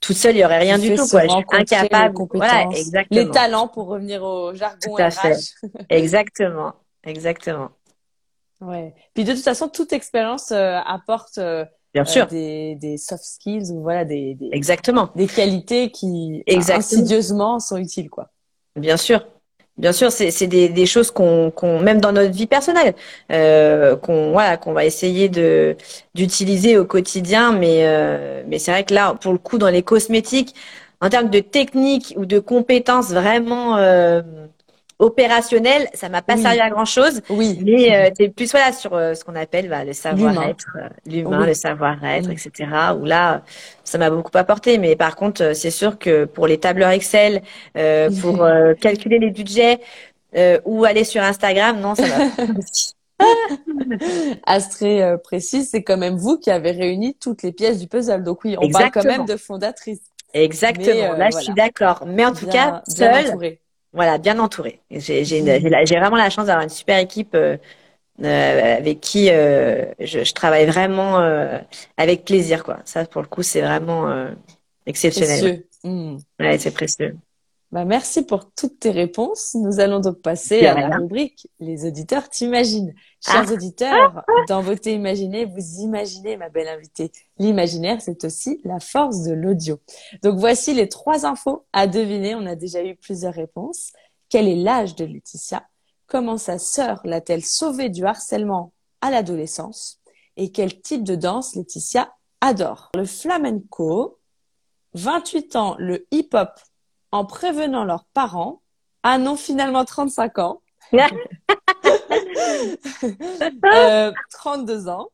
toute 0.04 0.16
seule 0.16 0.36
il 0.36 0.40
y 0.40 0.44
aurait 0.44 0.58
rien 0.58 0.78
du 0.78 0.90
tout 0.94 1.06
quoi. 1.08 1.22
Je 1.22 1.28
suis 1.28 1.34
rencontrer 1.34 1.64
les 1.70 1.76
incapable. 1.76 2.14
Voilà 2.34 2.68
exactement. 2.74 3.20
Les 3.20 3.30
talents 3.30 3.68
pour 3.68 3.86
revenir 3.86 4.22
au 4.22 4.54
jargon 4.54 4.78
Tout 4.82 4.96
à 4.98 5.10
fait. 5.10 5.36
Exactement. 5.88 6.74
Exactement. 7.04 7.70
Ouais. 8.60 8.94
Puis 9.14 9.24
de 9.24 9.32
toute 9.32 9.42
façon, 9.42 9.68
toute 9.68 9.92
expérience 9.92 10.52
euh, 10.52 10.78
apporte 10.86 11.38
euh, 11.38 11.64
Bien 11.92 12.02
euh, 12.02 12.06
sûr. 12.06 12.26
des, 12.26 12.76
des 12.76 12.96
soft 12.96 13.24
skills 13.24 13.70
ou 13.70 13.82
voilà 13.82 14.04
des, 14.04 14.34
des, 14.34 14.48
Exactement. 14.52 15.10
des 15.14 15.26
qualités 15.26 15.90
qui 15.90 16.42
Exactement. 16.46 16.78
insidieusement 16.78 17.58
sont 17.60 17.76
utiles 17.76 18.10
quoi. 18.10 18.30
Bien 18.76 18.96
sûr. 18.96 19.26
Bien 19.76 19.90
sûr, 19.92 20.12
c'est 20.12 20.46
des, 20.46 20.68
des 20.68 20.86
choses 20.86 21.10
qu'on 21.10 21.50
qu'on 21.50 21.80
même 21.80 22.00
dans 22.00 22.12
notre 22.12 22.30
vie 22.30 22.46
personnelle 22.46 22.94
euh, 23.32 23.96
qu'on 23.96 24.30
voilà 24.30 24.56
qu'on 24.56 24.72
va 24.72 24.84
essayer 24.84 25.28
de 25.28 25.76
d'utiliser 26.14 26.78
au 26.78 26.84
quotidien, 26.84 27.50
mais 27.52 27.84
euh, 27.84 28.44
mais 28.46 28.60
c'est 28.60 28.70
vrai 28.70 28.84
que 28.84 28.94
là 28.94 29.14
pour 29.20 29.32
le 29.32 29.38
coup 29.38 29.58
dans 29.58 29.68
les 29.70 29.82
cosmétiques 29.82 30.54
en 31.00 31.08
termes 31.08 31.28
de 31.28 31.40
technique 31.40 32.14
ou 32.16 32.24
de 32.24 32.38
compétences 32.38 33.10
vraiment 33.10 33.76
euh, 33.76 34.22
opérationnelles, 35.04 35.88
ça 35.94 36.08
m'a 36.08 36.22
pas 36.22 36.34
Oui. 36.36 36.42
servi 36.42 36.60
à 36.60 36.70
grand 36.70 36.84
chose. 36.84 37.20
Oui. 37.30 37.60
Mais 37.64 38.12
euh, 38.20 38.28
plus 38.30 38.50
voilà 38.50 38.72
sur 38.72 38.94
euh, 38.94 39.14
ce 39.14 39.24
qu'on 39.24 39.34
appelle 39.34 39.68
bah, 39.68 39.84
le 39.84 39.92
savoir-être, 39.92 40.76
euh, 40.76 40.88
l'humain, 41.06 41.40
Oui. 41.40 41.46
le 41.48 41.54
savoir-être, 41.54 42.30
etc. 42.30 42.50
Où 42.98 43.04
là, 43.04 43.42
ça 43.84 43.98
m'a 43.98 44.10
beaucoup 44.10 44.36
apporté. 44.36 44.78
Mais 44.78 44.96
par 44.96 45.16
contre, 45.16 45.42
euh, 45.42 45.54
c'est 45.54 45.70
sûr 45.70 45.98
que 45.98 46.24
pour 46.24 46.46
les 46.46 46.58
tableurs 46.58 46.90
Excel, 46.90 47.42
euh, 47.76 48.10
pour 48.20 48.42
euh, 48.42 48.74
calculer 48.74 49.18
les 49.18 49.30
budgets 49.30 49.80
euh, 50.36 50.58
ou 50.64 50.84
aller 50.84 51.04
sur 51.04 51.22
Instagram, 51.22 51.80
non, 51.80 51.94
ça 51.94 52.04
va. 52.06 52.24
Astrée 54.46 55.02
euh, 55.02 55.16
précise, 55.16 55.70
c'est 55.70 55.82
quand 55.82 55.96
même 55.96 56.16
vous 56.16 56.38
qui 56.38 56.50
avez 56.50 56.72
réuni 56.72 57.14
toutes 57.14 57.42
les 57.42 57.52
pièces 57.52 57.78
du 57.78 57.86
puzzle. 57.86 58.22
Donc 58.22 58.44
oui, 58.44 58.56
on 58.58 58.68
parle 58.68 58.90
quand 58.90 59.00
Exactement. 59.00 59.18
même 59.18 59.26
de 59.26 59.36
fondatrice. 59.36 60.00
Exactement. 60.32 60.86
Mais, 60.86 61.10
euh, 61.10 61.16
là, 61.16 61.28
je 61.32 61.38
suis 61.38 61.54
d'accord. 61.54 62.04
Mais 62.06 62.24
en 62.24 62.32
tout 62.32 62.46
Bien- 62.46 62.82
cas, 62.82 62.82
seule, 62.88 63.28
entourée. 63.28 63.60
Voilà, 63.94 64.18
bien 64.18 64.38
entourée. 64.40 64.80
J'ai 64.90 65.24
j'ai 65.24 65.38
une- 65.40 65.60
j'ai 65.60 65.68
la- 65.70 65.84
j'ai 65.86 65.98
vraiment 65.98 66.16
la 66.16 66.30
chance 66.30 66.46
d'avoir 66.46 66.64
une 66.64 66.70
super 66.70 66.98
équipe. 66.98 67.34
euh, 67.34 67.56
euh, 68.24 68.78
avec 68.78 69.00
qui 69.00 69.30
euh, 69.30 69.86
je, 70.00 70.24
je 70.24 70.34
travaille 70.34 70.66
vraiment 70.66 71.20
euh, 71.20 71.58
avec 71.96 72.24
plaisir 72.24 72.64
quoi. 72.64 72.80
Ça 72.86 73.06
pour 73.06 73.22
le 73.22 73.28
coup 73.28 73.42
c'est 73.42 73.62
vraiment 73.62 74.08
euh, 74.10 74.30
exceptionnel. 74.86 75.52
Précieux. 75.52 75.66
Hmm. 75.84 76.18
Ouais, 76.40 76.58
c'est 76.58 76.72
précieux. 76.72 77.16
Bah, 77.74 77.84
merci 77.84 78.22
pour 78.24 78.52
toutes 78.52 78.78
tes 78.78 78.92
réponses. 78.92 79.56
Nous 79.56 79.80
allons 79.80 79.98
donc 79.98 80.22
passer 80.22 80.64
à 80.64 80.74
la 80.74 80.96
rubrique 80.96 81.48
Les 81.58 81.84
auditeurs 81.84 82.28
t'imaginent. 82.28 82.94
Chers 83.20 83.50
auditeurs, 83.50 84.22
dans 84.46 84.62
Beauté 84.62 84.92
Imaginée, 84.92 85.44
vous 85.44 85.80
imaginez, 85.80 86.36
ma 86.36 86.50
belle 86.50 86.68
invitée. 86.68 87.10
L'imaginaire, 87.36 88.00
c'est 88.00 88.22
aussi 88.22 88.60
la 88.62 88.78
force 88.78 89.24
de 89.24 89.32
l'audio. 89.32 89.80
Donc 90.22 90.38
voici 90.38 90.72
les 90.72 90.88
trois 90.88 91.26
infos 91.26 91.66
à 91.72 91.88
deviner. 91.88 92.36
On 92.36 92.46
a 92.46 92.54
déjà 92.54 92.80
eu 92.80 92.94
plusieurs 92.94 93.34
réponses. 93.34 93.90
Quel 94.28 94.46
est 94.46 94.54
l'âge 94.54 94.94
de 94.94 95.04
Laetitia? 95.04 95.66
Comment 96.06 96.38
sa 96.38 96.60
sœur 96.60 97.00
l'a-t-elle 97.02 97.44
sauvée 97.44 97.88
du 97.88 98.04
harcèlement 98.04 98.72
à 99.00 99.10
l'adolescence? 99.10 99.98
Et 100.36 100.52
quel 100.52 100.80
type 100.80 101.02
de 101.02 101.16
danse 101.16 101.56
Laetitia 101.56 102.14
adore? 102.40 102.92
Le 102.94 103.04
flamenco, 103.04 104.20
28 104.92 105.56
ans, 105.56 105.74
le 105.80 106.06
hip-hop 106.12 106.50
en 107.14 107.24
prévenant 107.24 107.84
leurs 107.84 108.06
parents. 108.06 108.60
Ah 109.04 109.18
non, 109.18 109.36
finalement 109.36 109.84
35 109.84 110.38
ans. 110.40 110.60
Euh, 113.64 114.12
32 114.32 114.88
ans. 114.88 115.08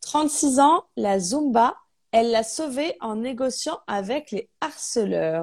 36 0.00 0.60
ans, 0.60 0.84
la 0.96 1.18
Zumba, 1.18 1.74
elle 2.12 2.30
l'a 2.30 2.42
sauvée 2.42 2.96
en 3.00 3.16
négociant 3.16 3.78
avec 3.86 4.30
les 4.30 4.48
harceleurs. 4.60 5.42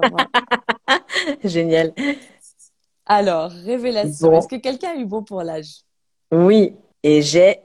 Génial. 1.44 1.92
Alors, 3.06 3.50
révélation. 3.50 4.30
Bon. 4.30 4.38
Est-ce 4.38 4.48
que 4.48 4.56
quelqu'un 4.56 4.90
a 4.90 4.96
eu 4.96 5.04
bon 5.04 5.22
pour 5.22 5.42
l'âge? 5.42 5.82
Oui, 6.30 6.74
et 7.02 7.22
j'ai 7.22 7.60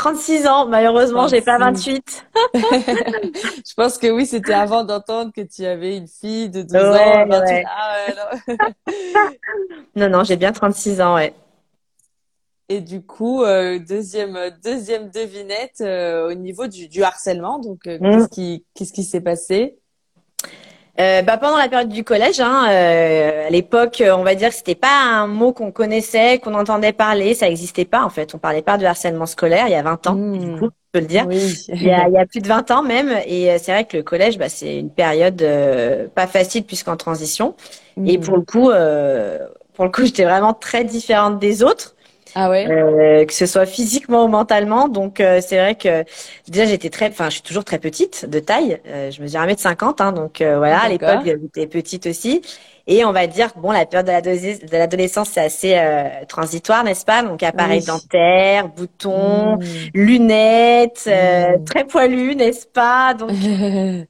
36 0.00 0.46
ans. 0.46 0.66
Malheureusement, 0.66 1.28
j'ai 1.28 1.40
pas 1.42 1.58
36. 1.58 2.00
28. 2.00 2.26
Je 2.54 3.74
pense 3.76 3.98
que 3.98 4.06
oui, 4.10 4.24
c'était 4.26 4.54
avant 4.54 4.84
d'entendre 4.84 5.30
que 5.34 5.42
tu 5.42 5.64
avais 5.66 5.96
une 5.96 6.08
fille 6.08 6.48
de 6.48 6.62
12 6.62 6.72
Ouais, 6.72 6.78
ans. 6.98 7.26
28. 7.26 7.52
ouais. 7.52 7.64
Ah 7.66 7.96
ouais, 8.08 8.14
non. 8.56 8.56
Non, 9.96 10.08
non, 10.08 10.24
j'ai 10.24 10.36
bien 10.36 10.52
36 10.52 11.00
ans, 11.00 11.16
ouais. 11.16 11.34
Et 12.68 12.80
du 12.80 13.02
coup, 13.02 13.42
euh, 13.42 13.78
deuxième 13.80 14.38
deuxième 14.62 15.10
devinette 15.10 15.80
euh, 15.80 16.30
au 16.30 16.34
niveau 16.34 16.66
du, 16.68 16.88
du 16.88 17.02
harcèlement. 17.02 17.58
Donc, 17.58 17.86
euh, 17.86 17.98
Mm. 18.00 18.12
qu'est-ce 18.12 18.28
qui 18.28 18.64
qu'est-ce 18.74 18.92
qui 18.92 19.02
s'est 19.04 19.20
passé? 19.20 19.76
Euh, 20.98 21.22
bah, 21.22 21.38
pendant 21.38 21.56
la 21.56 21.68
période 21.68 21.88
du 21.88 22.04
collège, 22.04 22.40
hein, 22.40 22.66
euh, 22.70 23.46
à 23.46 23.50
l'époque, 23.50 24.00
euh, 24.00 24.14
on 24.16 24.22
va 24.22 24.34
dire 24.34 24.48
que 24.50 24.54
c'était 24.54 24.74
pas 24.74 25.02
un 25.02 25.26
mot 25.26 25.52
qu'on 25.52 25.72
connaissait, 25.72 26.38
qu'on 26.38 26.54
entendait 26.54 26.92
parler, 26.92 27.34
ça 27.34 27.48
existait 27.48 27.84
pas 27.84 28.02
en 28.04 28.10
fait. 28.10 28.34
On 28.34 28.38
parlait 28.38 28.62
pas 28.62 28.76
de 28.76 28.84
harcèlement 28.84 29.26
scolaire 29.26 29.66
il 29.68 29.70
y 29.72 29.74
a 29.74 29.82
20 29.82 30.06
ans, 30.08 30.20
du 30.34 30.50
coup, 30.50 30.66
je 30.66 30.70
peux 30.92 31.00
le 31.00 31.06
dire. 31.06 31.26
Oui. 31.26 31.58
Il 31.80 31.86
y 31.86 31.90
a, 31.90 32.08
il 32.08 32.14
y 32.14 32.18
a 32.18 32.26
plus 32.26 32.40
de 32.40 32.48
20 32.48 32.70
ans 32.70 32.82
même, 32.82 33.10
et 33.26 33.50
euh, 33.52 33.58
c'est 33.60 33.72
vrai 33.72 33.84
que 33.86 33.96
le 33.96 34.02
collège, 34.02 34.36
bah, 34.38 34.48
c'est 34.48 34.76
une 34.78 34.90
période 34.92 35.40
euh, 35.42 36.08
pas 36.08 36.26
facile 36.26 36.64
puisqu'en 36.64 36.96
transition. 36.96 37.54
Et 38.04 38.18
Mm. 38.18 38.20
pour 38.20 38.36
le 38.36 38.42
coup, 38.42 38.70
euh, 38.70 39.46
pour 39.74 39.84
le 39.84 39.90
coup, 39.90 40.04
j'étais 40.06 40.24
vraiment 40.24 40.54
très 40.54 40.84
différente 40.84 41.38
des 41.38 41.62
autres. 41.62 41.94
Ah 42.34 42.48
ouais. 42.50 42.66
euh, 42.70 43.24
que 43.24 43.32
ce 43.32 43.46
soit 43.46 43.66
physiquement 43.66 44.24
ou 44.24 44.28
mentalement. 44.28 44.88
Donc 44.88 45.20
euh, 45.20 45.40
c'est 45.40 45.58
vrai 45.58 45.74
que 45.74 46.04
déjà 46.48 46.64
j'étais 46.66 46.90
très, 46.90 47.08
enfin 47.08 47.26
je 47.28 47.34
suis 47.34 47.42
toujours 47.42 47.64
très 47.64 47.78
petite 47.78 48.26
de 48.28 48.38
taille. 48.40 48.80
Euh, 48.86 49.10
je 49.10 49.22
mesure 49.22 49.40
1m50, 49.40 50.00
hein, 50.02 50.12
donc 50.12 50.40
euh, 50.40 50.58
voilà. 50.58 50.80
À 50.80 50.88
l'époque 50.88 51.20
j'étais 51.24 51.66
petite 51.66 52.06
aussi. 52.06 52.42
Et 52.86 53.04
on 53.04 53.12
va 53.12 53.26
dire 53.26 53.50
bon 53.56 53.70
la 53.72 53.86
période 53.86 54.06
de 54.06 54.76
l'adolescence 54.76 55.30
c'est 55.30 55.40
assez 55.40 55.74
euh, 55.76 56.24
transitoire, 56.28 56.82
n'est-ce 56.84 57.04
pas? 57.04 57.22
Donc 57.22 57.42
appareil 57.42 57.80
Oui. 57.80 57.86
dentaire, 57.86 58.68
boutons, 58.68 59.56
Mm. 59.56 59.60
lunettes, 59.94 61.04
euh, 61.06 61.58
Mm. 61.58 61.64
très 61.64 61.84
poilu, 61.84 62.34
n'est-ce 62.36 62.66
pas? 62.66 63.14
Donc 63.14 63.30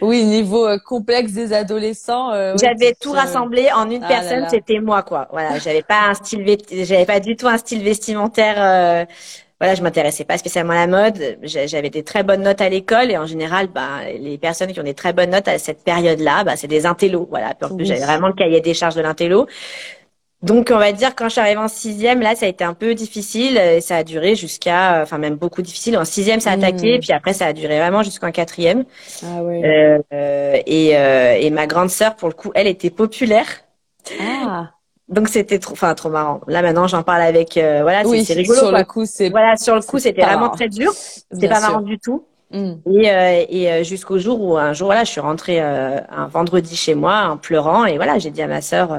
oui, 0.00 0.24
niveau 0.24 0.66
euh, 0.66 0.78
complexe 0.78 1.32
des 1.32 1.52
adolescents. 1.52 2.32
euh, 2.32 2.54
oui, 2.54 2.60
J'avais 2.62 2.94
tout 2.94 3.12
rassemblé 3.12 3.68
en 3.72 3.90
une 3.90 4.02
Ah 4.04 4.08
personne, 4.08 4.46
c'était 4.48 4.80
moi 4.80 5.02
quoi. 5.02 5.28
Voilà, 5.32 5.58
j'avais 5.58 5.82
pas 5.82 6.08
un 6.08 6.14
style, 6.14 6.56
j'avais 6.84 7.06
pas 7.06 7.20
du 7.20 7.36
tout 7.36 7.48
un 7.48 7.58
style 7.58 7.82
vestimentaire. 7.82 9.06
Voilà, 9.60 9.74
je 9.74 9.82
m'intéressais 9.82 10.24
pas 10.24 10.38
spécialement 10.38 10.72
à 10.72 10.76
la 10.76 10.86
mode. 10.86 11.38
J'a- 11.42 11.66
J'avais 11.66 11.90
des 11.90 12.04
très 12.04 12.22
bonnes 12.22 12.42
notes 12.42 12.60
à 12.60 12.68
l'école 12.68 13.10
et 13.10 13.18
en 13.18 13.26
général, 13.26 13.66
bah, 13.68 14.02
les 14.18 14.38
personnes 14.38 14.72
qui 14.72 14.80
ont 14.80 14.84
des 14.84 14.94
très 14.94 15.12
bonnes 15.12 15.30
notes 15.30 15.48
à 15.48 15.58
cette 15.58 15.82
période-là, 15.84 16.44
bah, 16.44 16.56
c'est 16.56 16.68
des 16.68 16.86
intellos. 16.86 17.26
Voilà, 17.30 17.54
parce 17.54 17.72
que 17.72 17.78
Oui. 17.78 17.86
j'avais 17.86 18.04
vraiment 18.04 18.28
le 18.28 18.34
cahier 18.34 18.60
des 18.60 18.74
charges 18.74 18.94
de 18.94 19.00
l'intello. 19.02 19.46
Donc, 20.40 20.70
on 20.72 20.78
va 20.78 20.92
dire 20.92 21.16
quand 21.16 21.24
je 21.24 21.30
suis 21.30 21.40
arrivée 21.40 21.58
en 21.58 21.66
sixième, 21.66 22.20
là, 22.20 22.36
ça 22.36 22.46
a 22.46 22.48
été 22.48 22.62
un 22.62 22.74
peu 22.74 22.94
difficile. 22.94 23.56
et 23.58 23.80
Ça 23.80 23.96
a 23.96 24.04
duré 24.04 24.36
jusqu'à, 24.36 25.00
enfin 25.02 25.18
même 25.18 25.34
beaucoup 25.34 25.62
difficile. 25.62 25.98
En 25.98 26.04
sixième, 26.04 26.38
ça 26.38 26.50
a 26.50 26.54
attaqué, 26.54 27.00
puis 27.00 27.12
après, 27.12 27.32
ça 27.32 27.46
a 27.46 27.52
duré 27.52 27.78
vraiment 27.78 28.04
jusqu'en 28.04 28.30
quatrième. 28.30 28.84
Ah 29.24 29.42
ouais. 29.42 29.62
Euh, 30.12 30.58
et, 30.66 30.96
euh, 30.96 31.34
et 31.40 31.50
ma 31.50 31.66
grande 31.66 31.90
sœur, 31.90 32.14
pour 32.14 32.28
le 32.28 32.34
coup, 32.34 32.52
elle 32.54 32.68
était 32.68 32.90
populaire. 32.90 33.46
Ah. 34.20 34.77
Donc 35.08 35.28
c'était 35.28 35.58
trop, 35.58 35.72
enfin 35.72 35.94
trop 35.94 36.10
marrant. 36.10 36.40
Là 36.48 36.62
maintenant, 36.62 36.86
j'en 36.86 37.02
parle 37.02 37.22
avec, 37.22 37.56
euh, 37.56 37.80
voilà, 37.82 38.04
c'est 38.04 38.08
oui, 38.08 38.24
c'est 38.24 38.34
rigolo. 38.34 38.58
sur 38.58 38.68
quoi. 38.68 38.78
le 38.78 38.84
coup, 38.84 39.04
c'est 39.06 39.30
Voilà, 39.30 39.56
sur 39.56 39.74
le 39.74 39.82
coup, 39.82 39.98
c'était 39.98 40.22
vraiment 40.22 40.48
marrant. 40.48 40.50
très 40.50 40.68
dur. 40.68 40.92
C'était 41.30 41.48
pas 41.48 41.60
sûr. 41.60 41.72
marrant 41.72 41.80
du 41.82 41.98
tout. 41.98 42.26
Mm. 42.50 42.72
Et, 42.86 43.10
euh, 43.10 43.44
et 43.48 43.72
euh, 43.72 43.84
jusqu'au 43.84 44.18
jour 44.18 44.40
où 44.42 44.56
un 44.58 44.72
jour, 44.72 44.86
voilà, 44.88 45.04
je 45.04 45.10
suis 45.10 45.20
rentrée 45.20 45.60
euh, 45.62 46.00
un 46.10 46.26
vendredi 46.28 46.76
chez 46.76 46.94
moi 46.94 47.28
en 47.30 47.36
pleurant 47.36 47.84
et 47.86 47.96
voilà, 47.96 48.18
j'ai 48.18 48.30
dit 48.30 48.42
à 48.42 48.46
ma 48.46 48.60
sœur 48.62 48.92
euh, 48.92 48.98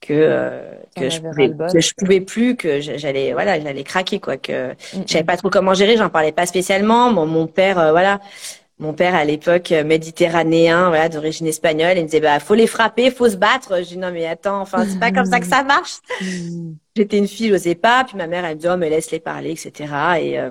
que 0.00 0.12
euh, 0.14 0.62
T'en 0.94 1.02
que 1.02 1.10
je 1.10 1.20
pouvais 1.20 1.50
que 1.72 1.80
je 1.80 1.92
pouvais 1.96 2.20
plus, 2.20 2.56
que 2.56 2.80
j'allais 2.80 3.32
voilà, 3.34 3.60
j'allais 3.60 3.84
craquer 3.84 4.20
quoi, 4.20 4.36
que 4.38 4.70
Mm, 4.94 5.02
je 5.06 5.12
savais 5.12 5.24
pas 5.24 5.36
trop 5.36 5.50
comment 5.50 5.74
gérer, 5.74 5.96
j'en 5.96 6.08
parlais 6.10 6.32
pas 6.32 6.46
spécialement. 6.46 7.10
Mon, 7.12 7.26
mon 7.26 7.46
père, 7.46 7.78
euh, 7.78 7.90
voilà, 7.92 8.20
mon 8.78 8.94
père 8.94 9.14
à 9.14 9.24
l'époque 9.24 9.72
euh, 9.72 9.84
méditerranéen, 9.84 10.88
voilà, 10.88 11.08
d'origine 11.08 11.46
espagnole, 11.46 11.96
il 11.96 12.02
me 12.02 12.06
disait 12.06 12.20
bah 12.20 12.40
faut 12.40 12.54
les 12.54 12.66
frapper, 12.66 13.10
faut 13.10 13.28
se 13.28 13.36
battre. 13.36 13.78
Je 13.78 13.84
dis 13.88 13.98
non 13.98 14.12
mais 14.12 14.26
attends, 14.26 14.60
enfin 14.60 14.84
c'est 14.86 14.98
pas 14.98 15.12
comme 15.12 15.26
ça 15.26 15.40
que 15.40 15.46
ça 15.46 15.62
marche. 15.64 15.98
mm. 16.20 16.74
J'étais 16.96 17.18
une 17.18 17.28
fille, 17.28 17.50
j'osais 17.50 17.74
pas. 17.74 18.04
Puis 18.04 18.16
ma 18.16 18.26
mère, 18.26 18.44
elle 18.44 18.56
me 18.56 18.60
dit, 18.60 18.68
oh, 18.68 18.76
mais 18.76 18.90
laisse-les 18.90 19.20
parler, 19.20 19.52
etc. 19.52 20.20
Et, 20.20 20.38
euh, 20.40 20.50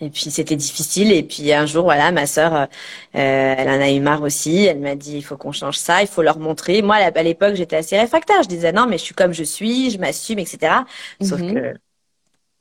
Et 0.00 0.10
puis 0.10 0.30
c'était 0.30 0.56
difficile. 0.56 1.10
Et 1.12 1.22
puis 1.24 1.52
un 1.52 1.66
jour, 1.66 1.84
voilà, 1.84 2.12
ma 2.12 2.26
sœur, 2.26 2.54
euh, 2.54 2.66
elle 3.14 3.68
en 3.68 3.80
a 3.80 3.90
eu 3.90 4.00
marre 4.00 4.22
aussi. 4.22 4.64
Elle 4.64 4.78
m'a 4.80 4.94
dit, 4.94 5.16
il 5.18 5.22
faut 5.24 5.36
qu'on 5.36 5.50
change 5.52 5.76
ça, 5.78 6.02
il 6.02 6.08
faut 6.08 6.22
leur 6.22 6.38
montrer. 6.38 6.82
Moi, 6.82 6.96
à 6.96 7.22
l'époque, 7.22 7.54
j'étais 7.54 7.76
assez 7.76 7.98
réfractaire. 7.98 8.42
Je 8.44 8.48
disais 8.48 8.72
non, 8.72 8.86
mais 8.86 8.98
je 8.98 9.02
suis 9.04 9.14
comme 9.14 9.32
je 9.32 9.42
suis, 9.44 9.90
je 9.90 9.98
m'assume, 9.98 10.38
etc. 10.38 10.86
Sauf 11.20 11.40
Mhm. 11.40 11.52
que 11.52 11.74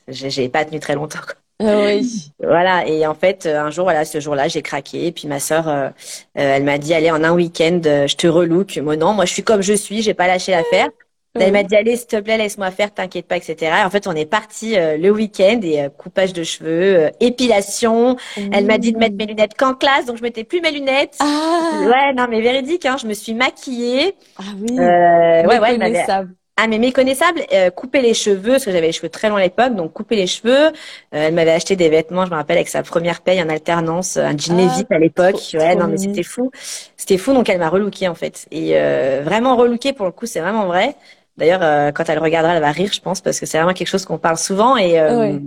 j'ai 0.09 0.49
pas 0.49 0.65
tenu 0.65 0.79
très 0.79 0.95
longtemps. 0.95 1.19
quoi. 1.21 1.35
Ah 1.59 1.81
oui. 1.85 2.31
Voilà. 2.39 2.87
Et 2.87 3.05
en 3.07 3.15
fait, 3.15 3.45
euh, 3.47 3.59
un 3.59 3.71
jour, 3.71 3.85
voilà, 3.85 4.05
ce 4.05 4.19
jour-là, 4.19 4.47
j'ai 4.47 4.61
craqué. 4.61 5.07
Et 5.07 5.11
puis 5.11 5.27
ma 5.27 5.39
sœur, 5.39 5.67
euh, 5.67 5.87
euh, 5.89 5.91
elle 6.35 6.63
m'a 6.63 6.77
dit, 6.77 6.93
allez, 6.93 7.09
en 7.11 7.23
un 7.23 7.33
week-end, 7.33 7.81
euh, 7.85 8.07
je 8.07 8.15
te 8.15 8.27
relook. 8.27 8.77
Moi, 8.77 8.95
non, 8.95 9.13
moi, 9.13 9.25
je 9.25 9.33
suis 9.33 9.43
comme 9.43 9.61
je 9.61 9.73
suis, 9.73 10.01
j'ai 10.03 10.13
pas 10.13 10.27
lâché 10.27 10.51
l'affaire. 10.51 10.89
Elle 11.39 11.51
m'a 11.51 11.63
dit, 11.63 11.75
allez, 11.75 11.95
s'il 11.97 12.07
te 12.07 12.19
plaît, 12.19 12.37
laisse-moi 12.37 12.71
faire, 12.71 12.91
t'inquiète 12.93 13.27
pas, 13.27 13.37
etc. 13.37 13.81
Et 13.81 13.85
en 13.85 13.89
fait, 13.91 14.07
on 14.07 14.13
est 14.13 14.25
parti 14.25 14.75
euh, 14.77 14.97
le 14.97 15.11
week-end 15.11 15.59
et 15.61 15.83
euh, 15.83 15.89
coupage 15.89 16.33
de 16.33 16.43
cheveux, 16.43 16.95
euh, 17.05 17.09
épilation. 17.19 18.17
Elle 18.51 18.65
m'a 18.65 18.77
dit 18.79 18.91
de 18.91 18.97
mettre 18.97 19.15
mes 19.15 19.25
lunettes 19.27 19.55
qu'en 19.55 19.75
classe, 19.75 20.05
donc 20.05 20.17
je 20.17 20.23
mettais 20.23 20.43
plus 20.43 20.61
mes 20.61 20.71
lunettes. 20.71 21.15
Ah, 21.19 21.83
Ouais, 21.85 22.13
non, 22.15 22.27
mais 22.27 22.41
véridique, 22.41 22.85
hein, 22.87 22.97
je 22.99 23.05
me 23.07 23.13
suis 23.13 23.33
maquillée. 23.35 24.15
ah 24.37 24.43
oui. 24.59 24.79
Euh, 24.79 25.43
ouais, 25.45 25.59
ouais. 25.59 25.77
Ah, 26.59 26.67
mais 26.67 26.79
méconnaissable, 26.79 27.41
euh, 27.53 27.69
couper 27.69 28.01
les 28.01 28.15
cheveux, 28.15 28.53
parce 28.53 28.65
que 28.65 28.71
j'avais 28.71 28.87
les 28.87 28.91
cheveux 28.91 29.09
très 29.09 29.29
longs 29.29 29.35
à 29.35 29.41
l'époque, 29.41 29.75
donc 29.75 29.93
couper 29.93 30.15
les 30.15 30.25
cheveux. 30.27 30.67
Euh, 30.67 30.71
elle 31.11 31.33
m'avait 31.35 31.51
acheté 31.51 31.75
des 31.75 31.87
vêtements, 31.89 32.25
je 32.25 32.31
me 32.31 32.35
rappelle, 32.35 32.57
avec 32.57 32.67
sa 32.67 32.81
première 32.83 33.21
paye 33.21 33.41
en 33.41 33.49
alternance, 33.49 34.17
un 34.17 34.35
jean 34.35 34.57
Ah, 34.89 34.95
à 34.95 34.99
l'époque. 34.99 35.35
Ouais, 35.53 35.75
non, 35.75 35.87
mais 35.87 35.97
c'était 35.97 36.23
fou. 36.23 36.51
C'était 36.97 37.17
fou, 37.17 37.33
donc 37.33 37.47
elle 37.49 37.59
m'a 37.59 37.69
relooké 37.69 38.07
en 38.07 38.15
fait. 38.15 38.47
Et 38.51 38.71
euh, 38.73 39.21
vraiment 39.23 39.55
relooké 39.55 39.93
pour 39.93 40.05
le 40.07 40.11
coup, 40.11 40.25
c'est 40.25 40.39
vraiment 40.39 40.65
vrai. 40.65 40.95
D'ailleurs, 41.37 41.59
euh, 41.61 41.91
quand 41.91 42.09
elle 42.09 42.17
regardera, 42.17 42.55
elle 42.55 42.61
va 42.61 42.71
rire, 42.71 42.91
je 42.91 42.99
pense, 43.01 43.21
parce 43.21 43.39
que 43.39 43.45
c'est 43.45 43.59
vraiment 43.59 43.73
quelque 43.75 43.87
chose 43.89 44.05
qu'on 44.05 44.17
parle 44.17 44.37
souvent. 44.37 44.75
Et 44.77 44.99
euh, 44.99 45.19
Ouais. 45.19 45.39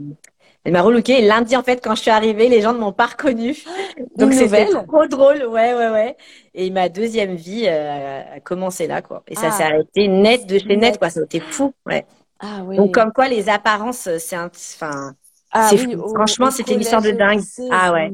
Elle 0.65 0.73
m'a 0.73 0.83
relooké. 0.83 1.19
Et 1.19 1.23
lundi, 1.27 1.57
en 1.57 1.63
fait, 1.63 1.81
quand 1.83 1.95
je 1.95 2.03
suis 2.03 2.11
arrivée, 2.11 2.49
les 2.49 2.61
gens 2.61 2.73
ne 2.73 2.79
m'ont 2.79 2.93
pas 2.93 3.07
reconnue. 3.07 3.57
Donc 4.17 4.33
c'était 4.35 4.67
trop 4.67 5.07
drôle, 5.07 5.45
ouais, 5.47 5.75
ouais, 5.75 5.89
ouais. 5.89 6.17
Et 6.55 6.71
ma 6.71 6.89
deuxième 6.89 7.35
vie 7.35 7.65
euh, 7.67 8.23
a 8.37 8.41
commencé 8.41 8.87
là, 8.87 9.01
quoi. 9.03 9.23
Et 9.29 9.35
ça 9.35 9.49
Ah. 9.49 9.51
s'est 9.53 9.63
arrêté 9.65 10.09
net 10.09 10.47
de 10.47 10.59
chez 10.59 10.77
net, 10.77 10.99
quoi. 10.99 11.09
Ça 11.11 11.21
a 11.21 11.25
été 11.25 11.41
fou, 11.41 11.73
ouais. 11.87 12.05
Ah 12.41 12.63
oui. 12.65 12.77
Donc 12.77 12.95
comme 12.95 13.13
quoi 13.13 13.29
les 13.29 13.49
apparences, 13.49 14.09
c'est 14.19 14.37
un, 14.37 14.47
enfin, 14.47 15.15
Ah 15.53 15.69
c'est 15.71 15.85
oui, 15.87 15.97
Franchement, 16.15 16.51
c'était 16.51 16.75
une 16.75 16.81
histoire 16.81 17.03
de 17.03 17.11
dingue. 17.11 17.43
Ah 17.71 17.93
ouais. 17.93 18.11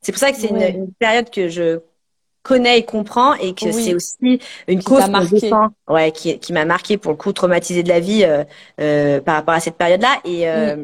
c'est 0.00 0.12
pour 0.12 0.18
ça 0.18 0.30
que 0.32 0.36
c'est 0.38 0.48
une- 0.48 0.56
Ouais. 0.58 0.70
une, 0.72 0.92
période 0.92 1.30
que 1.30 1.48
je 1.48 1.80
connais 2.42 2.80
et 2.80 2.84
comprends 2.84 3.34
et 3.34 3.54
que 3.54 3.66
Oui. 3.66 3.72
c'est 3.84 3.94
aussi 3.94 4.40
une 4.66 4.80
Qui 4.80 4.84
cause 4.84 5.04
qu'on 5.04 5.24
défend, 5.24 5.68
ouais, 5.88 6.10
qui, 6.10 6.38
qui 6.40 6.52
m'a 6.52 6.64
marqué 6.64 6.96
pour 6.98 7.12
le 7.12 7.16
coup 7.16 7.32
traumatisé 7.32 7.82
de 7.84 7.88
la 7.88 8.00
vie 8.00 8.24
euh, 8.24 8.42
euh, 8.80 9.20
par 9.20 9.36
rapport 9.36 9.54
à 9.54 9.60
cette 9.60 9.76
période-là 9.76 10.18
et 10.24 10.48
euh. 10.50 10.76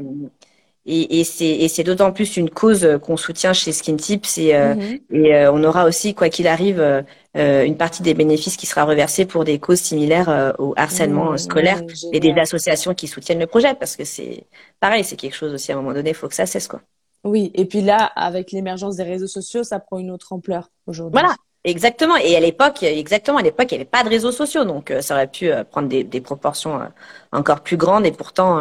Et, 0.86 1.20
et 1.20 1.24
c'est 1.24 1.46
et 1.48 1.68
c'est 1.68 1.84
d'autant 1.84 2.12
plus 2.12 2.36
une 2.36 2.50
cause 2.50 2.86
qu'on 3.02 3.16
soutient 3.16 3.52
chez 3.52 3.72
Skin 3.72 3.96
Tips 3.96 4.38
et 4.38 4.54
euh, 4.54 4.74
Mhm. 4.74 4.98
et 5.10 5.34
euh, 5.34 5.52
on 5.52 5.62
aura 5.64 5.84
aussi, 5.86 6.14
quoi 6.14 6.28
qu'il 6.28 6.46
arrive, 6.46 6.80
euh, 6.80 7.02
euh, 7.36 7.64
une 7.64 7.76
partie 7.76 8.02
des 8.02 8.14
bénéfices 8.14 8.56
qui 8.56 8.66
sera 8.66 8.84
reversée 8.84 9.26
pour 9.26 9.44
des 9.44 9.58
causes 9.58 9.80
similaires 9.80 10.28
euh, 10.28 10.52
au 10.58 10.74
harcèlement 10.76 11.32
Mm, 11.32 11.34
euh, 11.34 11.36
scolaire 11.36 11.82
ouais, 11.82 11.86
et 12.12 12.20
des 12.20 12.32
associations 12.38 12.94
qui 12.94 13.06
soutiennent 13.08 13.38
le 13.40 13.46
projet 13.46 13.74
parce 13.74 13.96
que 13.96 14.04
c'est 14.04 14.46
pareil, 14.80 15.04
c'est 15.04 15.16
quelque 15.16 15.36
chose 15.36 15.52
aussi 15.54 15.72
à 15.72 15.74
un 15.76 15.78
moment 15.78 15.94
donné, 15.94 16.10
il 16.10 16.14
faut 16.16 16.28
que 16.28 16.34
ça 16.34 16.46
cesse 16.46 16.68
quoi. 16.68 16.80
Oui, 17.24 17.50
et 17.54 17.64
puis 17.66 17.80
là, 17.82 18.04
avec 18.06 18.52
l'émergence 18.52 18.96
des 18.96 19.02
réseaux 19.02 19.26
sociaux, 19.26 19.62
ça 19.64 19.80
prend 19.80 19.98
une 19.98 20.10
autre 20.10 20.32
ampleur 20.32 20.70
aujourd'hui. 20.86 21.18
Voilà, 21.20 21.34
exactement. 21.70 22.16
Et 22.16 22.36
à 22.36 22.40
l'époque, 22.40 22.82
exactement, 22.82 23.38
à 23.38 23.42
l'époque, 23.42 23.70
il 23.70 23.74
n'y 23.76 23.80
avait 23.82 23.90
pas 23.90 24.04
de 24.04 24.08
réseaux 24.08 24.32
sociaux, 24.32 24.64
donc 24.64 24.90
euh, 24.90 25.00
ça 25.00 25.14
aurait 25.14 25.28
pu 25.30 25.50
euh, 25.50 25.64
prendre 25.64 25.88
des, 25.88 26.04
des 26.04 26.20
proportions 26.20 26.80
euh, 26.80 26.86
encore 27.32 27.60
plus 27.62 27.76
grandes 27.76 28.06
et 28.06 28.12
pourtant 28.12 28.58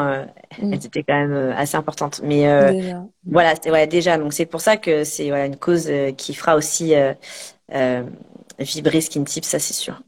Mm. 0.61 0.73
elles 0.73 0.85
étaient 0.85 1.03
quand 1.03 1.15
même 1.15 1.53
assez 1.57 1.77
importantes. 1.77 2.21
Mais 2.23 2.47
euh, 2.47 2.73
Déjà. 2.73 3.03
voilà, 3.25 3.53
c'est 3.61 3.71
ouais, 3.71 3.87
déjà, 3.87 4.17
donc 4.17 4.33
c'est 4.33 4.45
pour 4.45 4.61
ça 4.61 4.77
que 4.77 5.03
c'est 5.03 5.29
voilà, 5.29 5.45
une 5.45 5.57
cause 5.57 5.89
qui 6.17 6.33
fera 6.33 6.55
aussi 6.55 6.93
vibrer 8.59 9.01
Skin 9.01 9.23
Tips, 9.23 9.47
ça 9.47 9.59
c'est 9.59 9.73
sûr. 9.73 10.01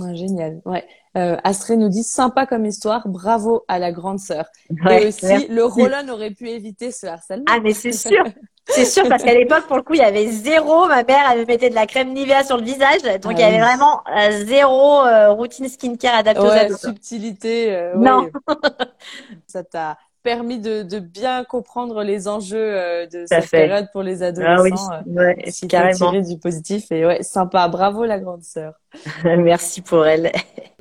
Ouais, 0.00 0.16
génial. 0.16 0.60
Ouais. 0.64 0.84
Euh, 1.16 1.36
Astrée 1.44 1.76
nous 1.76 1.88
dit 1.88 2.02
sympa 2.02 2.46
comme 2.46 2.66
histoire, 2.66 3.06
bravo 3.06 3.64
à 3.68 3.78
la 3.78 3.92
grande 3.92 4.18
sœur. 4.18 4.46
Ouais, 4.84 5.04
et 5.04 5.06
aussi, 5.08 5.26
merci. 5.26 5.46
le 5.48 5.64
Rollon 5.64 6.08
aurait 6.10 6.32
pu 6.32 6.48
éviter 6.50 6.90
ce 6.90 7.06
harcèlement. 7.06 7.44
Ah 7.48 7.60
mais 7.62 7.72
c'est 7.72 7.92
sûr, 7.92 8.24
c'est 8.66 8.84
sûr 8.84 9.08
parce 9.08 9.22
qu'à 9.22 9.34
l'époque 9.34 9.66
pour 9.68 9.76
le 9.76 9.82
coup 9.82 9.94
il 9.94 10.00
y 10.00 10.02
avait 10.02 10.26
zéro. 10.26 10.88
Ma 10.88 11.04
mère 11.04 11.24
elle 11.30 11.40
me 11.40 11.44
mettait 11.44 11.70
de 11.70 11.74
la 11.76 11.86
crème 11.86 12.12
Nivea 12.12 12.42
sur 12.42 12.56
le 12.56 12.64
visage, 12.64 13.02
donc 13.20 13.32
Ah 13.36 13.38
il 13.38 13.40
y 13.40 13.44
avait 13.44 13.60
vraiment 13.60 14.02
euh, 14.16 14.44
zéro 14.46 15.04
euh, 15.06 15.30
routine 15.30 15.68
skincare 15.68 16.16
adaptée 16.16 16.40
aux 16.40 16.46
ouais, 16.46 16.58
ados. 16.60 16.80
quoi. 16.80 16.90
subtilité. 16.90 17.72
euh, 17.72 17.94
Non. 17.96 18.28
Ça 19.46 19.62
t'a 19.62 19.96
permis 20.24 20.58
de, 20.58 20.82
de 20.82 20.98
bien 20.98 21.44
comprendre 21.44 22.02
les 22.02 22.26
enjeux 22.26 22.56
euh, 22.58 23.06
de 23.06 23.26
cette 23.28 23.48
période 23.50 23.86
pour 23.92 24.02
les 24.02 24.22
Ah 24.24 24.30
oui, 24.62 24.72
adolescents. 24.72 24.92
euh, 24.92 25.00
ouais, 25.06 25.50
faut 25.52 25.66
carrément. 25.68 25.94
tirer 26.10 26.22
du 26.22 26.38
positif 26.38 26.90
et 26.90 27.06
ouais, 27.06 27.22
sympa. 27.22 27.68
Bravo 27.68 28.04
la 28.04 28.18
grande 28.18 28.42
sœur. 28.42 28.72
Merci 29.24 29.82
pour 29.82 30.04
elle. 30.06 30.32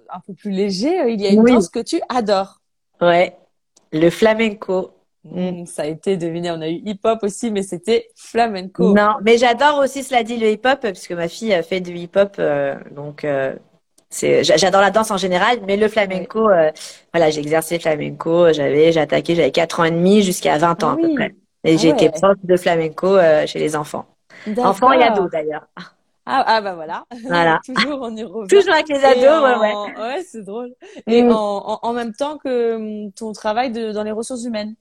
Un 0.09 0.19
peu 0.25 0.33
plus 0.33 0.51
léger, 0.51 0.99
euh, 1.01 1.09
il 1.09 1.21
y 1.21 1.27
a 1.27 1.31
une 1.31 1.41
Oui. 1.41 1.53
danse 1.53 1.69
que 1.69 1.79
tu 1.79 2.01
adores. 2.09 2.61
Ouais, 3.01 3.35
le 3.91 4.09
flamenco. 4.09 4.91
Mm. 5.25 5.65
Ça 5.65 5.83
a 5.83 5.85
été 5.85 6.17
deviné. 6.17 6.51
On 6.51 6.61
a 6.61 6.67
eu 6.69 6.81
hip-hop 6.85 7.19
aussi, 7.23 7.51
mais 7.51 7.63
c'était 7.63 8.07
flamenco. 8.15 8.93
Non, 8.93 9.15
mais 9.23 9.37
j'adore 9.37 9.79
aussi, 9.79 10.03
cela 10.03 10.23
dit, 10.23 10.37
le 10.37 10.49
hip-hop, 10.51 10.79
parce 10.81 11.07
que 11.07 11.13
ma 11.13 11.27
fille 11.27 11.53
a 11.53 11.63
fait 11.63 11.79
du 11.81 11.93
hip-hop, 11.95 12.35
euh, 12.39 12.75
donc 12.91 13.23
euh, 13.23 13.55
c'est, 14.13 14.43
j'adore 14.43 14.81
la 14.81 14.91
danse 14.91 15.11
en 15.11 15.17
général, 15.17 15.59
mais 15.67 15.77
le 15.77 15.87
flamenco, 15.87 16.49
euh, 16.49 16.71
voilà, 17.13 17.29
j'ai 17.31 17.39
exercé 17.41 17.75
le 17.75 17.81
flamenco, 17.81 18.53
j'avais, 18.53 18.91
j'ai 18.91 18.99
attaqué, 18.99 19.35
j'avais 19.35 19.51
4 19.51 19.79
ans 19.79 19.83
et 19.85 19.91
demi 19.91 20.21
jusqu'à 20.23 20.57
20 20.57 20.83
ans 20.83 20.91
Ah 20.91 20.93
à 20.93 20.97
peu 20.97 21.09
près. 21.09 21.35
Et 21.63 21.77
Ah 21.77 21.77
j'ai 21.77 21.89
été 21.89 22.09
prof 22.09 22.37
de 22.43 22.57
flamenco 22.57 23.07
euh, 23.17 23.45
chez 23.47 23.59
les 23.59 23.75
enfants. 23.75 24.05
Enfants 24.57 24.91
et 24.91 25.03
ados 25.03 25.29
d'ailleurs. 25.31 25.67
Ah, 26.25 26.43
ah 26.47 26.61
bah 26.61 26.73
voilà. 26.75 27.05
Voilà. 27.27 27.59
Toujours 27.65 27.99
on 28.01 28.15
y 28.15 28.23
revient. 28.23 28.47
Toujours 28.47 28.73
avec 28.73 28.87
les 28.89 29.03
ados, 29.03 29.43
ouais, 29.43 29.57
ouais. 29.57 30.01
ouais, 30.01 30.23
c'est 30.23 30.43
drôle. 30.43 30.73
Et 31.07 31.21
Mm. 31.23 31.31
en, 31.31 31.73
en, 31.73 31.79
en 31.81 31.93
même 31.93 32.13
temps 32.13 32.37
que 32.37 32.75
hum, 32.75 33.11
ton 33.13 33.33
travail 33.33 33.71
de, 33.71 33.91
dans 33.91 34.03
les 34.03 34.11
ressources 34.11 34.43
humaines. 34.45 34.75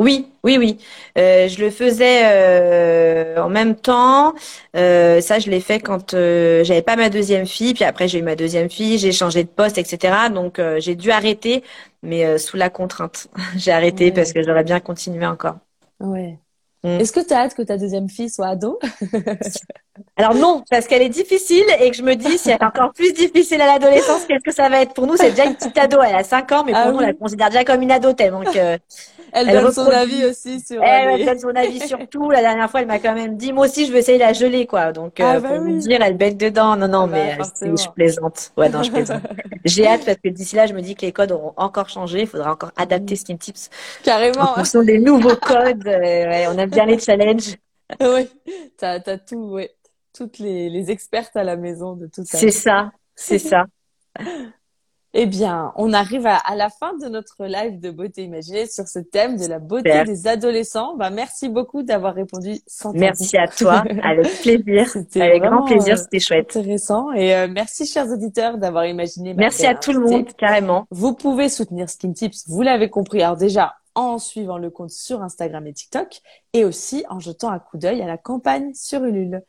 Oui, 0.00 0.26
oui, 0.42 0.58
oui. 0.58 0.78
Euh, 1.18 1.46
je 1.48 1.60
le 1.62 1.70
faisais 1.70 2.22
euh, 2.24 3.40
en 3.40 3.48
même 3.48 3.76
temps. 3.76 4.34
Euh, 4.74 5.20
ça, 5.20 5.38
je 5.38 5.48
l'ai 5.50 5.60
fait 5.60 5.78
quand 5.78 6.14
euh, 6.14 6.64
j'avais 6.64 6.82
pas 6.82 6.96
ma 6.96 7.10
deuxième 7.10 7.46
fille. 7.46 7.74
Puis 7.74 7.84
après, 7.84 8.08
j'ai 8.08 8.18
eu 8.18 8.22
ma 8.22 8.34
deuxième 8.34 8.68
fille, 8.68 8.98
j'ai 8.98 9.12
changé 9.12 9.44
de 9.44 9.48
poste, 9.48 9.78
etc. 9.78 10.30
Donc, 10.30 10.58
euh, 10.58 10.80
j'ai 10.80 10.96
dû 10.96 11.12
arrêter, 11.12 11.62
mais 12.02 12.24
euh, 12.26 12.38
sous 12.38 12.56
la 12.56 12.70
contrainte. 12.70 13.28
J'ai 13.56 13.70
arrêté 13.70 14.10
Ouais. 14.10 14.12
parce 14.12 14.32
que 14.32 14.42
j'aurais 14.42 14.64
bien 14.64 14.80
continué 14.80 15.26
encore. 15.26 15.58
Ouais. 16.00 16.38
Mm. 16.82 16.88
Est-ce 16.98 17.12
que 17.12 17.26
tu 17.26 17.32
as 17.34 17.40
hâte 17.42 17.54
que 17.54 17.62
ta 17.62 17.78
deuxième 17.78 18.08
fille 18.08 18.30
soit 18.30 18.48
ado? 18.48 18.78
Alors 20.16 20.34
non, 20.34 20.64
parce 20.70 20.86
qu'elle 20.88 21.02
est 21.02 21.08
difficile 21.08 21.64
et 21.80 21.90
que 21.90 21.96
je 21.96 22.02
me 22.02 22.14
dis 22.16 22.36
si 22.38 22.50
elle 22.50 22.56
est 22.60 22.64
encore 22.64 22.92
plus 22.92 23.12
difficile 23.12 23.60
à 23.60 23.66
l'adolescence, 23.66 24.24
qu'est-ce 24.26 24.42
que 24.44 24.52
ça 24.52 24.68
va 24.68 24.80
être 24.80 24.92
pour 24.94 25.06
nous? 25.06 25.16
C'est 25.16 25.30
déjà 25.30 25.44
une 25.44 25.54
petite 25.54 25.76
ado. 25.78 25.98
Elle 26.02 26.14
a 26.16 26.24
5 26.24 26.50
ans, 26.52 26.64
mais 26.64 26.72
pour 26.72 26.80
Ah 26.82 26.90
nous, 26.90 26.96
on 26.98 27.00
la 27.00 27.12
considère 27.12 27.48
déjà 27.50 27.64
comme 27.64 27.80
une 27.82 27.92
ado 27.92 28.12
tellement 28.12 28.42
que 28.42 28.58
Elle, 28.58 28.80
Elle 29.32 29.60
donne 29.62 29.72
son 29.72 29.86
avis 29.88 30.24
aussi 30.24 30.60
sur 30.60 30.82
Elle, 30.82 31.08
euh, 31.08 31.12
elle 31.14 31.18
les- 31.20 31.24
donne 31.26 31.38
son 31.38 31.54
avis 31.54 31.80
sur 31.80 31.98
tout. 32.08 32.30
La 32.30 32.40
dernière 32.40 32.70
fois, 32.70 32.80
elle 32.80 32.86
m'a 32.86 32.98
quand 32.98 33.14
même 33.14 33.36
dit, 33.36 33.52
moi 33.52 33.66
aussi, 33.66 33.86
je 33.86 33.92
veux 33.92 33.98
essayer 33.98 34.18
la 34.18 34.32
gelée, 34.32 34.66
quoi. 34.66 34.92
Donc, 34.92 35.20
Ah 35.20 35.36
euh, 35.36 35.40
bah 35.40 35.48
pour 35.48 35.58
oui. 35.60 35.78
dire, 35.78 36.00
elle 36.02 36.16
bête 36.16 36.36
dedans. 36.36 36.76
Non, 36.76 36.88
non, 36.88 37.02
Ah 37.04 37.06
bah, 37.06 37.16
mais 37.16 37.36
euh, 37.62 37.76
je 37.76 37.88
plaisante. 37.90 38.52
Ouais, 38.56 38.68
non, 38.68 38.82
je 38.82 38.90
plaisante. 38.90 39.22
J'ai 39.64 39.86
hâte 39.86 40.04
parce 40.04 40.18
que 40.22 40.28
d'ici 40.28 40.56
là, 40.56 40.66
je 40.66 40.74
me 40.74 40.80
dis 40.82 40.94
que 40.94 41.06
les 41.06 41.12
codes 41.12 41.32
auront 41.32 41.54
encore 41.56 41.88
changé. 41.88 42.20
Il 42.22 42.26
faudra 42.26 42.52
encore 42.52 42.72
adapter 42.76 43.16
Skin 43.16 43.36
Tips 43.36 43.70
en 43.70 44.02
Carrément. 44.04 44.46
fonction 44.46 44.82
des 44.82 44.98
nouveaux 44.98 45.36
codes. 45.36 45.86
Euh, 45.86 45.98
ouais, 46.28 46.46
on 46.48 46.56
aime 46.58 46.70
bien 46.70 46.86
les 46.86 46.98
challenges. 46.98 47.56
oui. 48.00 48.28
T'as, 48.78 49.00
t'as 49.00 49.18
tout, 49.18 49.50
ouais. 49.52 49.73
Toutes 50.14 50.38
les, 50.38 50.70
les 50.70 50.90
expertes 50.90 51.36
à 51.36 51.44
la 51.44 51.56
maison 51.56 51.94
de 51.94 52.06
tout 52.06 52.24
ça. 52.24 52.38
C'est 52.38 52.50
ça. 52.50 52.92
C'est 53.16 53.38
ça. 53.38 53.66
Eh 55.16 55.26
bien, 55.26 55.72
on 55.76 55.92
arrive 55.92 56.26
à, 56.26 56.36
à 56.38 56.56
la 56.56 56.68
fin 56.70 56.92
de 56.98 57.06
notre 57.08 57.44
live 57.46 57.78
de 57.78 57.92
beauté 57.92 58.24
imaginée 58.24 58.66
sur 58.66 58.88
ce 58.88 58.98
thème 58.98 59.36
de 59.36 59.46
la 59.46 59.60
beauté 59.60 59.90
Super. 59.90 60.04
des 60.04 60.26
adolescents. 60.26 60.96
Bah, 60.96 61.10
merci 61.10 61.48
beaucoup 61.48 61.84
d'avoir 61.84 62.14
répondu 62.14 62.58
sans. 62.66 62.92
Merci 62.92 63.36
à 63.38 63.46
toi. 63.46 63.84
Avec 64.02 64.26
plaisir. 64.42 64.88
C'était 64.88 65.22
Avec 65.22 65.42
grand 65.44 65.64
plaisir. 65.66 65.94
euh, 65.94 65.98
C'était 65.98 66.18
chouette. 66.18 66.56
Intéressant. 66.56 67.12
Et 67.12 67.32
euh, 67.36 67.46
merci, 67.48 67.86
chers 67.86 68.08
auditeurs, 68.10 68.58
d'avoir 68.58 68.86
imaginé 68.86 69.34
ma 69.34 69.42
Merci 69.42 69.66
à 69.66 69.76
tout 69.76 69.92
le 69.92 70.00
monde, 70.00 70.32
carrément. 70.36 70.86
Vous 70.90 71.14
pouvez 71.14 71.48
soutenir 71.48 71.88
Skin 71.88 72.12
Tips, 72.12 72.48
vous 72.48 72.62
l'avez 72.62 72.90
compris. 72.90 73.22
Alors 73.22 73.36
déjà, 73.36 73.74
en 73.94 74.18
suivant 74.18 74.58
le 74.58 74.70
compte 74.70 74.90
sur 74.90 75.22
Instagram 75.22 75.64
et 75.68 75.72
TikTok, 75.72 76.22
et 76.54 76.64
aussi 76.64 77.04
en 77.08 77.20
jetant 77.20 77.50
un 77.50 77.60
coup 77.60 77.78
d'œil 77.78 78.02
à 78.02 78.06
la 78.08 78.18
campagne 78.18 78.72
sur 78.74 79.04
Ulule. 79.04 79.42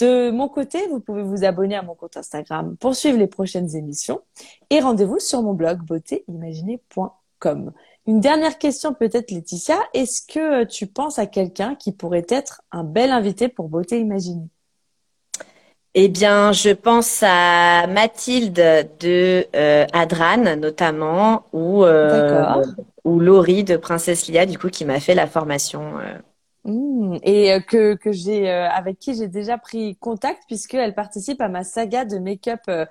De 0.00 0.30
mon 0.30 0.48
côté, 0.48 0.86
vous 0.88 1.00
pouvez 1.00 1.22
vous 1.22 1.44
abonner 1.44 1.74
à 1.74 1.82
mon 1.82 1.94
compte 1.94 2.16
Instagram 2.16 2.76
pour 2.78 2.94
suivre 2.94 3.18
les 3.18 3.26
prochaines 3.26 3.74
émissions 3.74 4.20
et 4.70 4.80
rendez-vous 4.80 5.18
sur 5.18 5.42
mon 5.42 5.54
blog 5.54 5.80
beautéimaginée.com. 5.80 7.72
Une 8.06 8.20
dernière 8.20 8.58
question 8.58 8.94
peut-être 8.94 9.30
Laetitia, 9.30 9.78
est-ce 9.94 10.22
que 10.22 10.64
tu 10.64 10.86
penses 10.86 11.18
à 11.18 11.26
quelqu'un 11.26 11.74
qui 11.74 11.92
pourrait 11.92 12.26
être 12.28 12.62
un 12.70 12.84
bel 12.84 13.10
invité 13.10 13.48
pour 13.48 13.68
Beauté 13.68 13.98
Imaginée? 13.98 14.48
Eh 15.94 16.08
bien, 16.08 16.52
je 16.52 16.70
pense 16.70 17.24
à 17.26 17.86
Mathilde 17.88 18.54
de 19.00 19.46
euh, 19.56 19.86
Adran 19.92 20.56
notamment, 20.56 21.42
ou 21.52 21.82
euh, 21.84 22.62
ou 23.04 23.18
Laurie 23.18 23.64
de 23.64 23.76
Princesse 23.76 24.28
Lia, 24.28 24.46
du 24.46 24.58
coup, 24.58 24.68
qui 24.68 24.84
m'a 24.84 25.00
fait 25.00 25.14
la 25.14 25.26
formation. 25.26 25.98
euh. 25.98 26.18
Mmh, 26.68 27.16
et 27.22 27.54
euh, 27.54 27.60
que, 27.60 27.94
que 27.94 28.12
j'ai 28.12 28.50
euh, 28.50 28.68
avec 28.68 28.98
qui 28.98 29.14
j'ai 29.14 29.26
déjà 29.26 29.56
pris 29.56 29.96
contact 29.96 30.42
puisqu'elle 30.46 30.94
participe 30.94 31.40
à 31.40 31.48
ma 31.48 31.64
saga 31.64 32.04
de 32.04 32.18
make-up 32.18 32.60
euh, 32.68 32.84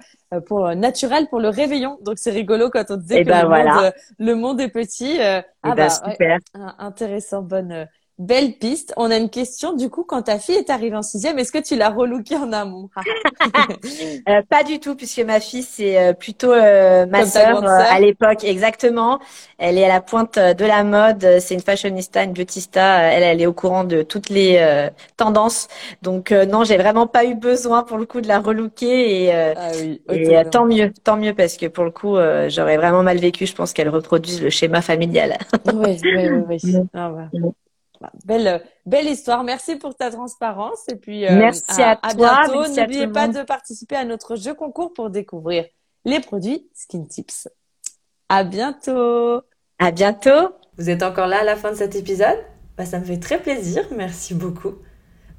pour 0.47 0.73
naturel 0.75 1.27
pour 1.29 1.39
le 1.39 1.49
réveillon. 1.49 1.99
Donc 2.01 2.17
c'est 2.17 2.31
rigolo 2.31 2.71
quand 2.71 2.85
on 2.89 2.97
disait 2.97 3.19
eh 3.19 3.23
que 3.23 3.29
ben 3.29 3.43
le, 3.43 3.49
monde, 3.49 3.93
le, 4.17 4.35
monde, 4.35 4.61
est 4.61 4.69
petit. 4.69 5.19
ah 5.21 5.43
ben, 5.61 5.75
bah, 5.75 5.89
super. 5.89 6.39
intéressant, 6.79 7.43
bonne 7.43 7.87
Belle 8.19 8.53
piste. 8.53 8.95
On 8.97 9.11
a 9.11 9.17
une 9.17 9.29
question. 9.29 9.73
Du 9.73 9.91
coup, 9.91 10.03
quand 10.03 10.23
ta 10.23 10.39
fille 10.39 10.55
est 10.55 10.71
arrivée 10.71 10.95
en 10.95 11.03
sixième, 11.03 11.37
est-ce 11.37 11.51
que 11.51 11.59
tu 11.59 11.75
l'as 11.75 11.89
relookée 11.89 12.35
en 12.35 12.51
amont 12.51 12.89
euh, 14.27 14.41
Pas 14.49 14.63
du 14.63 14.79
tout, 14.79 14.95
puisque 14.95 15.19
ma 15.19 15.39
fille 15.39 15.61
c'est 15.61 15.99
euh, 15.99 16.13
plutôt 16.13 16.51
euh, 16.51 17.05
ma 17.05 17.27
sœur 17.27 17.63
à 17.63 17.99
l'époque, 17.99 18.43
exactement. 18.43 19.19
Elle 19.59 19.77
est 19.77 19.85
à 19.85 19.87
la 19.87 20.01
pointe 20.01 20.39
de 20.39 20.65
la 20.65 20.83
mode. 20.83 21.39
C'est 21.39 21.53
une 21.53 21.61
fashionista, 21.61 22.23
une 22.23 22.33
beautista. 22.33 23.01
Elle, 23.03 23.21
elle 23.21 23.41
est 23.41 23.45
au 23.45 23.53
courant 23.53 23.83
de 23.83 24.01
toutes 24.01 24.29
les 24.29 24.87
tendances. 25.15 25.67
Donc 26.01 26.31
non, 26.31 26.63
j'ai 26.63 26.77
vraiment 26.77 27.05
pas 27.05 27.23
eu 27.25 27.35
besoin 27.35 27.83
pour 27.83 27.99
le 27.99 28.05
coup 28.05 28.21
de 28.21 28.27
la 28.27 28.39
relooker 28.39 29.25
et, 29.25 29.31
ah 29.31 29.69
oui, 29.79 30.01
et 30.09 30.43
tant 30.49 30.65
mieux, 30.65 30.91
tant 31.03 31.17
mieux 31.17 31.35
parce 31.35 31.57
que 31.57 31.67
pour 31.67 31.83
le 31.83 31.91
coup, 31.91 32.15
j'aurais 32.47 32.77
vraiment 32.77 33.03
mal 33.03 33.17
vécu. 33.17 33.45
Je 33.45 33.53
pense 33.53 33.73
qu'elle 33.73 33.89
reproduise 33.89 34.41
le 34.41 34.49
schéma 34.49 34.81
familial. 34.81 35.37
oui, 35.73 35.97
oui, 36.03 36.29
oui. 36.49 36.57
oui. 36.63 36.75
Ah, 36.93 37.09
bah, 37.09 37.29
belle, 38.25 38.63
belle 38.85 39.07
histoire. 39.07 39.43
Merci 39.43 39.75
pour 39.75 39.95
ta 39.95 40.11
transparence. 40.11 40.87
Et 40.89 40.95
puis, 40.95 41.25
euh, 41.25 41.35
merci 41.35 41.81
à, 41.81 41.99
à, 42.01 42.13
bientôt. 42.13 42.67
N'oubliez 42.67 43.07
pas 43.07 43.27
de 43.27 43.43
participer 43.43 43.95
à 43.95 44.05
notre 44.05 44.35
jeu 44.35 44.53
concours 44.53 44.93
pour 44.93 45.09
découvrir 45.09 45.65
les 46.05 46.19
produits 46.19 46.69
Skin 46.73 47.05
Tips. 47.05 47.47
À 48.29 48.43
bientôt. 48.43 49.41
À 49.79 49.91
bientôt. 49.91 50.51
Vous 50.77 50.89
êtes 50.89 51.03
encore 51.03 51.27
là 51.27 51.41
à 51.41 51.43
la 51.43 51.55
fin 51.55 51.71
de 51.71 51.77
cet 51.77 51.95
épisode? 51.95 52.37
Bah, 52.77 52.85
ça 52.85 52.99
me 52.99 53.05
fait 53.05 53.19
très 53.19 53.39
plaisir. 53.39 53.85
Merci 53.95 54.33
beaucoup. 54.33 54.75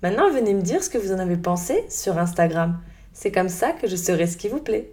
Maintenant, 0.03 0.31
venez 0.31 0.55
me 0.55 0.63
dire 0.63 0.83
ce 0.83 0.91
que 0.91 0.99
vous 0.99 1.13
en 1.13 1.19
avez 1.19 1.37
pensé 1.37 1.85
sur 1.89 2.19
Instagram. 2.19 2.81
C'est 3.13 3.33
comme 3.33 3.49
ça 3.49 3.73
que 3.73 3.89
je 3.89 3.97
saurai 3.97 4.27
ce 4.27 4.37
qui 4.37 4.49
vous 4.49 4.61
plaît. 4.61 4.93